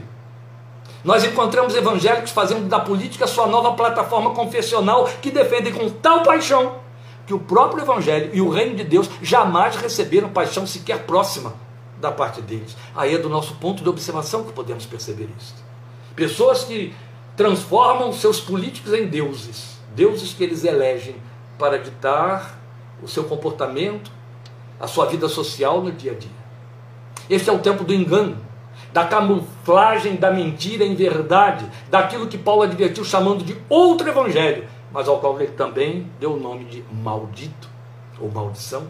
nós 1.04 1.24
encontramos 1.24 1.74
evangélicos 1.74 2.30
fazendo 2.30 2.68
da 2.68 2.78
política 2.78 3.26
sua 3.26 3.46
nova 3.46 3.72
plataforma 3.72 4.30
confessional 4.30 5.08
que 5.20 5.30
defendem 5.30 5.72
com 5.72 5.88
tal 5.88 6.22
paixão 6.22 6.76
que 7.28 7.34
o 7.34 7.38
próprio 7.38 7.82
Evangelho 7.82 8.30
e 8.32 8.40
o 8.40 8.48
reino 8.48 8.74
de 8.74 8.82
Deus 8.82 9.06
jamais 9.20 9.76
receberam 9.76 10.30
paixão 10.30 10.66
sequer 10.66 11.04
próxima 11.04 11.52
da 12.00 12.10
parte 12.10 12.40
deles. 12.40 12.74
Aí 12.96 13.14
é 13.14 13.18
do 13.18 13.28
nosso 13.28 13.56
ponto 13.56 13.82
de 13.82 13.88
observação 13.90 14.44
que 14.44 14.52
podemos 14.52 14.86
perceber 14.86 15.28
isso. 15.38 15.54
Pessoas 16.16 16.64
que 16.64 16.94
transformam 17.36 18.14
seus 18.14 18.40
políticos 18.40 18.94
em 18.94 19.06
deuses, 19.06 19.78
deuses 19.94 20.32
que 20.32 20.42
eles 20.42 20.64
elegem 20.64 21.16
para 21.58 21.78
ditar 21.78 22.58
o 23.02 23.06
seu 23.06 23.24
comportamento, 23.24 24.10
a 24.80 24.86
sua 24.86 25.04
vida 25.04 25.28
social 25.28 25.82
no 25.82 25.92
dia 25.92 26.12
a 26.12 26.14
dia. 26.14 26.30
Este 27.28 27.50
é 27.50 27.52
o 27.52 27.58
tempo 27.58 27.84
do 27.84 27.92
engano, 27.92 28.38
da 28.90 29.04
camuflagem 29.04 30.16
da 30.16 30.30
mentira 30.30 30.82
em 30.82 30.94
verdade, 30.94 31.66
daquilo 31.90 32.26
que 32.26 32.38
Paulo 32.38 32.62
advertiu 32.62 33.04
chamando 33.04 33.44
de 33.44 33.54
outro 33.68 34.08
evangelho, 34.08 34.66
mas 34.92 35.08
ao 35.08 35.18
qual 35.18 35.40
ele 35.40 35.52
também 35.52 36.10
deu 36.18 36.34
o 36.34 36.40
nome 36.40 36.64
de 36.64 36.84
maldito 36.92 37.68
ou 38.20 38.30
maldição. 38.30 38.86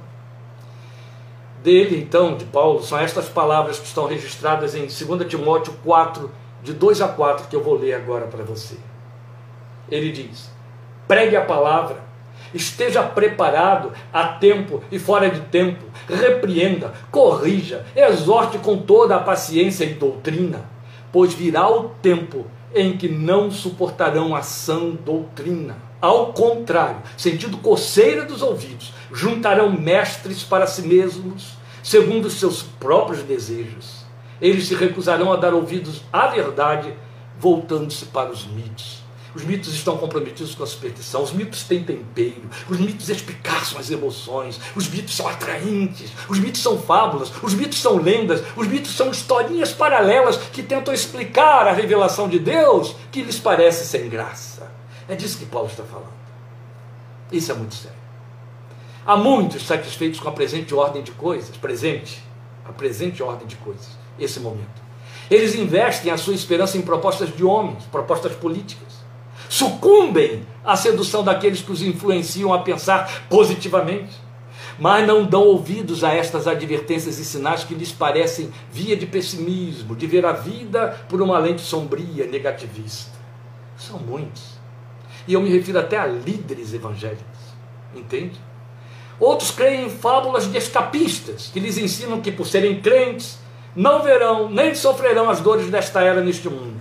Dele, 1.63 2.01
então, 2.01 2.37
de 2.37 2.45
Paulo, 2.45 2.83
são 2.83 2.99
estas 2.99 3.29
palavras 3.29 3.79
que 3.79 3.87
estão 3.87 4.07
registradas 4.07 4.75
em 4.75 4.87
2 4.87 5.29
Timóteo 5.29 5.75
4, 5.85 6.31
de 6.63 6.73
2 6.73 7.01
a 7.01 7.09
4, 7.09 7.49
que 7.49 7.57
eu 7.57 7.63
vou 7.63 7.75
ler 7.75 7.95
agora 7.95 8.27
para 8.27 8.45
você. 8.45 8.77
Ele 9.91 10.13
diz: 10.13 10.51
pregue 11.09 11.37
a 11.37 11.45
palavra, 11.45 12.01
esteja 12.55 13.03
preparado 13.03 13.93
a 14.13 14.29
tempo 14.29 14.83
e 14.91 14.99
fora 14.99 15.29
de 15.29 15.41
tempo, 15.41 15.85
repreenda, 16.09 16.93
corrija, 17.11 17.85
exorte 17.97 18.59
com 18.59 18.79
toda 18.79 19.17
a 19.17 19.21
paciência 19.21 19.85
e 19.85 19.95
doutrina 19.95 20.79
pois 21.13 21.33
virá 21.33 21.69
o 21.69 21.91
tempo 22.03 22.47
em 22.75 22.97
que 22.97 23.09
não 23.09 23.51
suportarão 23.51 24.35
a 24.35 24.43
sã 24.43 24.91
doutrina. 24.91 25.77
Ao 26.01 26.33
contrário, 26.33 27.03
sentindo 27.17 27.59
coceira 27.59 28.25
dos 28.25 28.41
ouvidos, 28.41 28.93
juntarão 29.13 29.73
mestres 29.73 30.45
para 30.45 30.67
si 30.67 30.83
mesmos, 30.83 31.55
segundo 31.83 32.27
os 32.27 32.35
seus 32.35 32.63
próprios 32.63 33.25
desejos. 33.25 34.07
Eles 34.41 34.69
se 34.69 34.77
recusarão 34.77 35.33
a 35.33 35.37
dar 35.37 35.55
ouvidos 35.55 36.03
à 36.13 36.29
verdade, 36.29 36.95
voltando-se 37.41 38.05
para 38.07 38.31
os 38.31 38.47
mitos. 38.47 38.99
Os 39.35 39.43
mitos 39.43 39.75
estão 39.75 39.97
comprometidos 39.97 40.55
com 40.55 40.63
a 40.63 40.67
superstição, 40.67 41.23
os 41.23 41.33
mitos 41.33 41.65
têm 41.65 41.83
tempero, 41.83 42.49
os 42.69 42.79
mitos 42.79 43.09
explicaram 43.09 43.79
as 43.79 43.91
emoções, 43.91 44.59
os 44.77 44.89
mitos 44.89 45.17
são 45.17 45.29
atraentes, 45.29 46.13
os 46.29 46.39
mitos 46.39 46.63
são 46.63 46.79
fábulas, 46.79 47.33
os 47.43 47.55
mitos 47.55 47.79
são 47.79 47.97
lendas, 47.97 48.43
os 48.57 48.67
mitos 48.69 48.97
são 48.97 49.11
historinhas 49.11 49.73
paralelas 49.73 50.37
que 50.53 50.63
tentam 50.63 50.95
explicar 50.95 51.67
a 51.67 51.73
revelação 51.73 52.29
de 52.29 52.39
Deus 52.39 52.95
que 53.11 53.23
lhes 53.23 53.39
parece 53.39 53.85
sem 53.85 54.09
graça. 54.09 54.48
É 55.09 55.15
disso 55.15 55.39
que 55.39 55.47
Paulo 55.47 55.69
está 55.69 55.83
falando. 55.83 56.13
Isso 57.33 57.51
é 57.51 57.55
muito 57.55 57.75
sério. 57.75 57.99
Há 59.07 59.17
muitos 59.17 59.67
satisfeitos 59.67 60.21
com 60.21 60.29
a 60.29 60.33
presente 60.33 60.75
ordem 60.75 61.03
de 61.03 61.13
coisas, 61.13 61.57
presente, 61.57 62.23
a 62.65 62.73
presente 62.73 63.23
ordem 63.23 63.47
de 63.47 63.57
coisas, 63.57 63.89
esse 64.19 64.39
momento. 64.39 64.89
Eles 65.31 65.55
investem 65.55 66.13
a 66.13 66.19
sua 66.19 66.35
esperança 66.35 66.77
em 66.77 66.83
propostas 66.83 67.35
de 67.35 67.43
homens, 67.43 67.85
propostas 67.85 68.35
políticas 68.35 68.99
sucumbem 69.49 70.47
à 70.65 70.77
sedução 70.77 71.25
daqueles 71.25 71.63
que 71.63 71.73
os 71.73 71.83
influenciam 71.83 72.53
a 72.53 72.61
pensar 72.61 73.27
positivamente, 73.29 74.15
mas 74.79 75.07
não 75.07 75.25
dão 75.25 75.43
ouvidos 75.43 76.05
a 76.05 76.13
estas 76.13 76.47
advertências 76.47 77.19
e 77.19 77.25
sinais 77.25 77.65
que 77.65 77.75
lhes 77.75 77.91
parecem 77.91 78.51
via 78.71 78.97
de 78.97 79.07
pessimismo, 79.07 79.97
de 79.97 80.07
ver 80.07 80.25
a 80.25 80.33
vida 80.33 81.01
por 81.09 81.21
uma 81.21 81.39
lente 81.39 81.63
sombria, 81.63 82.27
negativista. 82.27 83.19
São 83.77 83.99
muitos. 83.99 84.58
E 85.29 85.35
eu 85.35 85.41
me 85.43 85.51
refiro 85.51 85.79
até 85.79 85.99
a 85.99 86.07
líderes 86.07 86.73
evangélicos, 86.73 87.23
entende? 87.95 88.41
Outros 89.21 89.51
creem 89.51 89.85
em 89.85 89.91
fábulas 89.91 90.51
de 90.51 90.57
escapistas, 90.57 91.51
que 91.53 91.61
lhes 91.61 91.77
ensinam 91.77 92.21
que, 92.23 92.33
por 92.33 92.47
serem 92.47 92.81
crentes, 92.81 93.39
não 93.77 94.03
verão 94.03 94.49
nem 94.49 94.75
sofrerão 94.75 95.29
as 95.29 95.41
dores 95.41 95.71
desta 95.71 96.01
era 96.01 96.23
neste 96.23 96.49
mundo. 96.49 96.81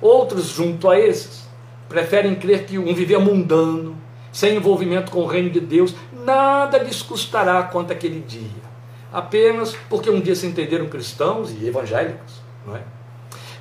Outros, 0.00 0.48
junto 0.48 0.90
a 0.90 0.98
esses, 0.98 1.48
preferem 1.88 2.34
crer 2.34 2.66
que 2.66 2.78
um 2.78 2.92
viver 2.92 3.18
mundano, 3.20 3.96
sem 4.32 4.56
envolvimento 4.56 5.12
com 5.12 5.20
o 5.20 5.26
reino 5.26 5.50
de 5.50 5.60
Deus, 5.60 5.94
nada 6.12 6.78
lhes 6.78 7.00
custará 7.00 7.62
quanto 7.62 7.92
aquele 7.92 8.20
dia. 8.20 8.70
Apenas 9.12 9.76
porque 9.88 10.10
um 10.10 10.20
dia 10.20 10.34
se 10.34 10.46
entenderam 10.46 10.88
cristãos 10.88 11.52
e 11.52 11.66
evangélicos. 11.66 12.40
Não 12.66 12.76
é? 12.76 12.82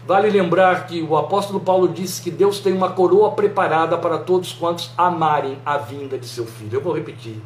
Vale 0.09 0.31
lembrar 0.31 0.87
que 0.87 1.03
o 1.03 1.15
apóstolo 1.15 1.59
Paulo 1.59 1.87
disse 1.87 2.19
que 2.19 2.31
Deus 2.31 2.59
tem 2.59 2.73
uma 2.73 2.89
coroa 2.93 3.29
preparada 3.33 3.95
para 3.95 4.17
todos 4.17 4.51
quantos 4.51 4.89
amarem 4.97 5.59
a 5.63 5.77
vinda 5.77 6.17
de 6.17 6.25
seu 6.25 6.47
filho. 6.47 6.79
Eu 6.79 6.81
vou 6.81 6.95
repetir. 6.95 7.39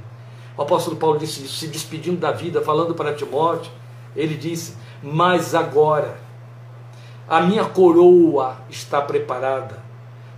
O 0.58 0.62
apóstolo 0.62 0.96
Paulo 0.96 1.20
disse 1.20 1.44
isso, 1.44 1.58
se 1.58 1.68
despedindo 1.68 2.22
da 2.22 2.32
vida, 2.32 2.62
falando 2.62 2.96
para 2.96 3.14
Timóteo. 3.14 3.70
Ele 4.16 4.38
disse: 4.38 4.78
Mas 5.04 5.54
agora 5.54 6.18
a 7.28 7.42
minha 7.42 7.66
coroa 7.66 8.56
está 8.70 9.02
preparada, 9.02 9.84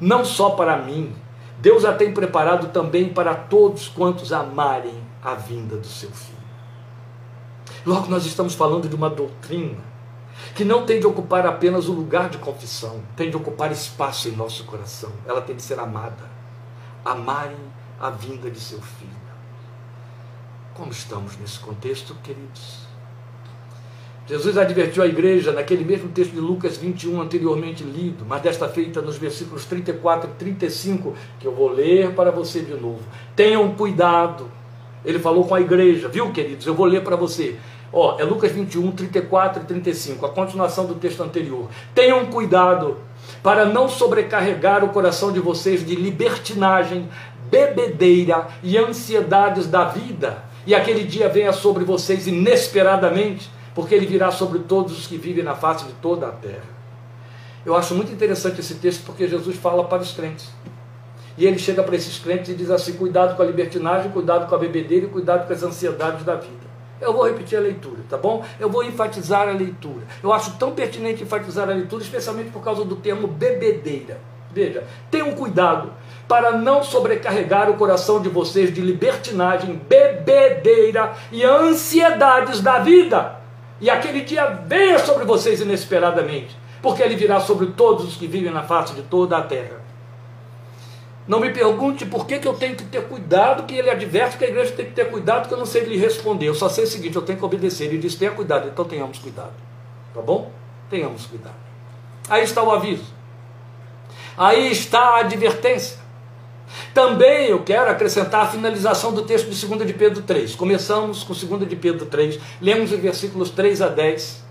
não 0.01 0.25
só 0.25 0.49
para 0.49 0.77
mim, 0.77 1.13
Deus 1.59 1.85
a 1.85 1.93
tem 1.93 2.11
preparado 2.11 2.69
também 2.69 3.07
para 3.07 3.35
todos 3.35 3.87
quantos 3.87 4.33
amarem 4.33 4.95
a 5.21 5.35
vinda 5.35 5.77
do 5.77 5.85
seu 5.85 6.09
filho. 6.09 6.39
Logo, 7.85 8.07
nós 8.09 8.25
estamos 8.25 8.55
falando 8.55 8.89
de 8.89 8.95
uma 8.95 9.11
doutrina 9.11 9.93
que 10.53 10.63
não 10.63 10.85
tem 10.85 10.99
de 10.99 11.07
ocupar 11.07 11.45
apenas 11.45 11.87
o 11.87 11.93
lugar 11.93 12.29
de 12.29 12.37
confissão, 12.37 13.01
tem 13.15 13.29
de 13.29 13.37
ocupar 13.37 13.71
espaço 13.71 14.27
em 14.27 14.31
nosso 14.31 14.65
coração. 14.65 15.11
Ela 15.25 15.41
tem 15.41 15.55
de 15.55 15.61
ser 15.61 15.79
amada. 15.79 16.29
Amarem 17.03 17.57
a 17.99 18.09
vinda 18.09 18.49
de 18.51 18.59
seu 18.59 18.81
filho. 18.81 19.11
Como 20.73 20.91
estamos 20.91 21.37
nesse 21.37 21.59
contexto, 21.59 22.15
queridos? 22.21 22.85
Jesus 24.27 24.57
advertiu 24.57 25.03
a 25.03 25.07
igreja 25.07 25.51
naquele 25.51 25.85
mesmo 25.85 26.09
texto 26.09 26.31
de 26.31 26.39
Lucas 26.39 26.77
21 26.77 27.21
anteriormente 27.21 27.83
lido, 27.83 28.25
mas 28.27 28.41
desta 28.41 28.67
feita 28.67 28.99
nos 28.99 29.17
versículos 29.17 29.65
34 29.65 30.31
e 30.31 30.33
35, 30.33 31.13
que 31.39 31.45
eu 31.45 31.53
vou 31.53 31.69
ler 31.69 32.13
para 32.15 32.31
você 32.31 32.61
de 32.61 32.73
novo. 32.73 33.03
Tenham 33.35 33.75
cuidado. 33.75 34.49
Ele 35.05 35.19
falou 35.19 35.45
com 35.45 35.53
a 35.53 35.61
igreja, 35.61 36.07
viu, 36.09 36.31
queridos? 36.31 36.65
Eu 36.65 36.73
vou 36.73 36.87
ler 36.87 37.03
para 37.03 37.15
você. 37.15 37.55
Ó, 37.97 38.17
é 38.19 38.25
Lucas 38.25 38.51
21, 38.51 38.91
34 38.91 39.63
e 39.63 39.65
35, 39.67 40.25
a 40.25 40.29
continuação 40.29 40.85
do 40.85 40.95
texto 40.95 41.23
anterior. 41.23 41.69
Tenham 41.93 42.25
cuidado 42.25 42.97
para 43.41 43.63
não 43.63 43.87
sobrecarregar 43.87 44.83
o 44.83 44.89
coração 44.89 45.31
de 45.31 45.39
vocês 45.39 45.85
de 45.85 45.95
libertinagem, 45.95 47.07
bebedeira 47.49 48.49
e 48.61 48.77
ansiedades 48.77 49.67
da 49.67 49.85
vida, 49.85 50.43
e 50.67 50.75
aquele 50.75 51.05
dia 51.05 51.29
venha 51.29 51.53
sobre 51.53 51.85
vocês 51.85 52.27
inesperadamente 52.27 53.49
porque 53.73 53.95
ele 53.95 54.05
virá 54.05 54.29
sobre 54.29 54.59
todos 54.59 54.97
os 54.99 55.07
que 55.07 55.15
vivem 55.17 55.43
na 55.43 55.55
face 55.55 55.85
de 55.85 55.93
toda 55.93 56.27
a 56.27 56.31
terra. 56.31 56.75
Eu 57.65 57.77
acho 57.77 57.95
muito 57.95 58.11
interessante 58.11 58.59
esse 58.59 58.75
texto 58.75 59.05
porque 59.05 59.25
Jesus 59.25 59.55
fala 59.55 59.85
para 59.85 60.01
os 60.01 60.11
crentes. 60.11 60.49
E 61.37 61.45
ele 61.45 61.59
chega 61.59 61.81
para 61.81 61.95
esses 61.95 62.19
crentes 62.19 62.49
e 62.49 62.55
diz 62.55 62.69
assim: 62.69 62.93
cuidado 62.93 63.37
com 63.37 63.41
a 63.41 63.45
libertinagem, 63.45 64.11
cuidado 64.11 64.49
com 64.49 64.55
a 64.55 64.57
bebedeira 64.57 65.05
e 65.05 65.09
cuidado 65.09 65.47
com 65.47 65.53
as 65.53 65.63
ansiedades 65.63 66.25
da 66.25 66.35
vida. 66.35 66.64
Eu 66.99 67.13
vou 67.13 67.25
repetir 67.25 67.57
a 67.57 67.61
leitura, 67.61 67.97
tá 68.09 68.17
bom? 68.17 68.43
Eu 68.59 68.69
vou 68.69 68.83
enfatizar 68.83 69.47
a 69.47 69.51
leitura. 69.51 70.03
Eu 70.23 70.31
acho 70.31 70.57
tão 70.57 70.71
pertinente 70.71 71.23
enfatizar 71.23 71.69
a 71.69 71.73
leitura, 71.73 72.03
especialmente 72.03 72.49
por 72.51 72.63
causa 72.63 72.85
do 72.85 72.95
termo 72.95 73.27
bebedeira. 73.27 74.19
Veja, 74.53 74.85
tenham 75.11 75.33
cuidado 75.33 75.91
para 76.27 76.53
não 76.53 76.81
sobrecarregar 76.81 77.69
o 77.69 77.75
coração 77.75 78.21
de 78.21 78.29
vocês 78.29 78.73
de 78.73 78.79
libertinagem, 78.79 79.81
bebedeira 79.87 81.13
e 81.31 81.43
ansiedades 81.43 82.61
da 82.61 82.79
vida 82.79 83.45
e 83.79 83.89
aquele 83.89 84.21
dia 84.21 84.45
venha 84.65 84.99
sobre 84.99 85.25
vocês 85.25 85.59
inesperadamente, 85.59 86.55
porque 86.81 87.03
ele 87.03 87.15
virá 87.15 87.39
sobre 87.39 87.67
todos 87.67 88.05
os 88.07 88.15
que 88.15 88.25
vivem 88.25 88.51
na 88.51 88.63
face 88.63 88.93
de 88.93 89.01
toda 89.03 89.37
a 89.37 89.41
terra. 89.41 89.84
Não 91.27 91.39
me 91.39 91.49
pergunte 91.49 92.05
por 92.05 92.27
que, 92.27 92.37
que 92.37 92.47
eu 92.47 92.53
tenho 92.53 92.75
que 92.75 92.83
ter 92.83 93.07
cuidado, 93.07 93.65
que 93.65 93.75
ele 93.75 93.89
adverte 93.89 94.37
que 94.37 94.45
a 94.45 94.47
igreja 94.47 94.71
tem 94.73 94.85
que 94.85 94.91
ter 94.91 95.09
cuidado, 95.09 95.47
que 95.47 95.53
eu 95.53 95.57
não 95.57 95.65
sei 95.65 95.83
lhe 95.83 95.97
responder. 95.97 96.47
Eu 96.47 96.55
só 96.55 96.69
sei 96.69 96.83
o 96.83 96.87
seguinte, 96.87 97.15
eu 97.15 97.21
tenho 97.21 97.39
que 97.39 97.45
obedecer. 97.45 97.85
Ele 97.85 97.97
diz, 97.97 98.13
tenha 98.13 98.31
cuidado, 98.31 98.67
então 98.67 98.85
tenhamos 98.85 99.17
cuidado. 99.17 99.53
Tá 100.13 100.21
bom? 100.21 100.51
Tenhamos 100.89 101.25
cuidado. 101.25 101.55
Aí 102.29 102.43
está 102.43 102.61
o 102.61 102.71
aviso. 102.71 103.05
Aí 104.37 104.71
está 104.71 104.99
a 104.99 105.19
advertência. 105.21 105.97
Também 106.93 107.47
eu 107.47 107.63
quero 107.63 107.89
acrescentar 107.89 108.43
a 108.43 108.47
finalização 108.47 109.13
do 109.13 109.23
texto 109.23 109.49
de 109.49 109.65
2 109.67 109.87
de 109.87 109.93
Pedro 109.93 110.21
3. 110.21 110.55
Começamos 110.55 111.23
com 111.23 111.33
2 111.33 111.67
de 111.67 111.75
Pedro 111.75 112.05
3, 112.05 112.39
lemos 112.61 112.91
os 112.91 112.99
versículos 112.99 113.49
3 113.49 113.81
a 113.81 113.87
10. 113.87 114.43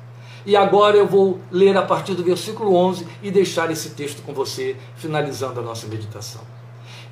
E 0.46 0.56
agora 0.56 0.96
eu 0.96 1.06
vou 1.06 1.40
ler 1.50 1.76
a 1.76 1.82
partir 1.82 2.14
do 2.14 2.22
versículo 2.22 2.74
11 2.74 3.06
e 3.22 3.30
deixar 3.30 3.70
esse 3.70 3.90
texto 3.90 4.22
com 4.22 4.34
você, 4.34 4.76
finalizando 4.96 5.60
a 5.60 5.62
nossa 5.62 5.86
meditação. 5.86 6.42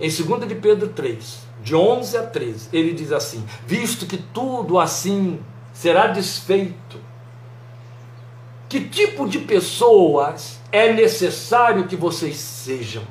Em 0.03 0.11
2 0.11 0.49
de 0.49 0.57
Pedro 0.57 0.89
3, 0.89 1.39
de 1.63 1.77
11 1.77 2.19
a 2.19 2.23
13, 2.25 2.71
ele 2.73 2.93
diz 2.93 3.13
assim: 3.13 3.47
Visto 3.65 4.05
que 4.05 4.17
tudo 4.17 4.81
assim 4.81 5.39
será 5.73 6.09
desfeito, 6.09 6.99
que 8.69 8.81
tipo 8.81 9.29
de 9.29 9.39
pessoas 9.39 10.59
é 10.73 10.93
necessário 10.93 11.87
que 11.87 11.95
vocês 11.95 12.37
sejam? 12.37 13.05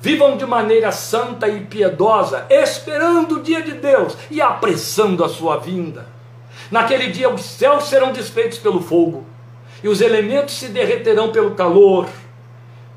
Vivam 0.00 0.36
de 0.36 0.46
maneira 0.46 0.92
santa 0.92 1.48
e 1.48 1.64
piedosa, 1.64 2.46
esperando 2.48 3.38
o 3.38 3.42
dia 3.42 3.60
de 3.60 3.72
Deus 3.72 4.16
e 4.30 4.40
apressando 4.40 5.24
a 5.24 5.28
sua 5.28 5.56
vinda. 5.56 6.06
Naquele 6.70 7.08
dia 7.10 7.28
os 7.28 7.42
céus 7.42 7.88
serão 7.88 8.12
desfeitos 8.12 8.58
pelo 8.58 8.80
fogo 8.80 9.26
e 9.82 9.88
os 9.88 10.00
elementos 10.00 10.54
se 10.54 10.68
derreterão 10.68 11.32
pelo 11.32 11.56
calor. 11.56 12.08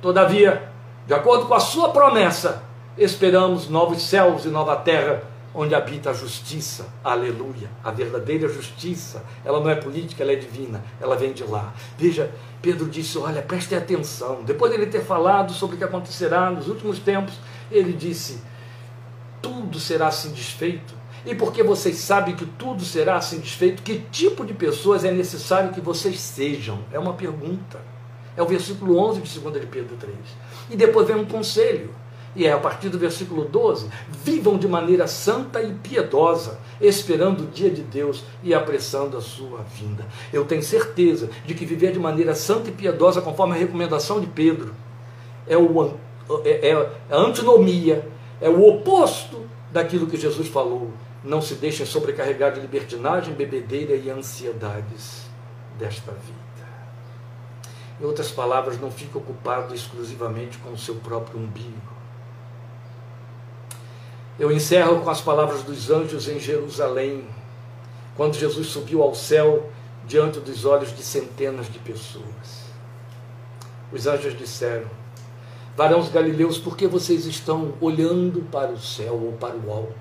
Todavia, 0.03 0.69
de 1.07 1.15
acordo 1.15 1.47
com 1.47 1.55
a 1.55 1.59
sua 1.59 1.89
promessa, 1.89 2.64
esperamos 2.97 3.69
novos 3.69 4.01
céus 4.01 4.45
e 4.45 4.49
nova 4.49 4.75
terra 4.77 5.23
onde 5.55 5.73
habita 5.73 6.09
a 6.09 6.13
justiça, 6.13 6.85
aleluia, 7.01 7.69
a 7.81 7.89
verdadeira 7.89 8.49
justiça, 8.49 9.23
ela 9.43 9.59
não 9.61 9.69
é 9.69 9.75
política, 9.75 10.21
ela 10.21 10.33
é 10.33 10.35
divina, 10.35 10.83
ela 10.99 11.15
vem 11.15 11.31
de 11.31 11.43
lá. 11.43 11.73
Veja, 11.97 12.29
Pedro 12.61 12.89
disse: 12.89 13.17
Olha, 13.17 13.41
prestem 13.41 13.77
atenção. 13.77 14.43
Depois 14.43 14.71
de 14.71 14.77
ele 14.77 14.87
ter 14.87 15.05
falado 15.05 15.53
sobre 15.53 15.75
o 15.75 15.79
que 15.79 15.85
acontecerá 15.85 16.51
nos 16.51 16.67
últimos 16.67 16.99
tempos, 16.99 17.35
ele 17.71 17.93
disse: 17.93 18.41
Tudo 19.41 19.79
será 19.79 20.07
assim 20.07 20.31
desfeito. 20.31 20.93
E 21.25 21.33
porque 21.33 21.63
vocês 21.63 21.97
sabem 21.97 22.35
que 22.35 22.45
tudo 22.45 22.83
será 22.83 23.15
assim 23.15 23.39
desfeito, 23.39 23.81
que 23.81 23.99
tipo 24.11 24.45
de 24.45 24.53
pessoas 24.53 25.03
é 25.03 25.11
necessário 25.11 25.71
que 25.71 25.81
vocês 25.81 26.19
sejam? 26.19 26.79
É 26.91 26.99
uma 26.99 27.13
pergunta. 27.13 27.79
É 28.37 28.43
o 28.43 28.45
versículo 28.45 28.97
11 28.97 29.21
de 29.21 29.39
2 29.39 29.61
de 29.61 29.67
Pedro 29.67 29.95
3. 29.95 30.15
E 30.69 30.75
depois 30.75 31.07
vem 31.07 31.15
um 31.15 31.25
conselho 31.25 31.95
E 32.35 32.45
é 32.45 32.51
a 32.51 32.57
partir 32.57 32.89
do 32.89 32.99
versículo 32.99 33.45
12: 33.45 33.89
vivam 34.23 34.57
de 34.57 34.67
maneira 34.67 35.07
santa 35.07 35.61
e 35.61 35.73
piedosa, 35.73 36.59
esperando 36.81 37.43
o 37.43 37.47
dia 37.47 37.69
de 37.69 37.81
Deus 37.81 38.23
e 38.43 38.53
apressando 38.53 39.17
a 39.17 39.21
sua 39.21 39.59
vinda. 39.61 40.05
Eu 40.33 40.43
tenho 40.45 40.61
certeza 40.61 41.29
de 41.45 41.53
que 41.53 41.65
viver 41.65 41.93
de 41.93 41.99
maneira 41.99 42.35
santa 42.35 42.69
e 42.69 42.73
piedosa, 42.73 43.21
conforme 43.21 43.55
a 43.55 43.57
recomendação 43.57 44.19
de 44.19 44.27
Pedro, 44.27 44.73
é, 45.47 45.55
o, 45.55 45.93
é, 46.43 46.69
é 46.69 46.89
a 47.09 47.17
antinomia, 47.17 48.05
é 48.41 48.49
o 48.49 48.67
oposto 48.67 49.45
daquilo 49.71 50.07
que 50.07 50.17
Jesus 50.17 50.49
falou. 50.49 50.91
Não 51.23 51.41
se 51.41 51.55
deixem 51.55 51.85
sobrecarregar 51.85 52.51
de 52.53 52.59
libertinagem, 52.59 53.33
bebedeira 53.33 53.95
e 53.95 54.09
ansiedades 54.09 55.25
desta 55.79 56.11
vida. 56.11 56.45
Em 57.99 58.03
outras 58.03 58.29
palavras, 58.29 58.79
não 58.79 58.91
fique 58.91 59.17
ocupado 59.17 59.73
exclusivamente 59.73 60.57
com 60.57 60.71
o 60.71 60.77
seu 60.77 60.95
próprio 60.95 61.39
umbigo 61.39 61.94
eu 64.37 64.51
encerro 64.51 65.01
com 65.01 65.09
as 65.09 65.21
palavras 65.21 65.63
dos 65.63 65.89
anjos 65.89 66.27
em 66.27 66.39
Jerusalém, 66.39 67.25
quando 68.15 68.35
Jesus 68.35 68.67
subiu 68.67 69.01
ao 69.01 69.15
céu 69.15 69.69
diante 70.05 70.39
dos 70.39 70.65
olhos 70.65 70.95
de 70.95 71.03
centenas 71.03 71.71
de 71.71 71.79
pessoas. 71.79 72.65
Os 73.91 74.07
anjos 74.07 74.37
disseram: 74.37 74.89
Varãos 75.75 76.09
galileus, 76.09 76.57
por 76.57 76.75
que 76.75 76.87
vocês 76.87 77.25
estão 77.25 77.73
olhando 77.79 78.41
para 78.51 78.71
o 78.71 78.79
céu 78.79 79.13
ou 79.13 79.33
para 79.33 79.55
o 79.55 79.71
alto? 79.71 79.95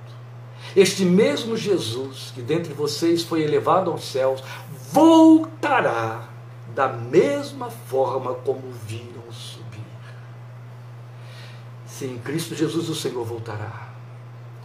Este 0.75 1.05
mesmo 1.05 1.57
Jesus, 1.57 2.33
que 2.35 2.43
dentre 2.43 2.73
vocês 2.73 3.23
foi 3.23 3.43
elevado 3.43 3.91
aos 3.91 4.05
céus, 4.05 4.43
voltará 4.91 6.29
da 6.75 6.89
mesma 6.89 7.71
forma 7.71 8.35
como 8.35 8.63
viram 8.87 9.31
subir. 9.31 9.85
Sim, 11.87 12.21
Cristo 12.25 12.55
Jesus, 12.55 12.89
o 12.89 12.95
Senhor, 12.95 13.25
voltará. 13.25 13.84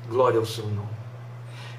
Glória 0.09 0.39
ao 0.39 0.45
seu 0.45 0.65
nome. 0.65 0.99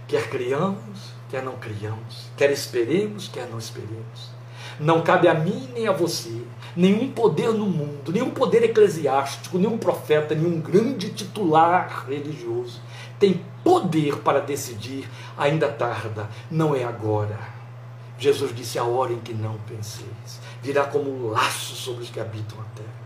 Quer 0.07 0.28
criamos, 0.28 1.12
quer 1.28 1.43
não 1.43 1.57
criamos, 1.57 2.31
quer 2.37 2.51
esperemos, 2.51 3.28
quer 3.28 3.49
não 3.49 3.59
esperemos. 3.59 4.31
Não 4.78 5.03
cabe 5.03 5.28
a 5.28 5.35
mim 5.35 5.68
nem 5.74 5.87
a 5.89 5.93
você 5.93 6.43
nenhum 6.76 7.11
poder 7.12 7.53
no 7.53 7.66
mundo, 7.66 8.12
nenhum 8.12 8.31
poder 8.31 8.62
eclesiástico, 8.62 9.59
nenhum 9.59 9.76
profeta, 9.76 10.35
nenhum 10.35 10.61
grande 10.61 11.11
titular 11.11 12.07
religioso 12.09 12.81
tem 13.18 13.45
poder 13.62 14.16
para 14.20 14.41
decidir, 14.41 15.07
ainda 15.37 15.68
tarda, 15.68 16.28
não 16.51 16.74
é 16.74 16.83
agora. 16.83 17.39
Jesus 18.18 18.55
disse: 18.55 18.78
a 18.78 18.85
hora 18.85 19.12
em 19.12 19.20
que 19.20 19.35
não 19.35 19.59
penseis, 19.68 20.41
virá 20.62 20.85
como 20.85 21.11
um 21.11 21.31
laço 21.31 21.74
sobre 21.74 22.03
os 22.03 22.11
que 22.11 22.18
habitam 22.18 22.59
a 22.59 22.64
terra. 22.74 23.01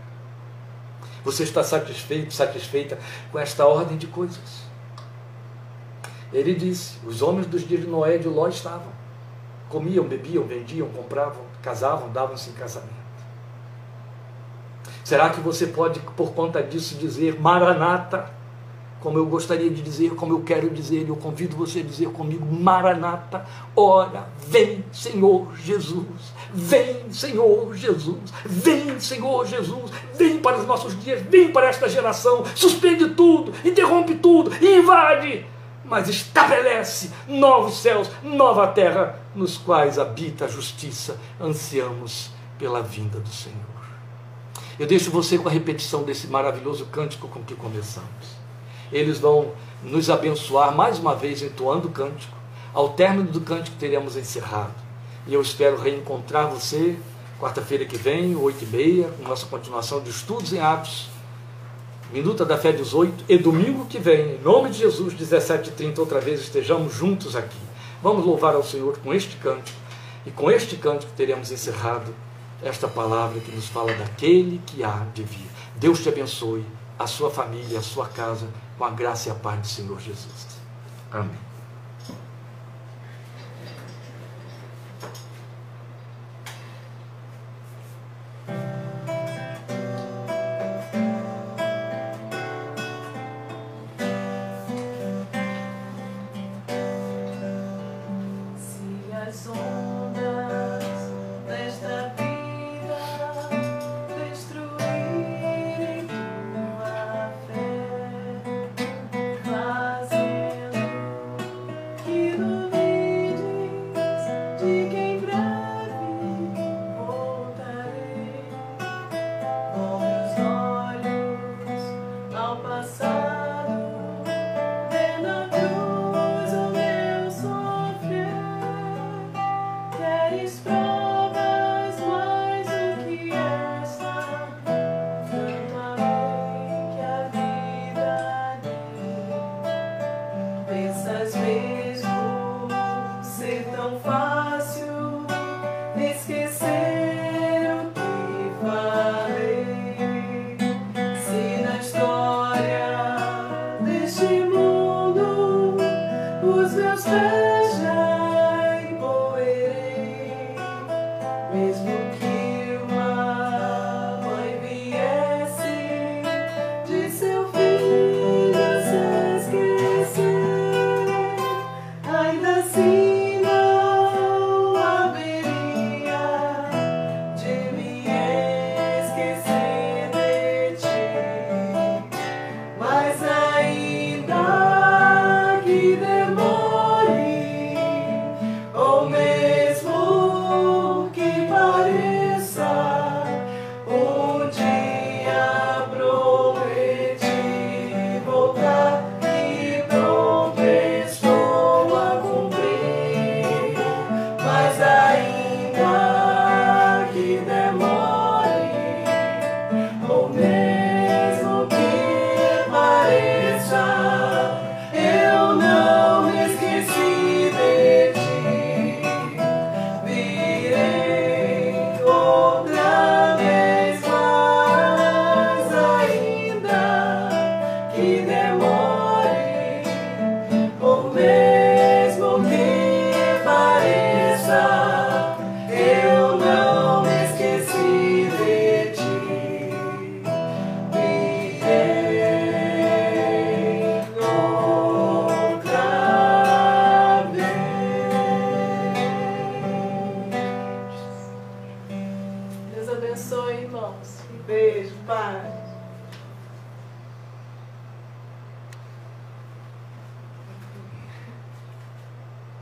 Você 1.23 1.43
está 1.43 1.63
satisfeito, 1.63 2.33
satisfeita 2.33 2.97
com 3.31 3.39
esta 3.39 3.65
ordem 3.65 3.97
de 3.97 4.07
coisas? 4.07 4.64
Ele 6.33 6.53
disse: 6.53 6.97
os 7.05 7.21
homens 7.21 7.47
dos 7.47 7.67
dias 7.67 7.81
de 7.81 7.87
Noé 7.87 8.15
e 8.15 8.19
de 8.19 8.27
Ló 8.27 8.47
estavam. 8.47 8.93
Comiam, 9.69 10.05
bebiam, 10.05 10.43
vendiam, 10.43 10.87
compravam, 10.89 11.41
casavam, 11.61 12.09
davam-se 12.11 12.49
em 12.49 12.53
casamento. 12.53 13.05
Será 15.03 15.29
que 15.29 15.39
você 15.39 15.67
pode, 15.67 15.99
por 15.99 16.31
conta 16.31 16.61
disso, 16.63 16.95
dizer 16.95 17.39
Maranata? 17.39 18.33
Como 19.01 19.19
eu 19.19 19.25
gostaria 19.27 19.69
de 19.69 19.83
dizer, 19.83 20.15
como 20.15 20.33
eu 20.33 20.41
quero 20.41 20.67
dizer, 20.71 21.07
eu 21.07 21.15
convido 21.15 21.55
você 21.55 21.81
a 21.81 21.83
dizer 21.83 22.09
comigo: 22.09 22.43
Maranata, 22.43 23.45
ora, 23.75 24.27
vem, 24.47 24.83
Senhor 24.91 25.55
Jesus, 25.57 26.07
vem, 26.51 27.11
Senhor 27.11 27.75
Jesus, 27.75 28.17
vem, 28.43 28.99
Senhor 28.99 29.45
Jesus, 29.45 29.91
vem 30.15 30.39
para 30.39 30.57
os 30.57 30.65
nossos 30.65 30.99
dias, 31.03 31.21
vem 31.21 31.51
para 31.51 31.67
esta 31.67 31.87
geração, 31.87 32.43
suspende 32.55 33.09
tudo, 33.09 33.53
interrompe 33.63 34.15
tudo, 34.15 34.51
invade 34.55 35.45
mas 35.85 36.09
estabelece 36.09 37.11
novos 37.27 37.77
céus, 37.77 38.09
nova 38.23 38.67
terra, 38.67 39.19
nos 39.35 39.57
quais 39.57 39.99
habita 39.99 40.45
a 40.45 40.47
justiça. 40.47 41.17
Ansiamos 41.39 42.31
pela 42.57 42.81
vinda 42.81 43.19
do 43.19 43.29
Senhor. 43.29 43.55
Eu 44.79 44.87
deixo 44.87 45.11
você 45.11 45.37
com 45.37 45.47
a 45.47 45.51
repetição 45.51 46.03
desse 46.03 46.27
maravilhoso 46.27 46.85
cântico 46.87 47.27
com 47.27 47.43
que 47.43 47.55
começamos. 47.55 48.35
Eles 48.91 49.19
vão 49.19 49.51
nos 49.83 50.09
abençoar 50.09 50.75
mais 50.75 50.99
uma 50.99 51.15
vez 51.15 51.41
entoando 51.41 51.87
o 51.87 51.91
cântico. 51.91 52.35
Ao 52.73 52.89
término 52.89 53.31
do 53.31 53.41
cântico 53.41 53.77
teremos 53.77 54.17
encerrado. 54.17 54.73
E 55.27 55.33
eu 55.33 55.41
espero 55.41 55.79
reencontrar 55.79 56.49
você 56.49 56.97
quarta-feira 57.39 57.85
que 57.85 57.97
vem, 57.97 58.35
oito 58.35 58.63
e 58.63 58.67
meia, 58.67 59.09
com 59.09 59.27
nossa 59.27 59.45
continuação 59.45 60.01
de 60.01 60.09
estudos 60.09 60.53
em 60.53 60.59
Atos 60.59 61.14
Minuta 62.15 62.45
da 62.45 62.57
Fé 62.57 62.71
18 62.71 63.25
e 63.27 63.37
domingo 63.37 63.87
que 63.87 63.99
vem, 63.99 64.35
em 64.35 64.41
nome 64.41 64.69
de 64.69 64.77
Jesus, 64.77 65.13
17h30, 65.15 65.99
outra 65.99 66.21
vez 66.21 66.39
estejamos 66.39 66.93
juntos 66.93 67.35
aqui. 67.35 67.59
Vamos 68.01 68.25
louvar 68.25 68.55
ao 68.55 68.63
Senhor 68.63 68.97
com 68.99 69.13
este 69.13 69.35
cântico 69.35 69.77
e 70.25 70.31
com 70.31 70.49
este 70.49 70.77
cântico 70.77 71.11
teremos 71.17 71.51
encerrado 71.51 72.15
esta 72.63 72.87
palavra 72.87 73.41
que 73.41 73.51
nos 73.51 73.67
fala 73.67 73.93
daquele 73.95 74.61
que 74.65 74.81
há 74.81 75.05
de 75.13 75.23
vir. 75.23 75.49
Deus 75.75 75.99
te 75.99 76.07
abençoe, 76.07 76.63
a 76.97 77.05
sua 77.05 77.29
família, 77.29 77.79
a 77.79 77.83
sua 77.83 78.07
casa, 78.07 78.47
com 78.77 78.85
a 78.85 78.91
graça 78.91 79.27
e 79.27 79.31
a 79.33 79.35
paz 79.35 79.59
do 79.59 79.67
Senhor 79.67 79.99
Jesus. 79.99 80.47
Amém. 81.11 81.44